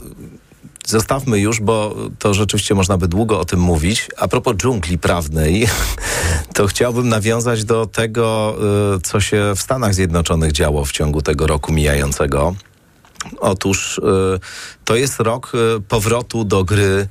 Zostawmy 0.86 1.40
już, 1.40 1.60
bo 1.60 1.96
to 2.18 2.34
rzeczywiście 2.34 2.74
można 2.74 2.98
by 2.98 3.08
długo 3.08 3.40
o 3.40 3.44
tym 3.44 3.60
mówić. 3.60 4.08
A 4.16 4.28
propos 4.28 4.56
dżungli 4.56 4.98
prawnej, 4.98 5.68
to 6.54 6.66
chciałbym 6.66 7.08
nawiązać 7.08 7.64
do 7.64 7.86
tego, 7.86 8.56
co 9.02 9.20
się 9.20 9.52
w 9.56 9.60
Stanach 9.60 9.94
Zjednoczonych 9.94 10.52
działo 10.52 10.84
w 10.84 10.92
ciągu 10.92 11.22
tego 11.22 11.46
roku 11.46 11.72
mijającego. 11.72 12.54
Otóż 13.40 13.98
y, 13.98 14.02
to 14.84 14.96
jest 14.96 15.20
rok 15.20 15.52
y, 15.54 15.80
powrotu 15.80 16.44
do 16.44 16.64
gry 16.64 17.08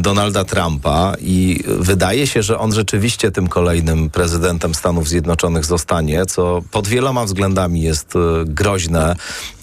Donalda 0.00 0.44
Trumpa 0.44 1.14
i 1.20 1.64
wydaje 1.66 2.26
się, 2.26 2.42
że 2.42 2.58
on 2.58 2.72
rzeczywiście 2.72 3.30
tym 3.30 3.48
kolejnym 3.48 4.10
prezydentem 4.10 4.74
Stanów 4.74 5.08
Zjednoczonych 5.08 5.64
zostanie, 5.64 6.26
co 6.26 6.62
pod 6.70 6.88
wieloma 6.88 7.24
względami 7.24 7.82
jest 7.82 8.16
y, 8.16 8.18
groźne, 8.44 9.16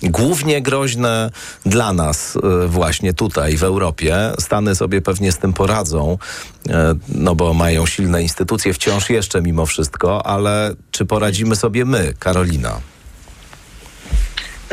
głównie 0.04 0.62
groźne 0.62 1.32
dla 1.66 1.94
nas 1.94 2.36
y, 2.36 2.68
właśnie 2.68 3.14
tutaj 3.14 3.58
w 3.58 3.64
Europie. 3.64 4.32
Stany 4.40 4.76
sobie 4.76 5.02
pewnie 5.02 5.32
z 5.32 5.38
tym 5.38 5.54
poradzą, 5.54 6.18
y, 6.68 6.72
no 7.10 7.36
bo 7.36 7.54
mają 7.54 7.86
silne 7.86 8.24
instytucje 8.24 8.74
wciąż 8.74 9.10
jeszcze 9.10 9.42
mimo 9.42 9.66
wszystko, 9.66 10.26
ale 10.26 10.74
czy 10.92 11.06
poradzimy 11.06 11.56
sobie 11.56 11.86
my, 11.86 12.14
Karolina? 12.20 12.80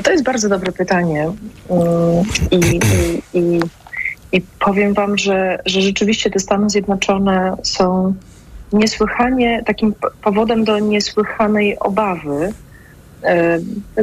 To 0.03 0.11
jest 0.11 0.25
bardzo 0.25 0.49
dobre 0.49 0.73
pytanie. 0.73 1.23
Mm, 1.71 2.25
I, 2.51 2.57
i, 2.77 3.39
i, 3.39 3.61
i 4.33 4.41
powiem 4.61 4.95
Wam, 4.95 5.19
że, 5.19 5.59
że 5.67 5.81
rzeczywiście 5.81 6.31
te 6.31 6.39
Stany 6.39 6.71
Zjednoczone 6.71 7.57
są 7.63 8.15
niesłychanie 8.73 9.63
takim 9.67 9.95
powodem 10.23 10.65
do 10.65 10.79
niesłychanej 10.79 11.79
obawy. 11.79 12.53
E, 13.23 13.59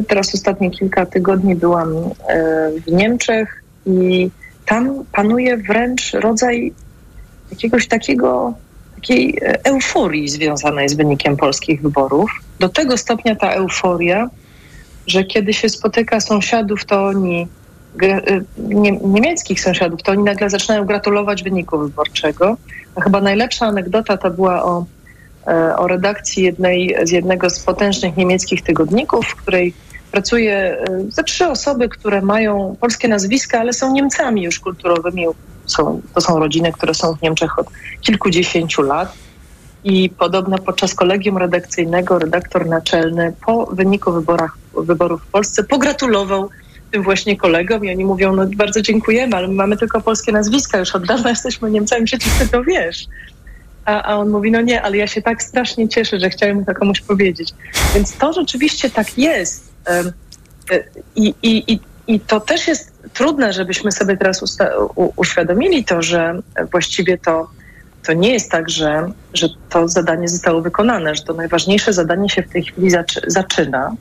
Teraz 0.08 0.36
ostatnie 0.36 0.72
kilka 0.72 1.06
tygodni 1.06 1.56
byłam 1.56 1.90
e, 1.94 2.72
w 2.88 2.92
Niemczech 2.92 3.64
i 3.86 4.30
tam 4.66 5.06
panuje 5.12 5.58
wręcz 5.58 6.14
rodzaj 6.14 6.74
jakiegoś 7.52 7.88
takiego, 7.88 8.54
takiej 8.96 9.38
e, 9.42 9.64
euforii 9.64 10.30
związanej 10.30 10.90
z 10.90 10.94
wynikiem 10.94 11.38
polskich 11.38 11.82
wyborów. 11.82 12.32
Do 12.60 12.70
tego 12.70 12.98
stopnia 12.98 13.36
ta 13.36 13.52
euforia, 13.52 14.30
że 15.08 15.24
kiedy 15.24 15.54
się 15.54 15.70
spotyka 15.70 16.20
sąsiadów, 16.20 16.86
to 16.86 17.06
oni, 17.06 17.48
y, 18.04 18.44
nie, 18.58 18.92
niemieckich 18.92 19.62
sąsiadów, 19.62 20.04
to 20.04 20.12
oni 20.12 20.24
nagle 20.24 20.50
zaczynają 20.50 20.86
gratulować 20.86 21.44
wyniku 21.44 21.78
wyborczego. 21.78 22.58
A 22.96 23.02
chyba 23.02 23.22
najlepsza 23.22 23.66
anegdota 23.66 24.18
to 24.18 24.32
była 24.32 24.64
o 24.64 24.86
e, 25.48 25.76
o 25.78 25.88
redakcji 25.88 26.44
jednej, 26.44 26.96
z 27.04 27.12
jednego 27.12 27.50
z 27.50 27.60
potężnych 27.60 28.18
niemieckich 28.18 28.62
tygodników, 28.64 29.26
w 29.26 29.36
której 29.36 29.74
pracuje 30.12 30.56
e, 30.56 30.86
ze 31.10 31.24
trzy 31.24 31.48
osoby, 31.48 31.90
które 31.90 32.22
mają 32.22 32.76
polskie 32.80 33.08
nazwiska, 33.08 33.60
ale 33.60 33.74
są 33.74 33.94
Niemcami 33.94 34.44
już 34.44 34.60
kulturowymi. 34.60 35.26
Są, 35.66 36.02
to 36.14 36.22
są 36.22 36.40
rodziny, 36.40 36.72
które 36.72 36.94
są 36.94 37.16
w 37.16 37.22
Niemczech 37.22 37.60
od 37.60 37.68
kilkudziesięciu 38.02 38.82
lat. 38.82 39.14
I 39.84 40.10
podobno 40.10 40.58
podczas 40.58 40.96
kolegium 40.96 41.38
redakcyjnego 41.38 42.20
redaktor 42.20 42.66
naczelny 42.66 43.34
po 43.46 43.66
wyniku 43.66 44.12
wyborach, 44.12 44.58
wyborów 44.74 45.22
w 45.22 45.28
Polsce 45.28 45.64
pogratulował 45.64 46.50
tym 46.92 47.04
właśnie 47.04 47.38
kolegom 47.38 47.86
i 47.86 47.92
oni 47.92 48.06
mówią, 48.06 48.36
no 48.36 48.46
bardzo 48.56 48.82
dziękujemy, 48.82 49.36
ale 49.36 49.48
my 49.48 49.54
mamy 49.54 49.78
tylko 49.78 50.02
polskie 50.02 50.32
nazwiska, 50.32 50.78
już 50.78 50.96
od 50.96 51.06
dawna 51.06 51.30
jesteśmy 51.36 51.72
Niemcami, 51.72 52.06
przecież 52.06 52.34
ty 52.40 52.48
to 52.48 52.64
wiesz. 52.64 53.06
A, 53.86 54.04
a 54.04 54.16
on 54.16 54.30
mówi, 54.30 54.52
no 54.52 54.62
nie, 54.62 54.82
ale 54.82 54.98
ja 54.98 55.08
się 55.08 55.22
tak 55.22 55.44
strasznie 55.44 55.90
cieszę, 55.90 56.20
że 56.20 56.30
chciałem 56.30 56.66
to 56.66 56.74
komuś 56.74 57.02
powiedzieć. 57.02 57.54
Więc 57.96 58.18
to 58.18 58.34
rzeczywiście 58.34 58.90
tak 58.90 59.18
jest. 59.18 59.72
E, 59.88 60.04
I, 61.16 61.34
i, 61.44 61.74
i, 61.74 61.80
i 62.08 62.20
to 62.20 62.40
też 62.40 62.68
jest 62.68 62.92
trudne, 63.14 63.54
żebyśmy 63.54 63.92
sobie 63.92 64.18
teraz 64.18 64.44
u- 64.96 65.14
uświadomili 65.16 65.86
to, 65.86 66.02
że 66.02 66.40
właściwie 66.72 67.18
to, 67.18 67.48
to 68.06 68.14
nie 68.14 68.34
jest 68.34 68.52
tak, 68.52 68.70
że, 68.70 69.12
że 69.34 69.48
to 69.70 69.88
zadanie 69.88 70.28
zostało 70.28 70.62
wykonane, 70.62 71.16
że 71.16 71.24
to 71.24 71.34
najważniejsze 71.34 71.94
zadanie 71.94 72.30
się 72.30 72.44
w 72.44 72.50
tej 72.50 72.64
chwili 72.64 72.92
zaczy- 72.92 73.22
zaczyna. 73.28 73.96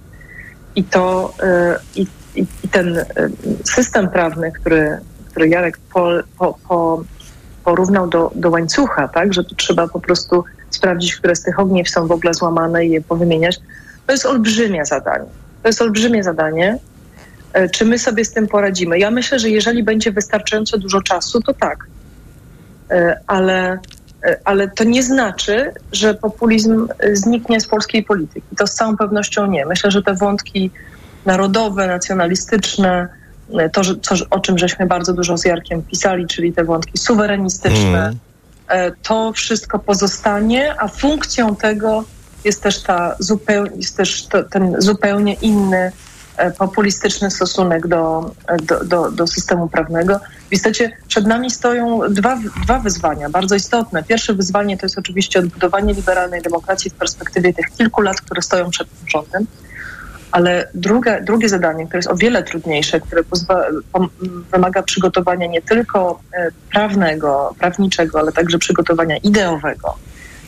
I 0.76 0.85
to 0.85 1.35
e, 1.42 1.78
i, 1.96 2.06
i, 2.35 2.46
ten 2.70 2.98
e, 2.98 3.04
system 3.64 4.09
prawny, 4.09 4.52
który, 4.52 4.98
który 5.30 5.48
Jarek 5.48 5.78
po, 5.94 6.11
po, 6.38 6.59
po, 6.68 7.04
porównał 7.64 8.09
do, 8.09 8.30
do 8.35 8.50
łańcucha, 8.50 9.09
tak, 9.09 9.35
że 9.35 9.44
tu 9.44 9.54
trzeba 9.54 9.88
po 9.88 10.00
prostu 10.00 10.44
sprawdzić, 10.70 11.16
które 11.16 11.37
z 11.37 11.42
tych 11.42 11.59
ogniw 11.59 11.90
są 11.90 12.06
w 12.06 12.12
ogóle 12.12 12.35
złamane 12.35 12.87
i 12.87 12.90
je 12.90 13.00
powymieniać, 13.00 13.61
to 14.06 14.12
jest 14.12 14.26
olbrzymie 14.26 14.87
zadanie. 14.87 15.24
To 15.62 15.68
jest 15.68 15.83
olbrzymie 15.83 16.22
zadanie. 16.22 16.78
E, 17.52 17.68
Czy 17.68 17.85
my 17.85 17.98
sobie 17.98 18.24
z 18.24 18.33
tym 18.33 18.46
poradzimy? 18.46 18.98
Ja 18.98 19.11
myślę, 19.11 19.38
że 19.38 19.50
jeżeli 19.50 19.83
będzie 19.83 20.12
wystarczająco 20.12 20.78
dużo 20.78 21.02
czasu, 21.02 21.40
to 21.40 21.54
tak. 21.54 21.87
E, 22.90 23.20
Ale, 23.26 23.78
ale 24.44 24.68
to 24.68 24.85
nie 24.85 25.02
znaczy, 25.02 25.72
że 25.92 26.14
populizm 26.14 26.88
e, 26.98 27.16
zniknie 27.16 27.61
z 27.61 27.66
polskiej 27.66 28.04
polityki. 28.04 28.56
To 28.59 28.66
z 28.66 28.74
całą 28.74 28.96
pewnością 28.96 29.46
nie. 29.46 29.66
Myślę, 29.66 29.90
że 29.90 30.02
te 30.02 30.14
wątki 30.14 30.70
narodowe, 31.26 31.87
nacjonalistyczne, 31.87 33.09
e, 33.59 33.70
to, 33.70 33.83
co, 34.02 34.14
o 34.30 34.40
czym 34.40 34.59
żeśmy 34.59 34.87
bardzo 34.87 35.12
dużo 35.12 35.38
z 35.38 35.44
Jarkiem 35.44 35.83
pisali, 35.83 36.26
czyli 36.26 36.52
te 36.52 36.64
wątki 36.64 36.98
suwerenistyczne, 36.98 38.12
Mm. 38.70 38.92
to 39.02 39.33
wszystko 39.33 39.78
pozostanie, 39.78 40.74
a 40.78 40.88
funkcją 40.88 41.56
tego 41.56 42.04
jest 42.44 42.62
też, 42.62 42.83
ta 42.83 43.16
zupełnie, 43.18 43.70
jest 43.76 43.96
też 43.96 44.26
to, 44.26 44.42
ten 44.42 44.74
zupełnie 44.78 45.35
inny 45.35 45.92
populistyczny 46.59 47.31
stosunek 47.31 47.87
do, 47.87 48.31
e, 48.46 48.57
do, 48.57 48.85
do, 48.85 49.11
do 49.11 49.26
systemu 49.26 49.68
prawnego. 49.68 50.20
W 50.50 50.53
istocie 50.53 50.92
przed 51.09 51.26
nami 51.26 51.50
stoją 51.50 52.00
dwa, 52.11 52.38
dwa 52.64 52.79
wyzwania 52.79 53.31
bardzo 53.31 53.55
istotne. 53.55 54.03
Pierwsze 54.03 54.35
wyzwanie 54.35 54.79
to 54.79 54.87
jest 54.87 54.98
oczywiście 54.98 55.38
odbudowanie 55.38 55.94
liberalnej 55.94 56.42
demokracji 56.42 56.90
w 56.90 56.94
perspektywie 56.94 57.53
tych 57.53 57.70
kilku 57.79 58.00
lat, 58.00 58.20
które 58.20 58.42
stoją 58.42 58.70
przed 58.70 58.88
rządem. 59.07 59.46
Ale 60.33 60.68
drugie, 60.74 61.22
drugie 61.26 61.48
zadanie, 61.48 61.87
które 61.87 61.98
jest 61.98 62.11
o 62.11 62.16
wiele 62.16 62.42
trudniejsze, 62.42 63.00
które 63.00 63.22
pozwa- 63.22 63.83
wymaga 64.53 64.83
przygotowania 64.83 65.46
nie 65.46 65.62
tylko 65.62 66.20
e, 66.33 66.50
prawnego, 66.72 67.55
prawniczego, 67.59 68.18
ale 68.18 68.33
także 68.33 68.59
przygotowania 68.59 69.16
ideowego, 69.16 69.96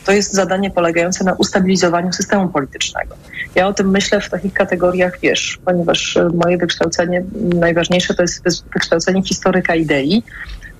to 0.05 0.11
jest 0.11 0.33
zadanie 0.33 0.71
polegające 0.71 1.23
na 1.23 1.33
ustabilizowaniu 1.33 2.13
systemu 2.13 2.49
politycznego. 2.49 3.15
Ja 3.55 3.67
o 3.67 3.73
tym 3.73 3.89
myślę 3.89 4.21
w 4.21 4.29
takich 4.29 4.53
kategoriach, 4.53 5.19
wiesz, 5.19 5.59
ponieważ 5.65 6.17
e, 6.17 6.29
moje 6.33 6.57
wykształcenie 6.57 7.23
najważniejsze 7.35 8.13
to 8.13 8.23
jest 8.23 8.43
wykształcenie 8.73 9.23
historyka 9.23 9.75
idei, 9.75 10.23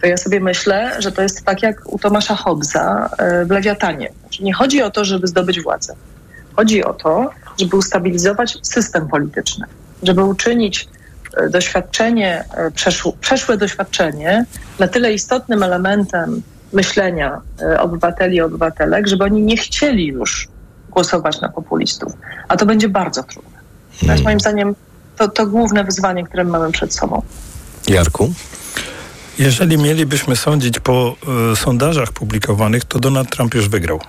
to 0.01 0.07
ja 0.07 0.17
sobie 0.17 0.39
myślę, 0.39 1.01
że 1.01 1.11
to 1.11 1.21
jest 1.21 1.45
tak 1.45 1.63
jak 1.63 1.93
u 1.93 1.99
Tomasza 1.99 2.35
Hobbesa 2.35 3.09
e, 3.17 3.45
w 3.45 3.51
Lewiatanie. 3.51 4.09
Znaczy 4.19 4.43
nie 4.43 4.53
chodzi 4.53 4.81
o 4.81 4.91
to, 4.91 5.05
żeby 5.05 5.27
zdobyć 5.27 5.61
władzę. 5.61 5.93
Chodzi 6.55 6.83
o 6.83 6.93
to, 6.93 7.29
żeby 7.59 7.77
ustabilizować 7.77 8.57
system 8.61 9.07
polityczny, 9.07 9.65
żeby 10.03 10.23
uczynić 10.23 10.89
e, 11.37 11.49
doświadczenie, 11.49 12.45
przeszł, 12.75 13.17
przeszłe 13.21 13.57
doświadczenie 13.57 14.45
na 14.79 14.87
tyle 14.87 15.13
istotnym 15.13 15.63
elementem 15.63 16.41
myślenia 16.73 17.41
e, 17.61 17.79
obywateli 17.79 18.35
i 18.35 18.41
obywatelek, 18.41 19.07
żeby 19.07 19.23
oni 19.23 19.41
nie 19.41 19.57
chcieli 19.57 20.07
już 20.07 20.47
głosować 20.89 21.41
na 21.41 21.49
populistów. 21.49 22.13
A 22.47 22.57
to 22.57 22.65
będzie 22.65 22.89
bardzo 22.89 23.23
trudne. 23.23 23.59
To 23.99 24.11
jest 24.11 24.23
moim 24.23 24.39
zdaniem 24.39 24.75
to, 25.17 25.27
to 25.27 25.47
główne 25.47 25.83
wyzwanie, 25.83 26.23
które 26.23 26.43
mamy 26.43 26.71
przed 26.71 26.95
sobą. 26.95 27.21
Jarku? 27.87 28.33
Jeżeli 29.39 29.77
mielibyśmy 29.77 30.35
sądzić 30.35 30.79
po 30.79 31.15
e, 31.51 31.55
sondażach 31.55 32.11
publikowanych, 32.11 32.85
to 32.85 32.99
Donald 32.99 33.29
Trump 33.29 33.53
już 33.53 33.69
wygrał. 33.69 33.99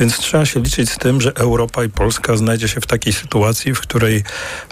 Więc 0.00 0.18
trzeba 0.18 0.46
się 0.46 0.60
liczyć 0.60 0.90
z 0.90 0.98
tym, 0.98 1.20
że 1.20 1.32
Europa 1.34 1.84
i 1.84 1.88
Polska 1.88 2.36
znajdzie 2.36 2.68
się 2.68 2.80
w 2.80 2.86
takiej 2.86 3.12
sytuacji, 3.12 3.74
w 3.74 3.80
której 3.80 4.24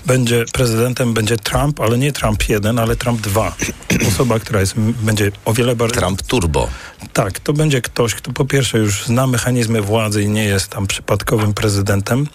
będzie 0.06 0.44
prezydentem 0.52 1.14
będzie 1.14 1.36
Trump, 1.36 1.80
ale 1.80 1.98
nie 1.98 2.12
Trump 2.12 2.48
1, 2.48 2.78
ale 2.78 2.96
Trump 2.96 3.20
2. 3.20 3.56
Osoba, 4.08 4.38
która 4.38 4.60
jest, 4.60 4.74
będzie 4.78 5.32
o 5.44 5.52
wiele 5.52 5.76
bardziej... 5.76 5.98
Trump 5.98 6.22
turbo. 6.22 6.68
Tak, 7.12 7.40
to 7.40 7.52
będzie 7.52 7.80
ktoś, 7.82 8.14
kto 8.14 8.32
po 8.32 8.44
pierwsze 8.44 8.78
już 8.78 9.04
zna 9.04 9.26
mechanizmy 9.26 9.82
władzy 9.82 10.22
i 10.22 10.28
nie 10.28 10.44
jest 10.44 10.68
tam 10.68 10.86
przypadkowym 10.86 11.54
prezydentem. 11.54 12.26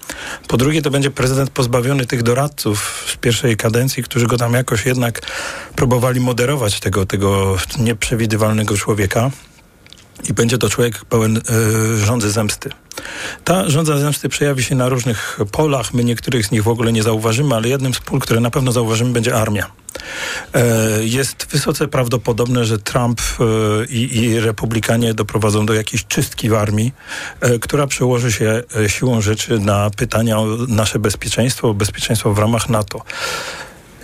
Po 0.47 0.57
drugie, 0.57 0.81
to 0.81 0.91
będzie 0.91 1.11
prezydent 1.11 1.49
pozbawiony 1.49 2.05
tych 2.05 2.23
doradców 2.23 3.05
z 3.13 3.15
pierwszej 3.17 3.57
kadencji, 3.57 4.03
którzy 4.03 4.27
go 4.27 4.37
tam 4.37 4.53
jakoś 4.53 4.85
jednak 4.85 5.21
próbowali 5.75 6.19
moderować, 6.19 6.79
tego, 6.79 7.05
tego 7.05 7.57
nieprzewidywalnego 7.79 8.77
człowieka. 8.77 9.31
I 10.29 10.33
będzie 10.33 10.57
to 10.57 10.69
człowiek 10.69 11.05
pełen 11.05 11.37
e, 11.37 11.41
żądzy 12.05 12.31
zemsty. 12.31 12.69
Ta 13.43 13.69
żądza 13.69 13.97
zemsty 13.97 14.29
przejawi 14.29 14.63
się 14.63 14.75
na 14.75 14.89
różnych 14.89 15.39
polach. 15.51 15.93
My 15.93 16.03
niektórych 16.03 16.45
z 16.45 16.51
nich 16.51 16.63
w 16.63 16.67
ogóle 16.67 16.93
nie 16.93 17.03
zauważymy, 17.03 17.55
ale 17.55 17.69
jednym 17.69 17.93
z 17.93 17.99
pól, 17.99 18.19
które 18.19 18.39
na 18.39 18.51
pewno 18.51 18.71
zauważymy, 18.71 19.11
będzie 19.11 19.35
armia. 19.35 19.71
E, 20.53 21.05
jest 21.05 21.47
wysoce 21.51 21.87
prawdopodobne, 21.87 22.65
że 22.65 22.79
Trump 22.79 23.21
e, 23.21 23.43
i, 23.85 24.17
i 24.17 24.39
republikanie 24.39 25.13
doprowadzą 25.13 25.65
do 25.65 25.73
jakiejś 25.73 26.05
czystki 26.05 26.49
w 26.49 26.53
armii, 26.53 26.93
która 27.61 27.87
przełoży 27.87 28.31
się 28.31 28.63
siłą 28.87 29.21
rzeczy 29.21 29.59
na 29.59 29.89
pytania 29.89 30.39
o 30.39 30.45
nasze 30.67 30.99
bezpieczeństwo, 30.99 31.73
bezpieczeństwo 31.73 32.33
w 32.33 32.39
ramach 32.39 32.69
NATO. 32.69 33.03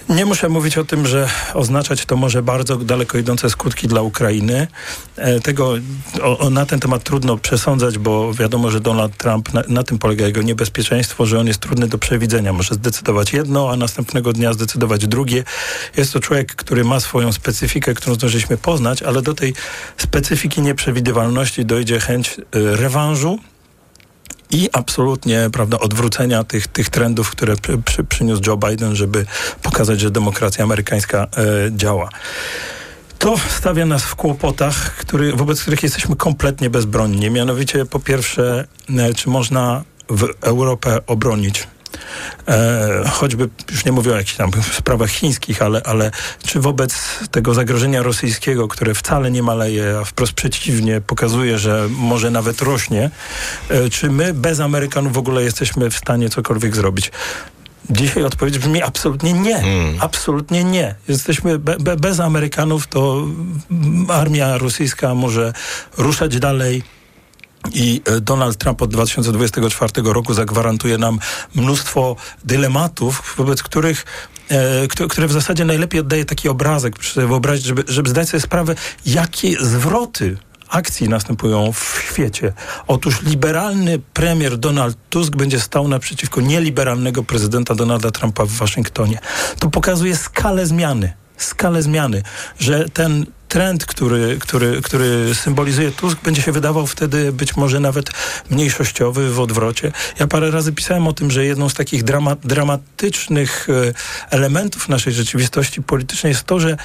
Nie 0.10 0.26
muszę 0.26 0.50
mówić 0.50 0.78
o 0.78 0.86
tym, 0.86 1.08
że 1.08 1.30
oznaczać 1.54 2.06
to 2.06 2.16
może 2.18 2.44
bardzo 2.44 2.76
daleko 2.76 3.18
idące 3.18 3.50
skutki 3.50 3.88
dla 3.88 4.02
Ukrainy. 4.02 4.68
E, 5.16 5.40
Tego 5.40 5.74
o, 6.22 6.38
o, 6.38 6.50
na 6.50 6.66
ten 6.66 6.80
temat 6.80 7.04
trudno 7.04 7.38
przesądzać, 7.38 7.98
bo 7.98 8.34
wiadomo, 8.34 8.72
że 8.72 8.80
Donald 8.80 9.18
Trump, 9.18 9.54
na, 9.54 9.64
na 9.68 9.84
tym 9.84 10.00
polega 10.00 10.26
jego 10.26 10.42
niebezpieczeństwo, 10.42 11.26
że 11.26 11.40
on 11.40 11.48
jest 11.48 11.60
trudny 11.60 11.88
do 11.88 11.98
przewidzenia. 11.98 12.54
Może 12.54 12.76
zdecydować 12.76 13.34
jedno, 13.34 13.72
a 13.72 13.78
następnego 13.78 14.34
dnia 14.34 14.54
zdecydować 14.54 15.08
drugie. 15.08 15.44
Jest 15.98 16.14
to 16.14 16.20
człowiek, 16.20 16.56
który 16.56 16.84
ma 16.84 17.00
swoją 17.00 17.32
specyfikę, 17.32 17.94
którą 17.94 18.16
zdążyliśmy 18.16 18.58
poznać, 18.58 19.04
ale 19.04 19.22
do 19.22 19.34
tej 19.34 19.54
specyfiki 19.98 20.62
nieprzewidywalności 20.62 21.66
dojdzie 21.66 22.00
chęć 22.00 22.30
e, 22.30 22.42
rewanżu, 22.54 23.40
i 24.56 24.70
absolutnie 24.74 25.50
prawda, 25.54 25.80
odwrócenia 25.80 26.44
tych, 26.44 26.68
tych 26.68 26.90
trendów, 26.90 27.30
które 27.30 27.56
przy, 27.56 27.78
przy, 27.78 28.04
przyniósł 28.04 28.42
Joe 28.48 28.58
Biden, 28.58 28.96
żeby 28.96 29.26
pokazać, 29.62 30.00
że 30.00 30.12
demokracja 30.12 30.64
amerykańska 30.64 31.28
e, 31.38 31.72
działa. 31.72 32.10
To 33.20 33.36
stawia 33.50 33.86
nas 33.86 34.04
w 34.04 34.16
kłopotach, 34.16 34.96
który, 34.96 35.34
wobec 35.34 35.62
których 35.62 35.84
jesteśmy 35.84 36.16
kompletnie 36.16 36.70
bezbronni. 36.70 37.32
Mianowicie, 37.32 37.86
po 37.86 38.00
pierwsze, 38.00 38.68
e, 38.98 39.14
czy 39.14 39.30
można 39.30 39.84
w 40.10 40.28
Europę 40.42 41.00
obronić 41.08 41.68
E, 42.48 43.10
choćby, 43.14 43.50
już 43.72 43.86
nie 43.86 43.92
mówię 43.92 44.14
o 44.14 44.16
jakichś 44.16 44.36
tam 44.36 44.52
sprawach 44.74 45.10
chińskich, 45.10 45.62
ale, 45.62 45.82
ale 45.86 46.12
czy 46.46 46.60
wobec 46.60 46.96
tego 47.32 47.54
zagrożenia 47.54 48.04
rosyjskiego, 48.04 48.68
które 48.68 48.94
wcale 48.94 49.32
nie 49.32 49.44
maleje, 49.44 49.98
a 50.02 50.04
wprost 50.04 50.34
przeciwnie, 50.34 51.02
pokazuje, 51.02 51.58
że 51.58 51.88
może 51.90 52.32
nawet 52.32 52.62
rośnie, 52.62 53.10
e, 53.70 53.90
czy 53.90 54.10
my 54.10 54.34
bez 54.34 54.60
Amerykanów 54.60 55.14
w 55.14 55.18
ogóle 55.18 55.44
jesteśmy 55.44 55.90
w 55.90 55.98
stanie 55.98 56.30
cokolwiek 56.30 56.76
zrobić? 56.76 57.12
Dzisiaj 57.90 58.24
odpowiedź 58.24 58.60
brzmi 58.60 58.82
absolutnie 58.82 59.34
nie. 59.34 59.58
Mm. 59.58 59.96
Absolutnie 60.00 60.64
nie. 60.64 60.96
Jesteśmy 61.08 61.60
be, 61.60 61.78
be, 61.80 61.96
bez 61.96 62.20
Amerykanów, 62.20 62.88
to 62.88 63.28
armia 64.10 64.58
rosyjska 64.58 65.16
może 65.16 65.54
ruszać 65.98 66.40
dalej. 66.40 66.84
I 67.74 68.02
e, 68.06 68.22
Donald 68.22 68.58
Trump 68.58 68.82
od 68.82 68.92
2024 68.92 69.92
roku 70.04 70.34
zagwarantuje 70.34 70.98
nam 70.98 71.20
mnóstwo 71.56 72.16
dylematów, 72.44 73.34
wobec 73.38 73.64
których 73.64 74.06
e, 74.50 75.08
które 75.10 75.28
w 75.28 75.32
zasadzie 75.32 75.66
najlepiej 75.66 76.00
oddaje 76.00 76.26
taki 76.26 76.50
obrazek, 76.50 76.94
proszę 76.94 77.28
wyobrazić, 77.28 77.66
żeby, 77.66 77.84
żeby 77.88 78.10
zdać 78.10 78.30
sobie 78.30 78.42
sprawę, 78.42 78.76
jakie 79.06 79.66
zwroty 79.66 80.38
akcji 80.70 81.10
następują 81.10 81.72
w 81.72 82.02
świecie. 82.10 82.54
Otóż 82.88 83.22
liberalny 83.22 84.00
premier 84.14 84.58
Donald 84.58 84.98
Tusk 85.10 85.36
będzie 85.36 85.60
stał 85.60 85.88
naprzeciwko 85.88 86.42
nieliberalnego 86.42 87.24
prezydenta 87.24 87.76
Donalda 87.76 88.12
Trumpa 88.12 88.46
w 88.46 88.50
Waszyngtonie. 88.50 89.20
To 89.60 89.70
pokazuje 89.70 90.18
skalę 90.18 90.66
zmiany. 90.66 91.14
Skalę 91.38 91.82
zmiany, 91.82 92.24
że 92.60 92.90
ten 92.90 93.26
trend, 93.48 93.86
który, 93.86 94.38
który, 94.40 94.82
który 94.82 95.36
symbolizuje 95.36 95.92
Tusk, 95.92 96.22
będzie 96.24 96.42
się 96.42 96.52
wydawał 96.52 96.88
wtedy 96.88 97.32
być 97.32 97.56
może 97.56 97.80
nawet 97.80 98.10
mniejszościowy 98.50 99.32
w 99.32 99.40
odwrocie. 99.40 99.92
Ja 100.20 100.28
parę 100.28 100.52
razy 100.52 100.74
pisałem 100.74 101.08
o 101.08 101.14
tym, 101.14 101.32
że 101.32 101.46
jedną 101.46 101.70
z 101.70 101.74
takich 101.74 102.04
drama, 102.04 102.36
dramatycznych 102.44 103.68
e, 103.70 103.94
elementów 104.30 104.90
naszej 104.90 105.14
rzeczywistości 105.14 105.82
politycznej 105.82 106.32
jest 106.32 106.44
to, 106.44 106.60
że 106.60 106.78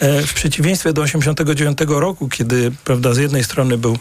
e, 0.00 0.22
w 0.22 0.34
przeciwieństwie 0.34 0.92
do 0.92 1.02
1989 1.02 2.00
roku, 2.00 2.28
kiedy 2.28 2.72
prawda, 2.84 3.14
z 3.14 3.18
jednej 3.18 3.44
strony 3.44 3.78
był 3.78 3.98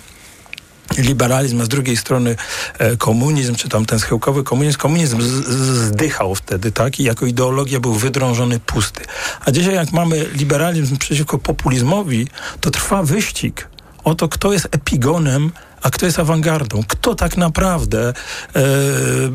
liberalizm, 0.97 1.61
a 1.61 1.65
z 1.65 1.67
drugiej 1.67 1.97
strony 1.97 2.35
e, 2.79 2.97
komunizm, 2.97 3.55
czy 3.55 3.69
tam 3.69 3.85
ten 3.85 3.99
schyłkowy 3.99 4.43
komunizm. 4.43 4.77
Komunizm 4.77 5.21
zdychał 5.21 6.35
wtedy, 6.35 6.71
tak? 6.71 6.99
I 6.99 7.03
jako 7.03 7.25
ideologia 7.25 7.79
był 7.79 7.93
wydrążony, 7.93 8.59
pusty. 8.59 9.01
A 9.45 9.51
dzisiaj 9.51 9.75
jak 9.75 9.91
mamy 9.91 10.25
liberalizm 10.33 10.97
przeciwko 10.97 11.37
populizmowi, 11.37 12.27
to 12.61 12.71
trwa 12.71 13.03
wyścig 13.03 13.67
o 14.03 14.15
to, 14.15 14.29
kto 14.29 14.53
jest 14.53 14.67
epigonem 14.71 15.51
a 15.81 15.89
kto 15.89 16.05
jest 16.05 16.19
awangardą, 16.19 16.83
kto 16.87 17.15
tak 17.15 17.37
naprawdę 17.37 18.09
e, 18.09 18.13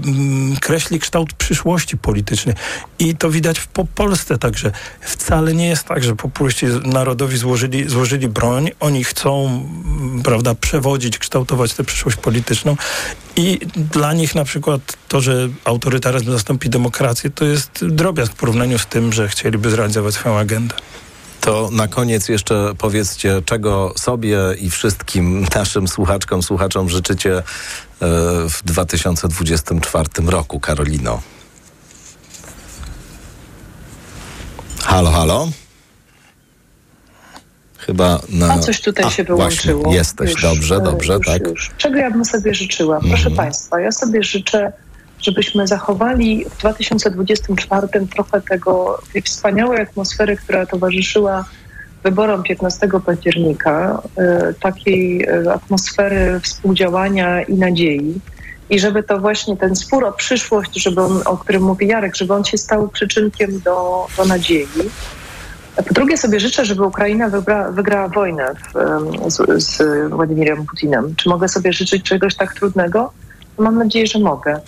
m, 0.07 0.57
kreśli 0.61 0.99
kształt 0.99 1.33
przyszłości 1.33 1.97
politycznej. 1.97 2.55
I 2.99 3.17
to 3.17 3.31
widać 3.31 3.59
w 3.59 3.67
po 3.67 3.85
Polsce 3.85 4.39
także. 4.39 4.73
Wcale 5.01 5.55
nie 5.55 5.69
jest 5.69 5.85
tak, 5.85 6.05
że 6.05 6.17
populiści 6.17 6.67
narodowi 6.85 7.37
złożyli, 7.37 7.89
złożyli 7.89 8.29
broń, 8.29 8.71
oni 8.81 9.05
chcą 9.05 9.47
m, 9.47 10.23
prawda, 10.25 10.55
przewodzić, 10.55 11.19
kształtować 11.19 11.75
tę 11.75 11.85
przyszłość 11.85 12.17
polityczną 12.17 12.77
i 13.37 13.61
dla 13.77 14.13
nich 14.13 14.35
na 14.35 14.45
przykład 14.45 14.97
to, 15.09 15.21
że 15.21 15.49
autorytaryzm 15.65 16.33
zastąpi 16.33 16.71
demokrację, 16.71 17.31
to 17.31 17.45
jest 17.45 17.87
drobiazg 17.87 18.33
w 18.33 18.37
porównaniu 18.37 18.79
z 18.79 18.87
tym, 18.87 19.13
że 19.13 19.29
chcieliby 19.29 19.71
zrealizować 19.71 20.15
swoją 20.15 20.39
agendę. 20.39 20.75
To 21.43 21.69
na 21.73 21.89
koniec 21.89 22.29
jeszcze 22.29 22.73
powiedzcie, 22.79 23.43
czego 23.45 23.95
sobie 23.97 24.39
i 24.61 24.71
wszystkim 24.71 25.47
naszym 25.55 25.89
słuchaczkom, 25.89 26.43
słuchaczom 26.43 26.89
życzycie 26.89 27.37
e, 27.39 27.43
w 28.49 28.61
2024 28.65 30.09
roku, 30.27 30.61
Karolino. 30.61 31.23
Halo, 34.83 35.11
halo? 35.11 35.49
Chyba 37.79 38.21
na... 38.29 38.53
A 38.53 38.59
coś 38.59 38.81
tutaj 38.81 39.05
A, 39.05 39.11
się 39.11 39.25
wyłączyło. 39.25 39.83
Właśnie, 39.83 39.99
jesteś, 39.99 40.31
Już, 40.31 40.43
dobrze, 40.43 40.77
e, 40.77 40.81
dobrze, 40.81 41.13
już, 41.13 41.27
tak. 41.27 41.47
Już. 41.47 41.71
Czego 41.79 41.97
ja 41.97 42.11
bym 42.11 42.25
sobie 42.25 42.55
życzyła? 42.55 42.99
Proszę 43.01 43.29
Mhm. 43.29 43.37
Państwa, 43.37 43.81
ja 43.81 43.93
sobie 43.93 44.23
życzę, 44.23 44.73
żebyśmy 45.23 45.67
zachowali 45.67 46.45
w 46.51 46.59
2024 46.59 47.89
trochę 48.15 48.41
tego, 48.41 48.99
tej 49.13 49.23
wspaniałej 49.23 49.81
atmosfery, 49.81 50.37
która 50.37 50.67
towarzyszyła 50.67 51.45
wyborom 52.03 52.43
15 52.43 52.89
października, 53.07 54.03
e, 54.17 54.55
takiej 54.61 55.23
e, 55.23 55.53
atmosfery 55.53 56.41
współdziałania 56.41 57.43
i 57.43 57.55
nadziei. 57.55 58.21
I 58.71 58.79
żeby 58.79 59.03
to 59.03 59.21
właśnie 59.21 59.57
ten 59.57 59.77
spór 59.77 60.05
o 60.05 60.13
przyszłość, 60.13 60.83
żeby 60.83 61.03
on, 61.03 61.23
o 61.25 61.37
którym 61.37 61.63
mówi 61.63 61.87
Jarek, 61.87 62.17
żeby 62.17 62.35
on 62.35 62.45
się 62.45 62.59
stał 62.59 62.89
przyczynkiem 62.89 63.61
do, 63.61 64.07
do 64.17 64.25
nadziei. 64.25 64.67
Po 65.77 65.95
drugie 65.95 66.17
sobie 66.17 66.41
życzę, 66.41 66.65
żeby 66.65 66.83
Ukraina 66.83 67.29
wygra, 67.29 67.71
wygrała 67.71 68.09
wojnę 68.09 68.55
w, 68.55 69.33
z, 69.33 69.63
z 69.65 69.83
Władimirem 70.11 70.67
Putinem. 70.67 71.15
Czy 71.17 71.29
mogę 71.29 71.49
sobie 71.49 71.73
życzyć 71.73 72.03
czegoś 72.03 72.37
tak 72.37 72.55
trudnego? 72.55 73.13
Mam 73.59 73.79
nadzieję, 73.79 74.07
że 74.07 74.19
mogę. 74.19 74.61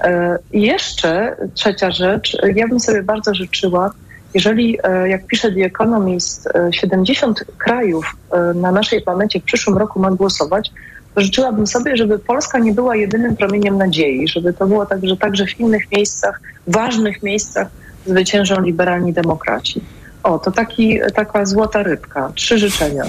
E, 0.00 0.38
jeszcze 0.52 1.36
trzecia 1.54 1.90
rzecz. 1.90 2.36
Ja 2.54 2.68
bym 2.68 2.80
sobie 2.80 3.02
bardzo 3.02 3.34
życzyła, 3.34 3.90
jeżeli, 4.34 4.78
e, 4.82 5.08
jak 5.08 5.26
pisze 5.26 5.52
The 5.52 5.64
Economist, 5.64 6.48
e, 6.54 6.72
70 6.72 7.44
krajów 7.58 8.16
e, 8.32 8.54
na 8.54 8.72
naszej 8.72 9.02
planecie 9.02 9.40
w 9.40 9.44
przyszłym 9.44 9.78
roku 9.78 10.00
ma 10.00 10.10
głosować, 10.10 10.72
to 11.14 11.20
życzyłabym 11.20 11.66
sobie, 11.66 11.96
żeby 11.96 12.18
Polska 12.18 12.58
nie 12.58 12.72
była 12.72 12.96
jedynym 12.96 13.36
promieniem 13.36 13.78
nadziei, 13.78 14.28
żeby 14.28 14.52
to 14.52 14.66
było 14.66 14.86
tak, 14.86 15.06
że 15.06 15.16
także 15.16 15.46
w 15.46 15.60
innych 15.60 15.92
miejscach, 15.92 16.40
ważnych 16.66 17.22
miejscach 17.22 17.68
zwyciężą 18.06 18.60
liberalni 18.60 19.12
demokraci. 19.12 19.80
O, 20.22 20.38
to 20.38 20.50
taki, 20.50 21.00
taka 21.14 21.46
złota 21.46 21.82
rybka. 21.82 22.32
Trzy 22.34 22.58
życzenia. 22.58 23.02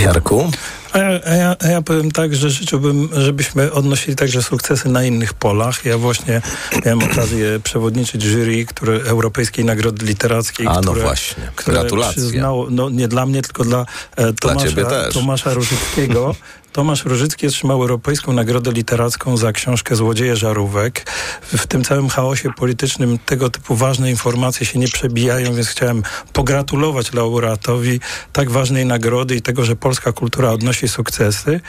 Jarku? 0.00 0.50
A 0.92 0.98
ja, 0.98 1.20
a, 1.24 1.34
ja, 1.34 1.56
a 1.60 1.66
ja 1.66 1.82
powiem 1.82 2.10
tak, 2.10 2.34
że 2.34 2.50
życzyłbym, 2.50 3.08
żebyśmy 3.12 3.72
odnosili 3.72 4.16
także 4.16 4.42
sukcesy 4.42 4.88
na 4.88 5.04
innych 5.04 5.34
polach. 5.34 5.84
Ja 5.84 5.98
właśnie 5.98 6.42
miałem 6.84 7.02
okazję 7.02 7.60
przewodniczyć 7.64 8.22
jury 8.22 8.66
które, 8.66 8.92
Europejskiej 8.92 9.64
Nagrody 9.64 10.06
Literackiej, 10.06 10.66
A, 10.66 10.74
no 10.74 10.80
które, 10.80 11.02
właśnie. 11.02 11.42
które 11.56 11.80
Gratulacje. 11.80 12.22
przyznało, 12.22 12.66
no 12.70 12.90
nie 12.90 13.08
dla 13.08 13.26
mnie, 13.26 13.42
tylko 13.42 13.64
dla, 13.64 13.86
e, 14.16 14.32
Tomasza, 14.32 14.84
też. 14.84 15.14
Tomasza 15.14 15.54
Różyckiego. 15.54 16.34
Tomasz 16.78 17.04
Różycki 17.04 17.46
otrzymał 17.46 17.82
Europejską 17.82 18.32
Nagrodę 18.32 18.72
Literacką 18.72 19.36
za 19.36 19.52
książkę 19.52 19.96
Złodzieje 19.96 20.36
Żarówek. 20.36 21.10
W 21.42 21.66
tym 21.66 21.84
całym 21.84 22.08
chaosie 22.08 22.52
politycznym 22.52 23.18
tego 23.18 23.50
typu 23.50 23.74
ważne 23.76 24.10
informacje 24.10 24.66
się 24.66 24.78
nie 24.78 24.88
przebijają, 24.88 25.54
więc 25.54 25.68
chciałem 25.68 26.02
pogratulować 26.32 27.12
laureatowi 27.12 28.00
tak 28.32 28.50
ważnej 28.50 28.86
nagrody 28.86 29.36
i 29.36 29.42
tego, 29.42 29.64
że 29.64 29.76
polska 29.76 30.12
kultura 30.12 30.50
odnosi 30.50 30.88
sukcesy. 30.88 31.60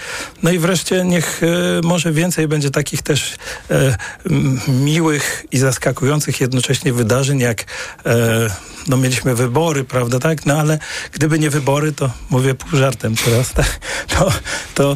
No 0.44 0.52
i 0.52 0.60
wreszcie 0.60 1.04
niech 1.06 1.42
e, 1.44 1.48
może 1.84 2.12
więcej 2.12 2.48
będzie 2.48 2.72
takich 2.72 3.02
też 3.02 3.36
e, 3.72 3.98
miłych 4.68 5.46
i 5.52 5.58
zaskakujących 5.58 6.42
jednocześnie 6.42 6.94
wydarzeń, 6.94 7.40
jak 7.40 7.66
e, 8.06 8.50
no 8.88 8.98
mieliśmy 8.98 9.36
wybory, 9.36 9.84
prawda, 9.84 10.20
tak? 10.20 10.46
No 10.46 10.60
ale 10.60 10.80
gdyby 11.12 11.40
nie 11.40 11.50
wybory, 11.50 11.92
to 11.92 12.12
mówię 12.30 12.56
pół 12.56 12.80
żartem 12.80 13.16
teraz, 13.16 13.54
tak? 13.60 13.80
To, 14.08 14.32
to 14.76 14.96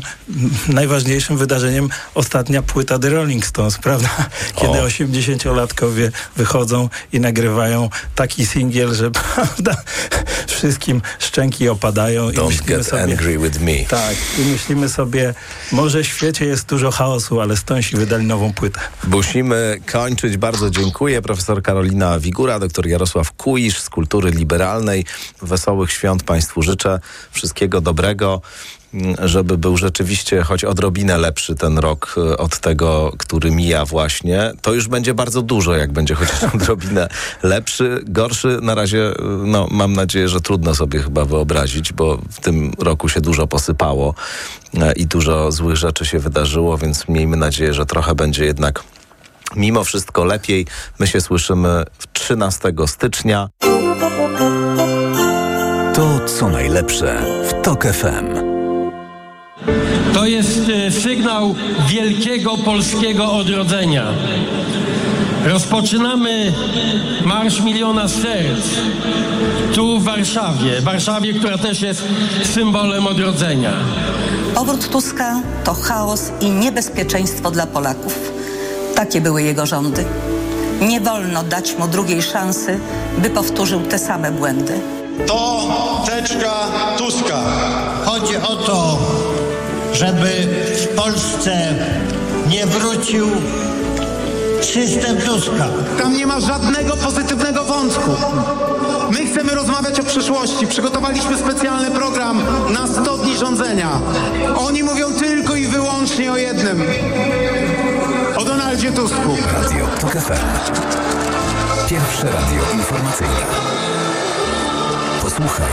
najważniejszym 0.68 1.38
wydarzeniem 1.38 1.90
ostatnia 2.16 2.62
płyta 2.62 3.00
The 3.00 3.10
Rolling 3.10 3.46
Stones, 3.46 3.78
prawda? 3.78 4.10
Kiedy 4.56 4.82
O. 4.82 4.88
80-latkowie 4.88 6.12
wychodzą 6.36 6.90
i 7.14 7.20
nagrywają 7.20 7.90
taki 8.16 8.46
singiel, 8.46 8.96
że 8.96 9.12
prawda, 9.22 9.76
wszystkim 10.48 11.02
szczęki 11.20 11.70
opadają 11.70 12.30
i 12.30 12.34
Don't 12.34 12.48
myślimy 12.48 12.78
get 12.78 12.88
sobie... 12.88 13.04
angry 13.04 13.38
with 13.40 13.60
me. 13.60 13.86
Tak, 13.90 14.16
i 14.40 14.42
myślimy 14.42 14.90
sobie, 14.90 15.34
może 15.72 16.04
w 16.04 16.08
świecie 16.08 16.46
jest 16.46 16.70
dużo 16.70 16.92
chaosu, 16.92 17.42
ale 17.42 17.58
Stonesi 17.58 17.96
wydali 17.96 18.26
nową 18.26 18.54
płytę. 18.54 18.80
Musimy 19.08 19.80
kończyć. 19.92 20.38
Bardzo 20.38 20.70
dziękuję. 20.70 21.22
Profesor 21.22 21.62
Karolina 21.64 22.20
Wigura, 22.20 22.60
doktor 22.60 22.88
Jarosław 22.88 23.32
Kuisz 23.32 23.78
z 23.80 23.90
Kultury 23.90 24.32
Liberalnej. 24.32 25.06
Wesołych 25.42 25.92
świąt 25.92 26.24
Państwu 26.24 26.62
życzę. 26.62 27.00
Wszystkiego 27.32 27.82
dobrego. 27.82 28.42
Żeby 29.24 29.58
był 29.58 29.78
rzeczywiście 29.78 30.44
choć 30.44 30.64
odrobinę 30.64 31.18
lepszy 31.18 31.56
ten 31.56 31.78
rok 31.78 32.16
y, 32.18 32.38
od 32.38 32.60
tego, 32.60 33.12
który 33.18 33.52
mija 33.52 33.86
właśnie. 33.86 34.52
To 34.62 34.74
już 34.74 34.88
będzie 34.88 35.14
bardzo 35.14 35.42
dużo, 35.42 35.76
jak 35.76 35.92
będzie 35.92 36.16
chociaż 36.16 36.44
odrobinę 36.56 37.10
lepszy. 37.44 38.02
Gorszy 38.06 38.60
na 38.62 38.76
razie, 38.76 39.12
y, 39.12 39.16
no 39.46 39.68
mam 39.72 39.94
nadzieję, 39.94 40.30
że 40.30 40.42
trudno 40.42 40.76
sobie 40.76 41.00
chyba 41.00 41.26
wyobrazić, 41.26 41.94
bo 41.94 42.18
w 42.32 42.40
tym 42.42 42.74
roku 42.80 43.10
się 43.10 43.22
dużo 43.22 43.48
posypało 43.48 44.16
e, 44.74 44.94
i 44.94 45.06
dużo 45.06 45.52
złych 45.52 45.76
rzeczy 45.76 46.06
się 46.06 46.20
wydarzyło, 46.20 46.78
więc 46.78 47.08
miejmy 47.08 47.38
nadzieję, 47.38 47.74
że 47.74 47.86
trochę 47.86 48.16
będzie 48.16 48.46
jednak 48.46 48.84
Mimo 49.56 49.84
wszystko 49.84 50.26
lepiej. 50.26 50.66
My 51.00 51.08
się 51.08 51.22
słyszymy 51.22 51.84
w 52.00 52.14
13 52.14 52.74
stycznia. 52.86 53.50
To 55.96 56.20
co 56.26 56.50
najlepsze 56.50 57.26
w 57.50 57.66
TOK 57.66 57.84
FM. 57.84 58.53
To 60.14 60.26
jest 60.26 60.62
e, 60.70 60.92
sygnał 60.92 61.56
wielkiego 61.88 62.58
polskiego 62.58 63.34
odrodzenia. 63.34 64.06
Rozpoczynamy 65.46 66.54
Marsz 67.26 67.62
Miliona 67.62 68.08
Serc 68.08 68.66
tu 69.76 70.00
w 70.00 70.04
Warszawie. 70.04 70.82
Warszawie, 70.82 71.34
która 71.34 71.58
też 71.58 71.82
jest 71.82 72.04
symbolem 72.54 73.08
odrodzenia. 73.08 73.72
Powrót 74.56 74.90
Tuska 74.90 75.42
to 75.64 75.74
chaos 75.74 76.32
i 76.42 76.50
niebezpieczeństwo 76.50 77.52
dla 77.52 77.68
Polaków. 77.68 78.32
Takie 78.96 79.22
były 79.22 79.44
jego 79.44 79.66
rządy. 79.66 80.06
Nie 80.82 81.02
wolno 81.02 81.44
dać 81.44 81.78
mu 81.78 81.88
drugiej 81.88 82.22
szansy, 82.22 82.80
by 83.18 83.30
powtórzył 83.30 83.82
te 83.82 84.00
same 84.00 84.32
błędy. 84.32 84.80
To 85.28 85.68
teczka 86.06 86.54
Tuska. 86.98 87.44
Chodzi 88.06 88.38
o 88.38 88.56
to, 88.56 89.00
żeby 89.94 90.30
w 90.76 90.88
Polsce 90.88 91.76
nie 92.50 92.66
wrócił 92.66 93.28
System 94.62 95.18
Tuska. 95.18 95.68
Tam 95.98 96.14
nie 96.14 96.28
ma 96.28 96.40
żadnego 96.40 96.96
pozytywnego 96.96 97.64
wątku. 97.64 98.12
My 99.12 99.26
chcemy 99.26 99.56
rozmawiać 99.56 100.00
o 100.00 100.04
przyszłości. 100.04 100.68
Przygotowaliśmy 100.68 101.38
specjalny 101.38 101.92
program 101.92 102.42
na 102.74 102.88
100 102.88 103.18
dni 103.18 103.38
rządzenia. 103.38 103.90
Oni 104.58 104.84
mówią 104.84 105.14
tylko 105.14 105.56
i 105.56 105.68
wyłącznie 105.68 106.32
o 106.32 106.38
jednym. 106.38 106.84
O 108.38 108.46
Donaldzie 108.46 108.92
Tusku. 108.92 109.38
Radio 109.54 109.88
TOK 110.02 110.12
FM. 110.12 110.34
Pierwsze 111.90 112.24
radio 112.24 112.62
informacyjne. 112.74 113.46
Posłuchaj, 115.22 115.72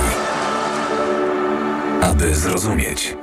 aby 2.02 2.34
zrozumieć. 2.34 3.16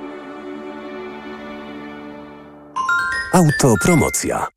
Autopromocja. 3.38 4.57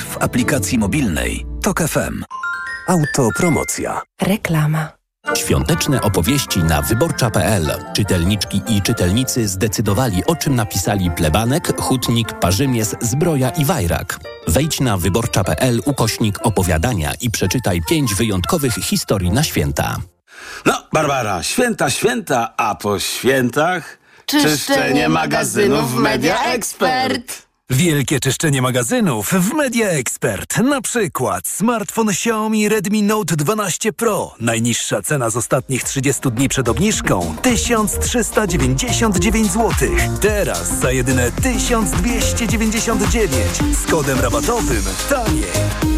w 0.01 0.17
aplikacji 0.17 0.77
mobilnej 0.77 1.45
Tok 1.61 1.81
FM. 1.81 2.23
Autopromocja. 2.87 4.01
Reklama. 4.21 4.91
Świąteczne 5.35 6.01
opowieści 6.01 6.59
na 6.59 6.81
wyborcza.pl. 6.81 7.65
Czytelniczki 7.93 8.61
i 8.67 8.81
czytelnicy 8.81 9.47
zdecydowali, 9.47 10.25
o 10.25 10.35
czym 10.35 10.55
napisali 10.55 11.11
plebanek, 11.11 11.81
hutnik, 11.81 12.39
parzymies, 12.39 12.95
zbroja 13.01 13.49
i 13.49 13.65
wajrak. 13.65 14.19
Wejdź 14.47 14.79
na 14.79 14.97
wyborcza.pl 14.97 15.81
ukośnik 15.85 16.45
opowiadania 16.45 17.13
i 17.21 17.31
przeczytaj 17.31 17.81
pięć 17.89 18.15
wyjątkowych 18.15 18.73
historii 18.73 19.31
na 19.31 19.43
święta. 19.43 19.97
No, 20.65 20.83
Barbara, 20.93 21.43
święta, 21.43 21.89
święta, 21.89 22.53
a 22.57 22.75
po 22.75 22.99
świętach... 22.99 23.97
Czyszczenie 24.25 25.09
magazynów 25.09 25.91
w 25.91 25.95
Media 25.95 26.43
Expert. 26.43 27.50
Wielkie 27.73 28.19
czyszczenie 28.19 28.61
magazynów 28.61 29.29
w 29.29 29.53
Media 29.53 29.89
Expert. 29.89 30.57
Na 30.57 30.81
przykład 30.81 31.47
smartfon 31.47 32.09
Xiaomi 32.09 32.69
Redmi 32.69 33.03
Note 33.03 33.35
12 33.35 33.93
Pro. 33.93 34.35
Najniższa 34.39 35.01
cena 35.01 35.29
z 35.29 35.37
ostatnich 35.37 35.83
30 35.83 36.21
dni 36.31 36.49
przed 36.49 36.69
obniżką 36.69 37.35
1399 37.41 39.51
zł. 39.51 39.71
Teraz 40.21 40.79
za 40.79 40.91
jedyne 40.91 41.31
1299 41.31 43.31
z 43.83 43.91
kodem 43.91 44.19
rabatowym 44.19 44.83
taniej. 45.09 45.90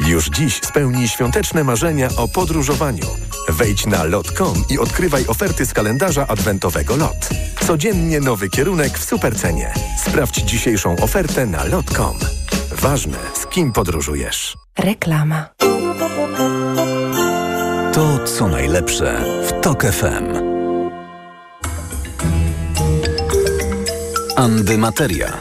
Już 0.00 0.26
dziś 0.26 0.60
spełnij 0.64 1.08
świąteczne 1.08 1.64
marzenia 1.64 2.08
o 2.16 2.28
podróżowaniu. 2.28 3.06
Wejdź 3.48 3.86
na 3.86 4.04
lot.com 4.04 4.64
i 4.70 4.78
odkrywaj 4.78 5.26
oferty 5.26 5.66
z 5.66 5.72
kalendarza 5.72 6.26
adwentowego 6.26 6.96
LOT. 6.96 7.28
Codziennie 7.66 8.20
nowy 8.20 8.48
kierunek 8.48 8.98
w 8.98 9.04
supercenie. 9.04 9.74
Sprawdź 10.06 10.34
dzisiejszą 10.34 10.96
ofertę 10.96 11.46
na 11.46 11.64
lot.com. 11.64 12.16
Ważne, 12.72 13.18
z 13.34 13.46
kim 13.46 13.72
podróżujesz. 13.72 14.56
Reklama. 14.78 15.48
To, 17.92 18.18
co 18.24 18.48
najlepsze 18.48 19.24
w 19.48 19.60
Tok 19.60 19.82
FM. 19.82 20.56
Andymateria. 24.36 25.32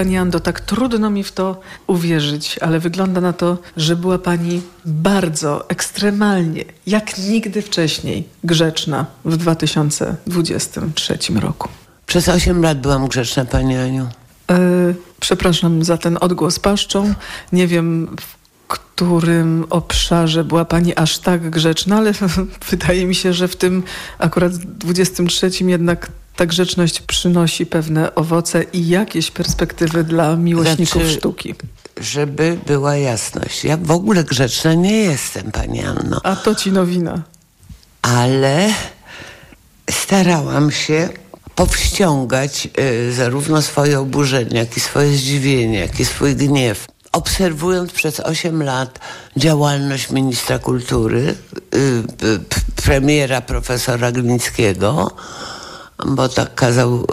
Pani 0.00 0.18
Ando, 0.18 0.40
tak 0.40 0.60
trudno 0.60 1.10
mi 1.10 1.24
w 1.24 1.32
to 1.32 1.60
uwierzyć, 1.86 2.58
ale 2.58 2.80
wygląda 2.80 3.20
na 3.20 3.32
to, 3.32 3.58
że 3.76 3.96
była 3.96 4.18
Pani 4.18 4.62
bardzo, 4.84 5.68
ekstremalnie, 5.68 6.64
jak 6.86 7.18
nigdy 7.18 7.62
wcześniej, 7.62 8.28
grzeczna 8.44 9.06
w 9.24 9.36
2023 9.36 11.18
roku. 11.40 11.68
Przez 12.06 12.28
8 12.28 12.62
lat 12.62 12.80
byłam 12.80 13.08
grzeczna, 13.08 13.44
Pani 13.44 13.76
Aniu. 13.76 14.08
E, 14.50 14.58
przepraszam 15.20 15.84
za 15.84 15.98
ten 15.98 16.18
odgłos 16.20 16.58
paszczą. 16.58 17.14
Nie 17.52 17.66
wiem, 17.66 18.16
w 18.20 18.40
którym 18.68 19.66
obszarze 19.70 20.44
była 20.44 20.64
Pani 20.64 20.96
aż 20.96 21.18
tak 21.18 21.50
grzeczna, 21.50 21.96
ale 21.96 22.12
wydaje 22.70 23.06
mi 23.06 23.14
się, 23.14 23.32
że 23.32 23.48
w 23.48 23.56
tym 23.56 23.82
akurat 24.18 24.52
23 24.52 25.50
jednak 25.60 26.10
ta 26.40 26.46
grzeczność 26.46 27.00
przynosi 27.00 27.66
pewne 27.66 28.14
owoce 28.14 28.62
i 28.62 28.88
jakieś 28.88 29.30
perspektywy 29.30 30.04
dla 30.04 30.36
miłośników 30.36 31.02
Znaczy- 31.02 31.10
sztuki. 31.10 31.54
Żeby 32.00 32.58
była 32.66 32.96
jasność. 32.96 33.64
Ja 33.64 33.76
w 33.76 33.90
ogóle 33.90 34.24
grzeczna 34.24 34.74
nie 34.74 34.96
jestem, 34.96 35.52
Pani 35.52 35.84
Anno. 35.84 36.20
A 36.24 36.36
to 36.36 36.54
Ci 36.54 36.72
nowina. 36.72 37.22
ale 38.02 38.70
starałam 39.90 40.70
się 40.70 41.08
powściągać 41.54 42.68
y, 43.08 43.12
zarówno 43.12 43.62
swoje 43.62 44.00
oburzenie, 44.00 44.58
jak 44.58 44.76
i 44.76 44.80
swoje 44.80 45.16
zdziwienie, 45.16 45.78
jak 45.78 46.00
i 46.00 46.04
swój 46.04 46.36
gniew. 46.36 46.86
Obserwując 47.12 47.92
przez 47.92 48.20
8 48.20 48.62
lat 48.62 48.98
działalność 49.36 50.10
ministra 50.10 50.58
kultury, 50.58 51.34
y, 51.74 51.78
y, 52.26 52.40
premiera 52.84 53.40
profesora 53.40 54.12
Glińskiego, 54.12 55.10
bo 56.06 56.28
tak 56.28 56.54
kazał 56.54 57.04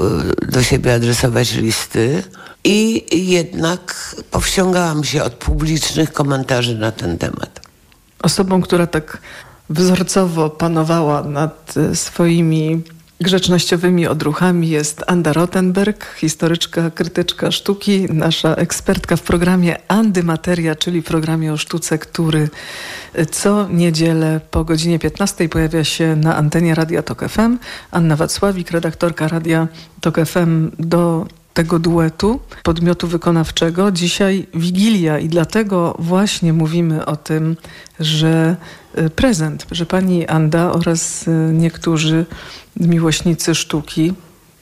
y, 0.41 0.51
do 0.51 0.63
siebie 0.63 0.93
adresować 0.93 1.53
listy 1.53 2.23
i 2.63 3.05
jednak 3.31 4.15
powściągałam 4.31 5.03
się 5.03 5.23
od 5.23 5.33
publicznych 5.33 6.13
komentarzy 6.13 6.75
na 6.75 6.91
ten 6.91 7.17
temat. 7.17 7.59
Osobą, 8.23 8.61
która 8.61 8.87
tak 8.87 9.17
wzorcowo 9.69 10.49
panowała 10.49 11.23
nad 11.23 11.73
e, 11.77 11.95
swoimi 11.95 12.83
grzecznościowymi 13.21 14.07
odruchami 14.07 14.69
jest 14.69 15.03
Anda 15.07 15.33
Rottenberg, 15.33 16.15
historyczka, 16.15 16.91
krytyczka 16.91 17.51
sztuki, 17.51 18.05
nasza 18.13 18.55
ekspertka 18.55 19.15
w 19.15 19.21
programie 19.21 19.75
Andymateria, 19.87 20.75
czyli 20.75 21.03
programie 21.03 21.53
o 21.53 21.57
sztuce, 21.57 21.97
który 21.97 22.49
e, 23.13 23.25
co 23.25 23.67
niedzielę 23.69 24.41
po 24.51 24.63
godzinie 24.63 24.99
15 24.99 25.49
pojawia 25.49 25.83
się 25.83 26.15
na 26.15 26.35
antenie 26.35 26.75
Radia 26.75 27.03
Tok 27.03 27.29
FM. 27.29 27.57
Anna 27.91 28.15
Wacławik, 28.15 28.71
redaktorka 28.71 29.27
Radia 29.27 29.67
Tok 30.01 30.19
FM 30.25 30.71
do 30.79 31.27
tego 31.57 31.79
duetu, 31.79 32.39
podmiotu 32.63 33.07
wykonawczego. 33.07 33.91
Dzisiaj 33.91 34.47
Wigilia 34.53 35.19
i 35.19 35.27
dlatego 35.29 35.95
właśnie 35.99 36.53
mówimy 36.53 37.05
o 37.05 37.15
tym, 37.15 37.55
że 37.99 38.55
y, 38.55 38.86
prezent, 39.15 39.65
że 39.71 39.85
pani 39.85 40.27
Anda 40.27 40.71
oraz 40.71 41.27
y, 41.27 41.31
niektórzy 41.53 42.25
miłośnicy 42.75 43.55
sztuki, 43.55 44.13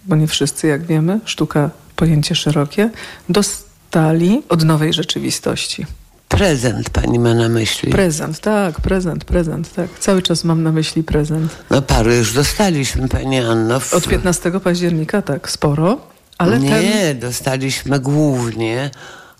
bo 0.05 0.15
nie 0.15 0.27
wszyscy 0.27 0.67
jak 0.67 0.86
wiemy, 0.86 1.19
sztuka 1.25 1.69
pojęcie 1.95 2.36
szerokie, 2.36 2.89
dostali 3.29 4.43
od 4.49 4.63
nowej 4.63 4.93
rzeczywistości. 4.93 5.86
Prezent 6.27 6.89
pani 6.89 7.19
ma 7.19 7.33
na 7.33 7.49
myśli. 7.49 7.91
Prezent, 7.91 8.39
tak, 8.39 8.81
prezent, 8.81 9.25
prezent, 9.25 9.73
tak. 9.73 9.99
Cały 9.99 10.21
czas 10.21 10.43
mam 10.43 10.63
na 10.63 10.71
myśli 10.71 11.03
prezent. 11.03 11.55
No 11.69 11.81
paru 11.81 12.13
już 12.13 12.33
dostaliśmy, 12.33 13.07
pani 13.07 13.39
Anno. 13.39 13.79
W... 13.79 13.93
Od 13.93 14.07
15 14.07 14.51
października, 14.59 15.21
tak, 15.21 15.49
sporo, 15.49 15.97
ale 16.38 16.59
nie, 16.59 16.69
ten... 16.69 17.19
dostaliśmy 17.19 17.99
głównie 17.99 18.91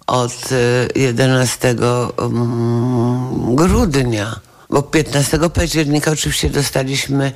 od 0.08 0.50
e, 0.96 1.00
11 1.00 1.76
mm, 2.18 3.56
grudnia. 3.56 4.36
Bo 4.76 4.82
15 4.84 5.40
października 5.54 6.12
oczywiście 6.12 6.50
dostaliśmy 6.50 7.32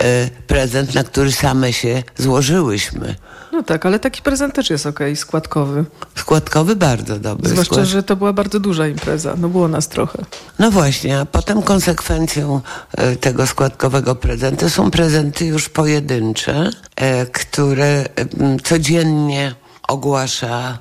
e, 0.00 0.28
prezent, 0.46 0.94
na 0.94 1.04
który 1.04 1.32
same 1.32 1.72
się 1.72 2.02
złożyłyśmy. 2.16 3.14
No 3.52 3.62
tak, 3.62 3.86
ale 3.86 3.98
taki 3.98 4.22
prezent 4.22 4.54
też 4.54 4.70
jest 4.70 4.86
okej, 4.86 5.16
składkowy. 5.16 5.84
Składkowy 6.14 6.76
bardzo 6.76 7.18
dobry. 7.18 7.48
Zwłaszcza, 7.48 7.74
skład- 7.74 7.84
że 7.86 8.02
to 8.02 8.16
była 8.16 8.32
bardzo 8.32 8.60
duża 8.60 8.88
impreza. 8.88 9.34
No 9.38 9.48
było 9.48 9.68
nas 9.68 9.88
trochę. 9.88 10.18
No 10.58 10.70
właśnie, 10.70 11.20
a 11.20 11.24
potem 11.24 11.62
konsekwencją 11.62 12.60
e, 12.96 13.16
tego 13.16 13.46
składkowego 13.46 14.14
prezentu 14.14 14.70
są 14.70 14.90
prezenty 14.90 15.46
już 15.46 15.68
pojedyncze, 15.68 16.70
e, 16.96 17.26
które 17.26 18.04
codziennie 18.64 19.54
ogłasza 19.88 20.78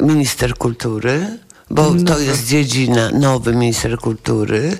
minister 0.00 0.54
kultury, 0.54 1.38
bo 1.70 1.84
to 1.84 1.94
Nowy. 1.94 2.24
jest 2.24 2.46
dziedzina, 2.46 3.10
nowy 3.10 3.54
minister 3.54 3.98
kultury, 3.98 4.78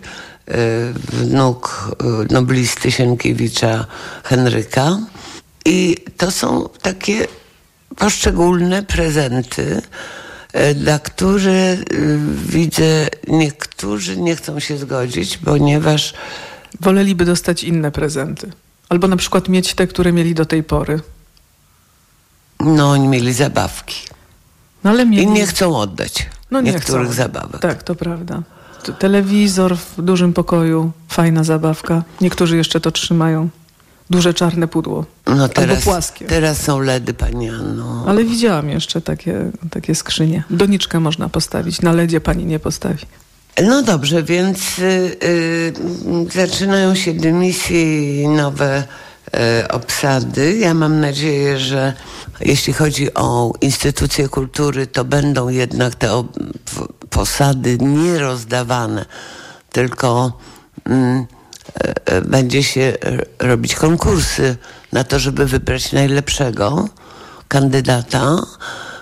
wnuk 1.12 1.90
e, 2.30 2.34
noblisty 2.34 2.93
Sienkiewicza 2.93 3.86
Henryka. 4.24 4.99
I 5.64 5.97
to 6.16 6.30
są 6.30 6.68
takie 6.82 7.26
poszczególne 7.97 8.82
prezenty, 8.82 9.82
e, 10.53 10.74
dla 10.74 10.99
których 10.99 11.80
y, 11.80 12.18
widzę, 12.47 13.09
niektórzy 13.28 14.16
nie 14.16 14.36
chcą 14.36 14.61
się 14.61 14.78
zgodzić, 14.78 15.38
ponieważ 15.38 16.14
Woleliby 16.80 17.24
dostać 17.24 17.64
inne 17.64 17.90
prezenty. 17.90 18.53
Albo 18.88 19.09
na 19.09 19.16
przykład 19.16 19.49
mieć 19.49 19.74
te, 19.74 19.86
które 19.86 20.12
mieli 20.12 20.34
do 20.34 20.47
tej 20.47 20.62
pory. 20.62 21.01
no, 22.61 22.90
oni 22.90 23.09
mieli 23.09 23.32
zabawki. 23.32 23.97
No, 24.84 24.90
ale 24.90 25.07
mieli... 25.07 25.22
I 25.22 25.26
nie 25.26 25.47
chcą 25.47 25.76
oddać 25.76 26.28
no, 26.53 26.61
nie 26.61 26.72
niektórych 26.72 27.07
chcą. 27.07 27.16
zabawek. 27.16 27.61
Tak, 27.61 27.82
to 27.82 27.95
prawda. 27.95 28.43
Telewizor 28.99 29.76
w 29.76 30.03
dużym 30.03 30.33
pokoju, 30.33 30.91
fajna 31.09 31.45
zabawka. 31.45 32.03
Niektórzy 32.20 32.57
jeszcze 32.57 32.80
to 32.80 32.91
trzymają. 32.91 33.49
Duże 34.11 34.35
czarne 34.35 34.68
pudło. 34.68 35.05
No 35.26 35.49
teraz, 35.49 35.70
Albo 35.78 35.83
płaskie. 35.83 36.26
teraz 36.26 36.62
są 36.62 36.78
LEDy, 36.80 37.14
pani 37.14 37.49
Anno. 37.49 38.05
Ale 38.09 38.24
widziałam 38.24 38.68
jeszcze 38.68 39.01
takie, 39.01 39.51
takie 39.70 39.95
skrzynie. 39.95 40.45
Doniczkę 40.51 41.01
można 41.01 41.28
postawić, 41.28 41.80
na 41.83 41.93
ledzie 41.93 42.20
pani 42.20 42.45
nie 42.47 42.59
postawi. 42.59 43.07
No 43.64 43.83
dobrze, 43.83 44.22
więc 44.22 44.78
y, 44.78 45.16
y, 45.24 45.72
zaczynają 46.35 46.95
się 46.95 47.14
dymisje 47.14 48.22
i 48.22 48.28
nowe 48.28 48.85
obsady. 49.70 50.57
Ja 50.57 50.74
mam 50.74 51.01
nadzieję, 51.01 51.59
że 51.59 51.93
jeśli 52.41 52.72
chodzi 52.72 53.14
o 53.14 53.53
instytucje 53.61 54.28
kultury, 54.28 54.87
to 54.87 55.05
będą 55.05 55.49
jednak 55.49 55.95
te 55.95 56.24
posady 57.11 57.78
nie 57.78 58.18
rozdawane, 58.18 59.05
tylko 59.72 60.39
mm, 60.85 61.26
e, 61.85 62.07
e, 62.07 62.20
będzie 62.20 62.62
się 62.62 62.80
e, 62.80 62.97
robić 63.47 63.74
konkursy 63.74 64.57
na 64.93 65.05
to, 65.05 65.18
żeby 65.18 65.47
wybrać 65.47 65.93
najlepszego 65.93 66.89
kandydata. 67.49 68.37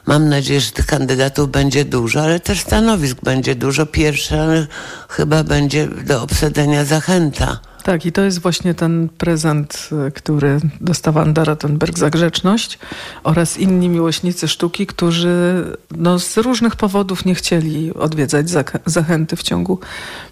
Mam 0.06 0.28
nadzieję, 0.28 0.60
że 0.60 0.70
tych 0.70 0.86
kandydatów 0.86 1.50
będzie 1.50 1.84
dużo, 1.84 2.22
ale 2.22 2.40
też 2.40 2.60
stanowisk 2.60 3.18
będzie 3.22 3.54
dużo. 3.54 3.86
Pierwsze 3.86 4.66
chyba 5.08 5.44
będzie 5.44 5.86
do 5.86 6.22
obsadzenia 6.22 6.84
zachęta. 6.84 7.69
Tak, 7.82 8.06
i 8.06 8.12
to 8.12 8.22
jest 8.22 8.38
właśnie 8.38 8.74
ten 8.74 9.08
prezent, 9.18 9.88
y, 10.08 10.10
który 10.10 10.60
dostała 10.80 11.22
Anda 11.22 11.44
Rottenberg 11.44 11.98
za 11.98 12.10
grzeczność 12.10 12.78
oraz 13.24 13.58
inni 13.58 13.88
miłośnicy 13.88 14.48
sztuki, 14.48 14.86
którzy 14.86 15.64
no, 15.96 16.18
z 16.18 16.36
różnych 16.36 16.76
powodów 16.76 17.24
nie 17.24 17.34
chcieli 17.34 17.94
odwiedzać 17.94 18.46
zachęty 18.86 19.36
w 19.36 19.42
ciągu 19.42 19.78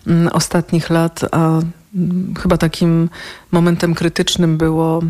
mm, 0.07 0.28
ostatnich 0.32 0.90
lat, 0.90 1.20
a 1.32 1.61
mm, 1.94 2.34
chyba 2.42 2.57
takim 2.57 3.09
momentem 3.53 3.94
krytycznym 3.94 4.57
było 4.57 5.03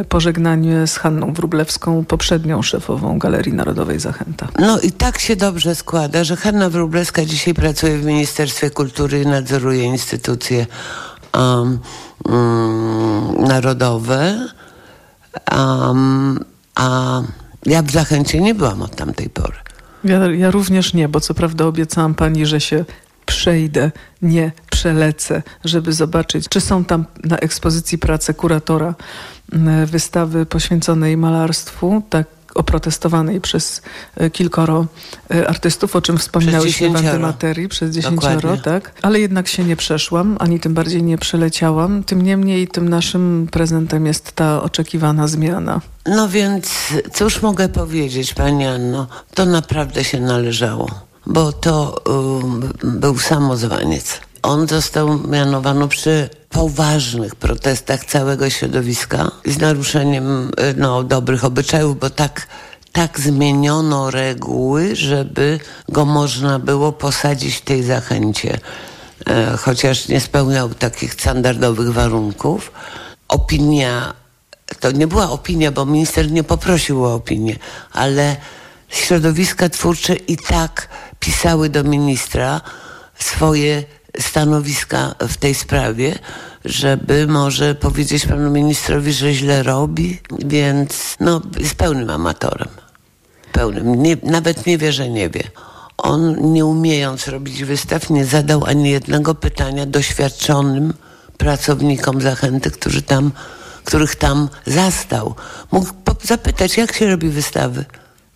y, 0.00 0.04
pożegnanie 0.04 0.86
z 0.86 0.96
Hanną 0.96 1.32
Wróblewską, 1.32 2.04
poprzednią 2.04 2.62
szefową 2.62 3.18
Galerii 3.18 3.52
Narodowej 3.52 4.00
Zachęta. 4.00 4.48
No 4.58 4.80
i 4.80 4.92
tak 4.92 5.18
się 5.18 5.36
dobrze 5.36 5.74
składa, 5.74 6.24
że 6.24 6.36
Hanna 6.36 6.70
Wróblewska 6.70 7.24
dzisiaj 7.24 7.54
pracuje 7.54 7.98
w 7.98 8.04
Ministerstwie 8.04 8.70
Kultury 8.70 9.22
i 9.22 9.26
nadzoruje 9.26 9.84
instytucje 9.84 10.66
narodowe. 13.38 14.48
Um, 15.52 16.44
a 16.74 17.20
ja 17.66 17.82
w 17.82 17.90
Zachęcie 17.90 18.40
nie 18.40 18.54
byłam 18.54 18.82
od 18.82 18.96
tamtej 18.96 19.30
pory. 19.30 19.56
Ja, 20.04 20.26
ja 20.26 20.50
również 20.50 20.94
nie, 20.94 21.08
bo 21.08 21.20
co 21.20 21.34
prawda 21.34 21.66
obiecałam 21.66 22.14
pani, 22.14 22.46
że 22.46 22.60
się 22.60 22.84
przejdę, 23.26 23.90
nie 24.22 24.52
przelecę, 24.70 25.42
żeby 25.64 25.92
zobaczyć, 25.92 26.48
czy 26.48 26.60
są 26.60 26.84
tam 26.84 27.04
na 27.24 27.36
ekspozycji 27.36 27.98
prace 27.98 28.34
kuratora 28.34 28.94
m, 29.52 29.86
wystawy 29.86 30.46
poświęconej 30.46 31.16
malarstwu, 31.16 32.02
tak 32.10 32.26
oprotestowanej 32.54 33.40
przez 33.40 33.82
e, 34.16 34.30
kilkoro 34.30 34.86
e, 35.34 35.48
artystów, 35.48 35.96
o 35.96 36.02
czym 36.02 36.18
wspominałyśmy 36.18 36.90
w 36.90 36.96
antymaterii, 36.96 37.68
przez 37.68 37.94
dziesięcioro, 37.94 38.34
Dokładnie. 38.34 38.62
tak. 38.62 38.94
Ale 39.02 39.20
jednak 39.20 39.48
się 39.48 39.64
nie 39.64 39.76
przeszłam, 39.76 40.36
ani 40.40 40.60
tym 40.60 40.74
bardziej 40.74 41.02
nie 41.02 41.18
przeleciałam. 41.18 42.04
Tym 42.04 42.22
niemniej 42.22 42.68
tym 42.68 42.88
naszym 42.88 43.48
prezentem 43.50 44.06
jest 44.06 44.32
ta 44.32 44.62
oczekiwana 44.62 45.28
zmiana. 45.28 45.80
No 46.06 46.28
więc 46.28 46.70
cóż 47.14 47.42
mogę 47.42 47.68
powiedzieć, 47.68 48.34
Pani 48.34 48.66
Anno? 48.66 49.06
To 49.34 49.44
naprawdę 49.44 50.04
się 50.04 50.20
należało, 50.20 50.90
bo 51.26 51.52
to 51.52 52.02
um, 52.06 52.72
był 52.84 53.18
samozwaniec. 53.18 54.20
On 54.42 54.68
został 54.68 55.28
mianowany 55.28 55.88
przy 55.88 56.28
poważnych 56.52 57.36
protestach 57.36 58.04
całego 58.04 58.50
środowiska 58.50 59.30
z 59.46 59.58
naruszeniem 59.58 60.48
y, 60.48 60.74
no, 60.76 61.02
dobrych 61.02 61.44
obyczajów, 61.44 61.98
bo 61.98 62.10
tak, 62.10 62.46
tak 62.92 63.20
zmieniono 63.20 64.10
reguły, 64.10 64.96
żeby 64.96 65.60
go 65.88 66.04
można 66.04 66.58
było 66.58 66.92
posadzić 66.92 67.56
w 67.56 67.60
tej 67.60 67.82
zachęcie. 67.82 68.58
E, 69.26 69.56
chociaż 69.56 70.08
nie 70.08 70.20
spełniał 70.20 70.68
takich 70.68 71.14
standardowych 71.14 71.92
warunków. 71.92 72.72
Opinia 73.28 74.14
to 74.80 74.90
nie 74.90 75.06
była 75.06 75.30
opinia, 75.30 75.72
bo 75.72 75.86
minister 75.86 76.30
nie 76.30 76.44
poprosił 76.44 77.04
o 77.04 77.14
opinię, 77.14 77.56
ale 77.92 78.36
środowiska 78.88 79.68
twórcze 79.68 80.14
i 80.14 80.36
tak 80.36 80.88
pisały 81.20 81.68
do 81.68 81.84
ministra 81.84 82.60
swoje 83.18 83.84
stanowiska 84.20 85.14
w 85.28 85.36
tej 85.36 85.54
sprawie, 85.54 86.18
żeby 86.64 87.26
może 87.26 87.74
powiedzieć 87.74 88.26
panu 88.26 88.50
ministrowi, 88.50 89.12
że 89.12 89.34
źle 89.34 89.62
robi, 89.62 90.20
więc 90.38 91.16
no, 91.20 91.40
jest 91.58 91.74
pełnym 91.74 92.10
amatorem. 92.10 92.68
Pełnym. 93.52 94.02
Nie, 94.02 94.16
nawet 94.22 94.66
nie 94.66 94.78
wie, 94.78 94.92
że 94.92 95.08
nie 95.08 95.30
wie. 95.30 95.42
On, 95.98 96.52
nie 96.52 96.66
umiejąc 96.66 97.28
robić 97.28 97.64
wystaw, 97.64 98.10
nie 98.10 98.24
zadał 98.24 98.64
ani 98.64 98.90
jednego 98.90 99.34
pytania 99.34 99.86
doświadczonym 99.86 100.94
pracownikom 101.38 102.20
zachęty, 102.20 102.70
którzy 102.70 103.02
tam, 103.02 103.32
których 103.84 104.16
tam 104.16 104.48
zastał. 104.66 105.34
Mógł 105.72 105.88
zapytać, 106.22 106.76
jak 106.76 106.92
się 106.92 107.10
robi 107.10 107.28
wystawy. 107.28 107.84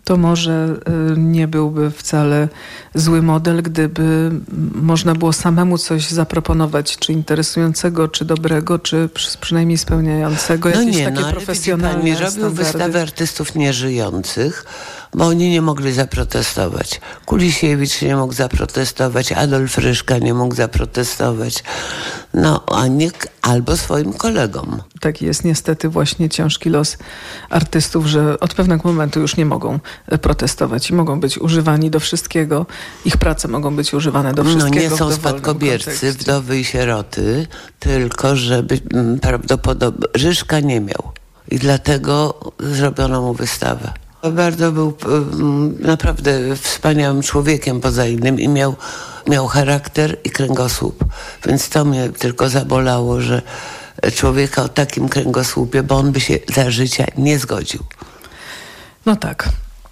To 0.07 0.17
może 0.17 0.77
y, 1.15 1.19
nie 1.21 1.49
byłby 1.49 1.91
wcale 1.91 2.49
zły 2.95 3.23
model, 3.23 3.63
gdyby 3.63 4.31
można 4.75 5.15
było 5.15 5.33
samemu 5.33 5.79
coś 5.79 6.11
zaproponować, 6.11 6.99
czy 6.99 7.13
interesującego, 7.13 8.09
czy 8.09 8.25
dobrego, 8.25 8.79
czy 8.79 9.09
przy, 9.15 9.39
przynajmniej 9.39 9.79
spełniającego 9.79 10.69
No 10.69 10.81
jakieś 10.81 10.97
nie, 10.97 11.05
takie 11.05 11.21
no 11.21 11.31
profesjonalne 11.31 11.99
pani, 11.99 12.13
robił 12.15 12.31
standardy. 12.31 12.65
wystawę 12.65 13.03
artystów 13.03 13.55
nieżyjących, 13.55 14.65
bo 15.15 15.27
oni 15.27 15.51
nie 15.51 15.63
mogli 15.63 15.93
zaprotestować. 15.93 17.01
Kulisiewicz 17.25 18.03
nie 18.03 18.17
mógł 18.17 18.33
zaprotestować, 18.33 19.33
Adolf 19.33 19.79
Ryszka 19.79 20.19
nie 20.19 20.35
mógł 20.35 20.55
zaprotestować. 20.55 21.65
No, 22.35 22.65
a 22.67 22.87
nie, 22.87 23.11
albo 23.43 23.77
swoim 23.77 24.13
kolegom. 24.13 24.83
Taki 25.01 25.25
jest 25.25 25.45
niestety 25.45 25.89
właśnie 25.89 26.29
ciężki 26.29 26.71
los 26.71 26.97
artystów, 27.51 28.07
że 28.07 28.41
od 28.41 28.55
pewnego 28.55 28.89
momentu 28.89 29.21
już 29.21 29.37
nie 29.37 29.47
mogą 29.47 29.79
protestować 30.23 30.91
i 30.91 30.95
mogą 30.95 31.21
być 31.21 31.39
używani 31.39 31.91
do 31.91 32.01
wszystkiego. 32.01 32.67
Ich 33.05 33.17
prace 33.17 33.49
mogą 33.49 33.77
być 33.77 33.95
używane 33.95 34.35
do 34.35 34.45
No 34.45 34.51
wszystkiego. 34.51 34.81
nie 34.81 34.91
w 34.91 34.97
są 34.99 35.13
spadkobiercy, 35.13 35.85
kontekście. 35.85 36.13
wdowy 36.13 36.59
i 36.61 36.65
sieroty, 36.65 37.47
tylko 37.81 38.37
żeby 38.37 38.81
mm, 38.95 39.19
prawdopodobnie 39.21 40.07
Ryszka 40.15 40.61
nie 40.61 40.81
miał. 40.81 41.13
I 41.51 41.59
dlatego 41.59 42.41
zrobiono 42.61 43.23
mu 43.23 43.35
wystawę. 43.35 43.93
Bardzo 44.33 44.73
był 44.73 44.95
mm, 45.07 45.77
naprawdę 45.81 46.57
wspaniałym 46.57 47.23
człowiekiem 47.23 47.81
poza 47.81 48.07
innym 48.07 48.41
i 48.41 48.49
miał, 48.49 48.75
miał 49.29 49.47
charakter 49.47 50.17
i 50.25 50.31
kręgosłup. 50.31 51.05
Więc 51.47 51.69
to 51.69 51.85
mnie 51.85 52.09
tylko 52.19 52.49
zabolało, 52.49 53.21
że 53.21 53.43
człowieka 54.15 54.63
o 54.63 54.69
takim 54.69 55.09
kręgosłupie, 55.09 55.83
bo 55.83 55.97
on 55.97 56.13
by 56.13 56.21
się 56.21 56.39
za 56.55 56.71
życia 56.71 57.05
nie 57.19 57.39
zgodził. 57.39 57.81
No 59.07 59.17
tak. 59.17 59.49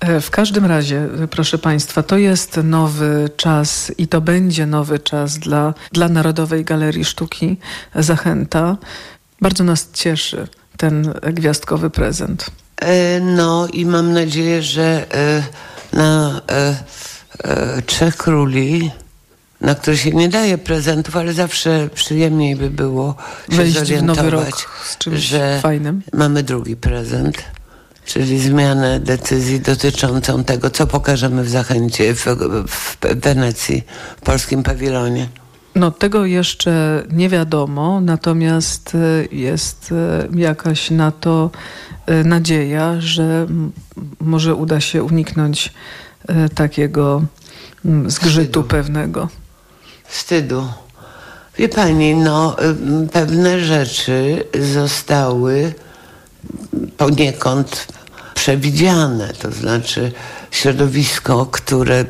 E, 0.09 0.21
W 0.21 0.31
każdym 0.31 0.65
razie, 0.65 1.09
e, 1.23 1.29
proszę 1.29 1.59
Państwa, 1.59 2.03
to 2.03 2.19
jest 2.19 2.57
nowy 2.65 3.31
czas 3.37 3.93
i 3.99 4.09
to 4.09 4.21
będzie 4.21 4.67
nowy 4.67 4.99
czas 4.99 5.39
dla, 5.39 5.75
dla 5.93 6.09
Narodowej 6.09 6.65
Galerii 6.65 7.05
Sztuki 7.05 7.57
Zachęta. 7.95 8.77
Bardzo 9.41 9.65
nas 9.65 9.89
cieszy 9.93 10.49
ten 10.77 11.15
gwiazdkowy 11.33 11.91
prezent. 11.91 12.47
E, 12.81 13.21
No 13.21 13.67
i 13.73 13.87
mam 13.87 14.13
nadzieję, 14.13 14.63
że 14.63 15.07
na 15.93 16.41
Trzech 17.87 18.17
Króli, 18.17 18.91
na 19.61 19.75
które 19.75 19.97
się 19.97 20.11
nie 20.11 20.29
daje 20.29 20.59
prezentów, 20.59 21.17
ale 21.17 21.33
zawsze 21.33 21.89
przyjemniej 21.95 22.57
by 22.57 22.71
było 22.71 23.15
się 23.51 23.57
Wejść 23.57 23.79
zorientować, 23.79 24.31
rok 24.31 24.71
z 24.87 24.99
czymś 24.99 25.21
że 25.21 25.59
fajnym. 25.63 26.03
mamy 26.13 26.43
drugi 26.43 26.77
prezent, 26.77 27.45
czyli 28.05 28.41
zmianę 28.41 29.01
decyzji 29.01 29.61
dotyczącą 29.61 30.45
tego, 30.45 30.71
co 30.71 30.87
pokażemy 30.87 31.45
w 31.45 31.49
Zachęcie, 31.49 32.15
w, 32.15 32.27
w 32.69 32.97
Wenecji, 33.01 33.83
w 34.17 34.21
polskim 34.21 34.63
pawilonie. 34.63 35.29
No 35.75 35.91
tego 35.91 36.25
jeszcze 36.25 37.03
nie 37.13 37.29
wiadomo, 37.29 38.01
natomiast 38.01 38.93
e, 38.95 38.99
jest 39.37 39.93
e, 39.93 40.29
jakaś 40.41 40.91
na 40.91 41.13
to 41.13 41.51
e, 42.07 42.25
nadzieja, 42.25 43.01
że 43.01 43.47
może 44.21 44.55
uda 44.55 44.81
się 44.81 45.03
uniknąć 45.03 45.73
takiego 46.55 47.23
zgrzytu 48.07 48.63
pewnego. 48.63 49.29
Wstydu. 50.05 50.69
Wie 51.59 51.69
pani, 51.69 52.15
no 52.15 52.57
pewne 53.13 53.61
rzeczy 53.61 54.45
zostały 54.75 55.75
poniekąd 56.97 57.87
przewidziane. 58.45 59.33
To 59.33 59.51
znaczy 59.51 60.13
środowisko, 60.51 61.47
które 61.47 62.05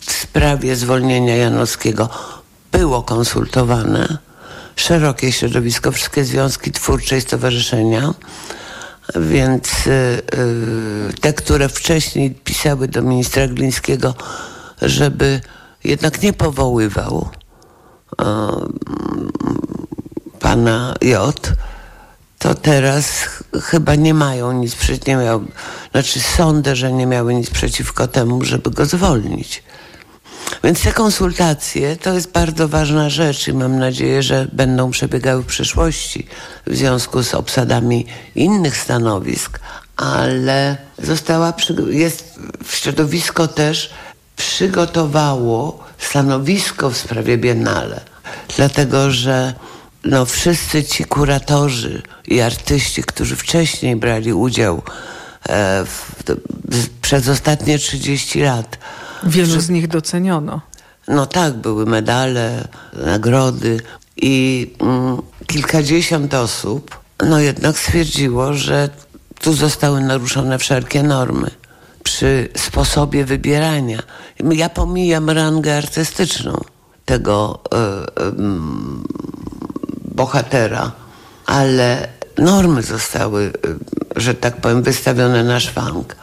w 0.00 0.12
sprawie 0.12 0.76
zwolnienia 0.76 1.36
Janowskiego 1.36 2.08
było 2.72 3.02
konsultowane, 3.02 4.18
szerokie 4.76 5.32
środowisko, 5.32 5.92
wszystkie 5.92 6.24
związki 6.24 6.72
twórcze 6.72 7.18
i 7.18 7.20
stowarzyszenia, 7.20 8.14
więc 9.16 9.86
y, 9.86 9.90
y, 9.90 11.12
te, 11.20 11.32
które 11.32 11.68
wcześniej 11.68 12.30
pisały 12.30 12.88
do 12.88 13.02
ministra 13.02 13.48
Glińskiego, 13.48 14.14
żeby 14.82 15.40
jednak 15.84 16.22
nie 16.22 16.32
powoływał 16.32 17.28
e, 18.20 18.24
pana 20.40 20.94
J, 21.00 21.52
to 22.42 22.54
teraz 22.54 23.06
ch- 23.06 23.42
chyba 23.62 23.94
nie 23.94 24.14
mają 24.14 24.52
nic 24.52 24.74
przeciw, 24.74 25.06
nie 25.06 25.16
miał, 25.16 25.44
znaczy 25.92 26.20
sądzę, 26.20 26.76
że 26.76 26.92
nie 26.92 27.06
miały 27.06 27.34
nic 27.34 27.50
przeciwko 27.50 28.08
temu, 28.08 28.44
żeby 28.44 28.70
go 28.70 28.86
zwolnić. 28.86 29.62
Więc 30.64 30.82
te 30.82 30.92
konsultacje 30.92 31.96
to 31.96 32.14
jest 32.14 32.32
bardzo 32.32 32.68
ważna 32.68 33.10
rzecz 33.10 33.48
i 33.48 33.52
mam 33.52 33.78
nadzieję, 33.78 34.22
że 34.22 34.46
będą 34.52 34.90
przebiegały 34.90 35.42
w 35.42 35.46
przyszłości 35.46 36.26
w 36.66 36.76
związku 36.76 37.22
z 37.22 37.34
obsadami 37.34 38.06
innych 38.34 38.76
stanowisk, 38.76 39.60
ale 39.96 40.76
została, 40.98 41.52
jest 41.90 42.34
środowisko 42.70 43.48
też 43.48 43.90
przygotowało 44.36 45.84
stanowisko 45.98 46.90
w 46.90 46.96
sprawie 46.96 47.38
Biennale, 47.38 48.00
dlatego 48.56 49.10
że 49.10 49.54
no, 50.04 50.26
wszyscy 50.26 50.84
ci 50.84 51.04
kuratorzy 51.04 52.02
i 52.28 52.40
artyści, 52.40 53.02
którzy 53.02 53.36
wcześniej 53.36 53.96
brali 53.96 54.32
udział 54.32 54.82
e, 55.48 55.84
w, 55.84 56.22
w, 56.70 56.88
przez 57.00 57.28
ostatnie 57.28 57.78
30 57.78 58.40
lat 58.40 58.78
Wielu 59.22 59.60
z 59.60 59.68
nich 59.68 59.88
doceniono. 59.88 60.60
no 61.08 61.26
tak, 61.26 61.54
były 61.54 61.86
medale, 61.86 62.68
nagrody 63.06 63.80
i 64.16 64.66
mm, 64.80 65.22
kilkadziesiąt 65.46 66.34
osób 66.34 67.02
no 67.26 67.40
jednak 67.40 67.78
stwierdziło, 67.78 68.54
że 68.54 68.88
tu 69.40 69.52
zostały 69.52 70.00
naruszone 70.00 70.58
wszelkie 70.58 71.02
normy 71.02 71.50
przy 72.02 72.48
sposobie 72.56 73.24
wybierania. 73.24 73.98
Ja 74.50 74.68
pomijam 74.68 75.30
rangę 75.30 75.76
artystyczną 75.76 76.60
tego 77.04 77.60
e, 77.74 78.26
em, 78.26 79.04
bohatera, 80.22 80.92
ale 81.46 82.08
normy 82.38 82.82
zostały, 82.82 83.52
e, 84.16 84.20
że 84.20 84.34
tak 84.34 84.56
powiem, 84.56 84.82
wystawione 84.82 85.44
na 85.44 85.60
szwank. 85.60 86.16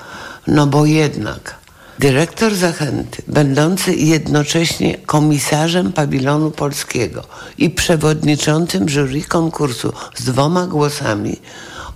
No 0.48 0.68
bo 0.68 0.86
jednak 0.86 1.56
dyrektor 2.00 2.56
Zachęty, 2.56 3.24
będący 3.28 3.96
jednocześnie 3.96 4.98
komisarzem 4.98 5.92
pawilonu 5.94 6.52
polskiego 6.52 7.24
i 7.58 7.70
przewodniczącym 7.70 8.90
jury 8.90 9.22
konkursu 9.22 9.94
z 10.16 10.24
dwoma 10.24 10.68
głosami, 10.68 11.36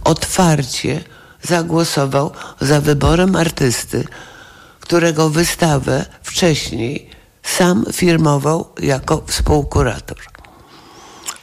otwarcie 0.03 1.03
zagłosował 1.41 2.31
za 2.61 2.81
wyborem 2.81 3.35
artysty, 3.35 4.03
którego 4.79 5.29
wystawę 5.29 6.05
wcześniej 6.23 7.09
sam 7.43 7.85
firmował 7.93 8.69
jako 8.79 9.23
współkurator. 9.27 10.32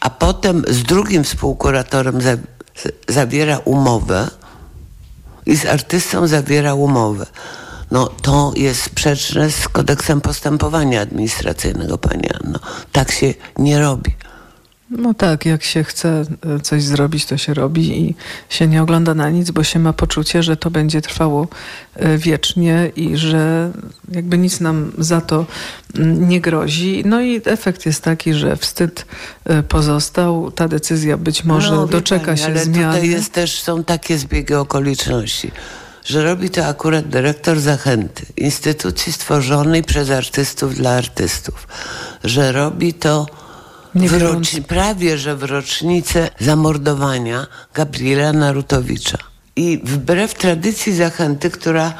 A 0.01 0.11
potem 0.11 0.65
z 0.69 0.83
drugim 0.83 1.25
współkuratorem 1.25 2.21
za, 2.21 2.37
zawiera 3.09 3.59
umowę 3.59 4.29
i 5.47 5.57
z 5.57 5.67
artystą 5.67 6.27
zawiera 6.27 6.75
umowę. 6.75 7.27
No 7.91 8.07
to 8.07 8.53
jest 8.57 8.83
sprzeczne 8.83 9.51
z 9.51 9.69
kodeksem 9.69 10.21
postępowania 10.21 11.01
administracyjnego, 11.01 11.99
Pani 11.99 12.29
Anno. 12.31 12.59
Tak 12.93 13.11
się 13.13 13.35
nie 13.59 13.81
robi. 13.81 14.15
No 14.91 15.15
tak, 15.15 15.47
jak 15.47 15.63
się 15.63 15.85
chce 15.85 16.25
e, 16.57 16.61
coś 16.61 16.83
zrobić, 16.83 17.27
to 17.27 17.37
się 17.37 17.55
robi 17.55 18.01
i 18.01 18.15
się 18.49 18.67
nie 18.67 18.83
ogląda 18.83 19.15
na 19.15 19.31
nic, 19.31 19.51
bo 19.51 19.65
się 19.65 19.79
ma 19.79 19.93
poczucie, 19.93 20.43
że 20.43 20.57
to 20.57 20.71
będzie 20.71 21.01
trwało 21.01 21.49
e, 21.97 22.19
wiecznie 22.19 22.93
i 22.97 23.17
że 23.17 23.71
jakby 24.13 24.39
nic 24.39 24.61
nam 24.61 24.93
za 24.99 25.21
to 25.21 25.47
nie 26.05 26.41
grozi. 26.41 27.03
No 27.07 27.21
i 27.21 27.41
efekt 27.45 27.87
jest 27.87 28.03
taki, 28.03 28.35
że 28.35 28.57
wstyd 28.57 29.07
e, 29.45 29.63
pozostał. 29.63 30.51
Ta 30.51 30.69
decyzja 30.69 31.17
być 31.17 31.45
może 31.45 31.71
No, 31.71 31.87
doczeka 31.87 32.27
pani, 32.27 32.39
się 32.39 32.45
ale 32.45 32.65
zmiany. 32.65 32.95
tutaj 32.95 33.11
jest 33.11 33.33
też, 33.33 33.61
są 33.63 33.85
takie 33.85 34.19
zbiegi 34.19 34.55
okoliczności, 34.55 35.51
że 36.05 36.25
robi 36.25 36.51
to 36.51 36.67
akurat 36.67 37.09
dyrektor 37.09 37.61
Zachęty, 37.61 38.27
instytucji 38.37 39.13
stworzonej 39.13 39.83
przez 39.85 40.11
artystów 40.11 40.75
dla 40.75 40.91
artystów, 40.91 41.69
że 42.25 42.53
robi 42.53 42.95
to 42.95 43.40
w 43.95 44.65
prawie 44.65 45.19
że 45.19 45.37
w 45.37 45.43
rocznicę 45.43 46.31
zamordowania 46.39 47.47
Gabriela 47.75 48.33
Narutowicza. 48.33 49.19
I 49.57 49.81
wbrew 49.85 50.35
tradycji 50.35 50.97
Zachęty, 50.97 51.51
która 51.51 51.95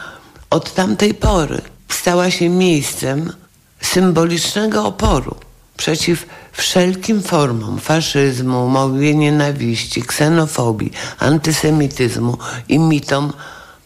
od 0.51 0.75
tamtej 0.75 1.15
pory 1.15 1.63
stała 1.89 2.31
się 2.31 2.49
miejscem 2.49 3.33
symbolicznego 3.81 4.85
oporu 4.85 5.35
przeciw 5.77 6.27
wszelkim 6.53 7.23
formom 7.23 7.79
faszyzmu, 7.79 8.69
mowy 8.69 9.15
nienawiści, 9.15 10.03
ksenofobii, 10.03 10.93
antysemityzmu 11.19 12.39
i 12.69 12.79
mitom 12.79 13.33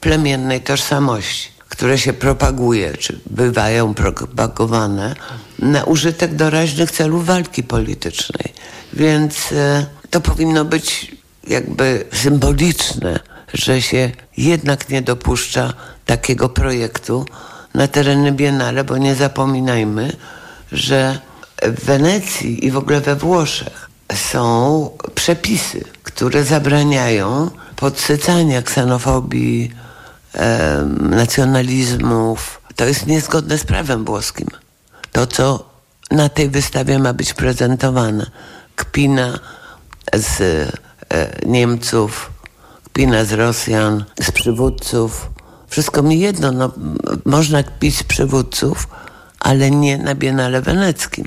plemiennej 0.01 0.61
tożsamości, 0.61 1.49
które 1.75 1.99
się 1.99 2.12
propaguje, 2.12 2.97
czy 2.97 3.18
bywają 3.31 3.95
propagowane 3.95 5.14
na 5.59 5.85
użytek 5.85 6.35
doraźnych 6.35 6.91
celów 6.91 7.27
walki 7.27 7.62
politycznej. 7.62 8.53
Więc 8.93 9.53
e, 9.53 9.87
to 10.11 10.20
powinno 10.20 10.64
być 10.64 11.16
jakby 11.47 12.05
symboliczne, 12.12 13.20
że 13.55 13.83
się 13.83 14.11
jednak 14.37 14.89
nie 14.89 15.03
dopuszcza 15.03 15.72
takiego 16.07 16.49
projektu 16.49 17.27
na 17.75 17.89
tereny 17.89 18.33
Biennale, 18.33 18.85
bo 18.85 18.99
nie 18.99 19.14
zapominajmy, 19.14 20.16
że 20.72 21.18
w 21.62 21.85
Wenecji 21.85 22.66
i 22.66 22.70
w 22.70 22.77
ogóle 22.77 23.01
we 23.01 23.16
Włoszech 23.16 23.91
są 24.14 24.91
przepisy, 25.14 25.85
które 26.03 26.45
zabraniają 26.45 27.51
podsycania 27.77 28.62
ksenofobii, 28.62 29.84
nacjonalizmów. 31.01 32.61
To 32.76 32.85
jest 32.85 33.07
niezgodne 33.07 33.59
z 33.59 33.64
prawem 33.64 34.05
włoskim. 34.05 34.49
To, 35.12 35.26
co 35.26 35.70
na 36.11 36.28
tej 36.28 36.49
wystawie 36.49 36.99
ma 36.99 37.12
być 37.12 37.35
prezentowane. 37.35 38.26
Kpina 38.76 39.39
z 40.14 40.41
e, 40.41 41.47
Niemców, 41.47 42.30
kpina 42.85 43.24
z 43.24 43.32
Rosjan, 43.32 44.05
z 44.20 44.30
przywódców. 44.30 45.30
Wszystko 45.68 46.03
mi 46.03 46.20
jedno, 46.20 46.53
no, 46.53 46.72
można 47.24 47.62
kpić 47.62 47.99
z 47.99 48.03
przywódców, 48.03 48.89
ale 49.41 49.70
nie 49.70 49.99
na 49.99 50.14
Biennale 50.14 50.62
Weneckim. 50.62 51.26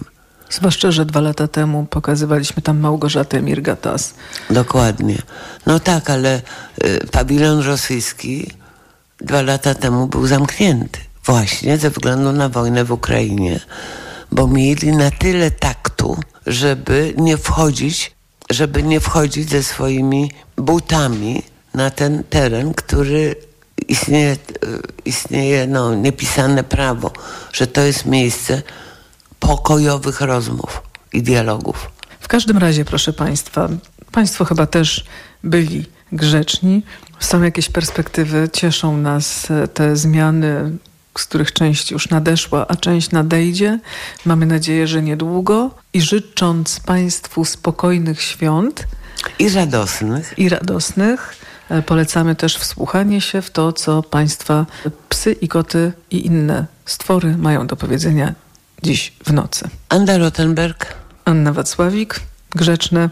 Zwłaszcza, 0.49 0.91
że 0.91 1.05
dwa 1.05 1.21
lata 1.21 1.47
temu 1.47 1.85
pokazywaliśmy 1.89 2.61
tam 2.61 2.79
Małgorzatę 2.79 3.41
Mirgatas. 3.41 4.13
Dokładnie. 4.49 5.17
No 5.65 5.79
tak, 5.79 6.09
ale 6.09 6.41
y, 6.83 7.07
pawilon 7.11 7.59
rosyjski 7.59 8.51
dwa 9.21 9.41
lata 9.41 9.75
temu 9.75 10.07
był 10.07 10.27
zamknięty. 10.27 10.99
Właśnie 11.25 11.77
ze 11.77 11.89
względu 11.89 12.31
na 12.31 12.49
wojnę 12.49 12.85
w 12.85 12.91
Ukrainie. 12.91 13.59
Bo 14.31 14.47
mieli 14.47 14.91
na 14.91 15.11
tyle 15.11 15.51
taktu, 15.51 16.17
żeby 16.47 17.13
nie 17.17 17.37
wchodzić, 17.37 18.11
żeby 18.49 18.83
nie 18.83 18.99
wchodzić 18.99 19.49
ze 19.49 19.63
swoimi 19.63 20.31
butami 20.57 21.43
na 21.73 21.89
ten 21.89 22.23
teren, 22.23 22.73
który 22.73 23.35
istnieje, 23.87 24.31
y, 24.31 24.37
istnieje 25.05 25.67
no, 25.67 25.95
niepisane 25.95 26.63
prawo, 26.63 27.11
że 27.53 27.67
to 27.67 27.81
jest 27.81 28.05
miejsce 28.05 28.61
pokojowych 29.39 30.21
rozmów 30.21 30.81
i 31.13 31.23
dialogów. 31.23 31.91
W 32.19 32.27
każdym 32.27 32.57
razie, 32.57 32.85
proszę 32.85 33.13
Państwa, 33.13 33.69
Państwo 34.11 34.45
chyba 34.45 34.65
też 34.65 35.05
byli 35.43 35.85
grzeczni. 36.11 36.83
Są 37.19 37.43
jakieś 37.43 37.69
perspektywy, 37.69 38.49
cieszą 38.53 38.97
nas 38.97 39.51
e, 39.51 39.67
te 39.67 39.95
zmiany, 39.95 40.77
z 41.17 41.23
których 41.23 41.53
część 41.53 41.91
już 41.91 42.09
nadeszła, 42.09 42.67
a 42.67 42.75
część 42.75 43.11
nadejdzie. 43.11 43.79
Mamy 44.25 44.45
nadzieję, 44.45 44.87
że 44.87 45.01
niedługo. 45.01 45.71
I 45.93 46.01
życząc 46.01 46.79
Państwu 46.79 47.45
spokojnych 47.45 48.21
świąt. 48.21 48.87
I 49.39 49.49
radosnych. 49.49 50.33
I 50.37 50.49
radosnych. 50.49 51.35
e, 51.69 51.81
Polecamy 51.81 52.35
też 52.35 52.57
wsłuchanie 52.57 53.21
się 53.21 53.41
w 53.41 53.51
to, 53.51 53.73
co 53.73 54.03
Państwa 54.03 54.65
psy 55.09 55.31
i 55.31 55.47
koty 55.47 55.91
i 56.11 56.25
inne 56.25 56.65
stwory 56.85 57.37
mają 57.37 57.67
do 57.67 57.75
powiedzenia 57.75 58.33
dziś 58.83 59.13
w 59.25 59.33
nocy. 59.33 59.69
Anda 59.89 60.17
Rottenberg. 60.17 60.93
Anna 61.25 61.53
Wacławik, 61.53 62.19
grzeczne, 62.49 63.09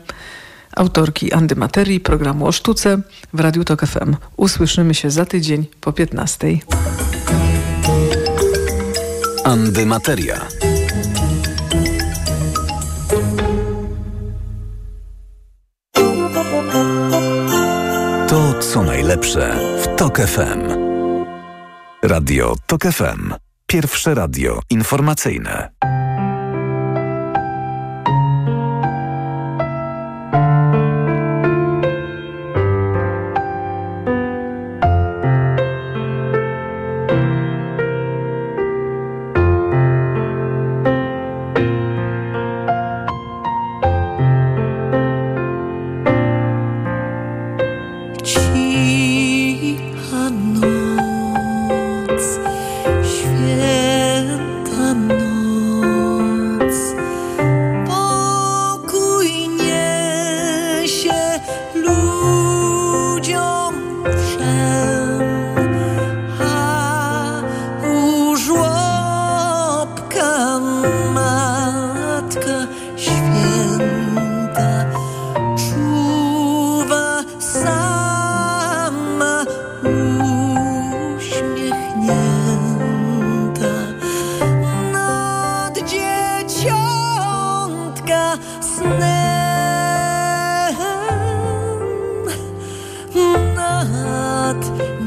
autorki 0.76 1.34
Andy 1.34 1.56
Materii, 1.56 2.00
programu 2.00 2.48
o 2.48 2.52
sztuce 2.52 3.02
w 3.34 3.40
Radiu 3.40 3.64
Tok 3.64 3.86
FM. 3.86 4.16
Usłyszymy 4.38 4.94
się 4.94 5.12
za 5.12 5.26
tydzień 5.26 5.66
po 5.82 5.94
15. 5.94 6.48
Andy 9.44 9.86
Materia. 9.86 10.42
To, 18.28 18.54
co 18.60 18.84
najlepsze 18.84 19.58
w 19.84 19.96
Tok 19.98 20.18
FM. 20.18 20.62
Radio 22.04 22.56
Tok 22.68 22.84
FM. 22.84 23.34
Pierwsze 23.68 24.14
radio 24.14 24.60
informacyjne. 24.70 25.70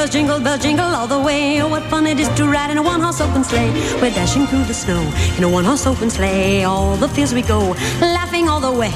bells, 0.01 0.13
jingle 0.13 0.39
bells, 0.39 0.61
jingle 0.61 0.95
all 0.95 1.05
the 1.05 1.19
way. 1.19 1.61
Oh, 1.61 1.67
what 1.67 1.83
fun 1.83 2.07
it 2.07 2.19
is 2.19 2.27
to 2.29 2.45
ride 2.45 2.71
in 2.71 2.77
a 2.77 2.81
one-horse 2.81 3.21
open 3.21 3.43
sleigh. 3.43 3.71
We're 4.01 4.09
dashing 4.09 4.47
through 4.47 4.63
the 4.63 4.73
snow 4.73 5.01
in 5.37 5.43
a 5.43 5.49
one-horse 5.49 5.85
open 5.85 6.09
sleigh. 6.09 6.63
All 6.63 6.95
the 6.95 7.07
fields 7.07 7.33
we 7.33 7.43
go, 7.43 7.59
laughing 8.01 8.49
all 8.49 8.59
the 8.59 8.71
way. 8.71 8.89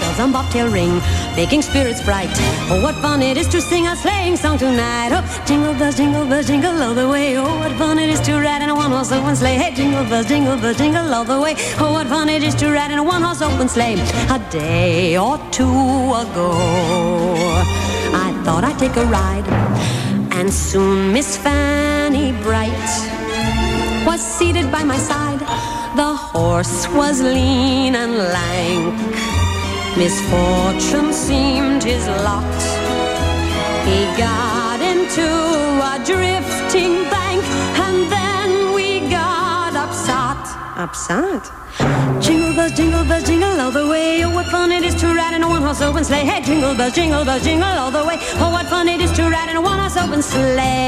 Bells 0.00 0.18
on 0.18 0.32
bobtail 0.32 0.68
ring, 0.68 1.00
making 1.36 1.62
spirits 1.62 2.02
bright. 2.02 2.30
Oh, 2.70 2.80
what 2.82 2.96
fun 2.96 3.22
it 3.22 3.36
is 3.36 3.46
to 3.48 3.60
sing 3.60 3.86
a 3.86 3.94
sleighing 3.94 4.36
song 4.36 4.58
tonight. 4.58 5.10
Oh, 5.12 5.22
jingle 5.46 5.74
bells, 5.74 5.96
jingle 5.96 6.26
bells, 6.26 6.46
jingle 6.48 6.82
all 6.82 6.94
the 6.94 7.08
way. 7.08 7.36
Oh, 7.36 7.58
what 7.60 7.72
fun 7.78 7.98
it 7.98 8.10
is 8.10 8.20
to 8.22 8.32
ride 8.40 8.62
in 8.62 8.70
a 8.70 8.74
one-horse 8.74 9.12
open 9.12 9.36
sleigh. 9.36 9.56
Hey, 9.56 9.74
jingle 9.74 10.04
bells, 10.04 10.26
jingle 10.26 10.56
bells, 10.56 10.76
jingle 10.76 11.14
all 11.14 11.24
the 11.24 11.40
way. 11.40 11.54
Oh, 11.78 11.92
what 11.92 12.08
fun 12.08 12.28
it 12.28 12.42
is 12.42 12.54
to 12.56 12.66
ride 12.72 12.90
in 12.90 12.98
a 12.98 13.04
one-horse 13.04 13.42
open 13.42 13.68
sleigh. 13.68 13.94
A 14.36 14.40
day 14.50 15.16
or 15.16 15.38
two 15.52 15.62
ago, 16.22 16.50
I 18.26 18.32
thought 18.44 18.64
I'd 18.64 18.78
take 18.78 18.96
a 18.96 19.04
ride. 19.06 19.53
And 20.36 20.52
soon 20.52 21.12
Miss 21.12 21.36
Fanny 21.36 22.32
Bright 22.42 22.90
was 24.04 24.20
seated 24.20 24.70
by 24.70 24.82
my 24.82 24.98
side. 24.98 25.40
The 25.96 26.14
horse 26.14 26.88
was 26.88 27.22
lean 27.22 27.94
and 27.94 28.16
lank. 28.16 28.94
Misfortune 29.96 31.12
seemed 31.12 31.84
his 31.84 32.06
lot. 32.26 32.60
He 33.86 34.00
got 34.18 34.80
into 34.80 35.28
a 35.92 35.94
drifting 36.04 37.04
bank, 37.14 37.44
and 37.86 38.10
then 38.10 38.74
we 38.74 39.08
got 39.08 39.76
upset. 39.76 40.42
Upset? 40.76 41.63
Jingle 42.20 42.54
bells, 42.54 42.72
jingle 42.72 43.04
bells, 43.04 43.24
jingle 43.24 43.60
all 43.60 43.70
the 43.70 43.86
way. 43.86 44.24
Oh, 44.24 44.30
what 44.30 44.46
fun 44.46 44.72
it 44.72 44.84
is 44.84 44.94
to 44.96 45.06
ride 45.08 45.34
in 45.34 45.42
a 45.42 45.48
one-horse 45.48 45.82
open 45.82 46.04
sleigh. 46.04 46.24
Hey, 46.24 46.40
jingle 46.42 46.74
bells, 46.74 46.94
jingle 46.94 47.24
bells, 47.24 47.44
jingle 47.44 47.68
all 47.68 47.90
the 47.90 48.04
way. 48.04 48.16
Oh, 48.42 48.50
what 48.50 48.66
fun 48.66 48.88
it 48.88 49.00
is 49.00 49.12
to 49.12 49.22
ride 49.22 49.50
in 49.50 49.56
a 49.56 49.60
one-horse 49.60 49.96
open 49.96 50.22
sleigh. 50.22 50.84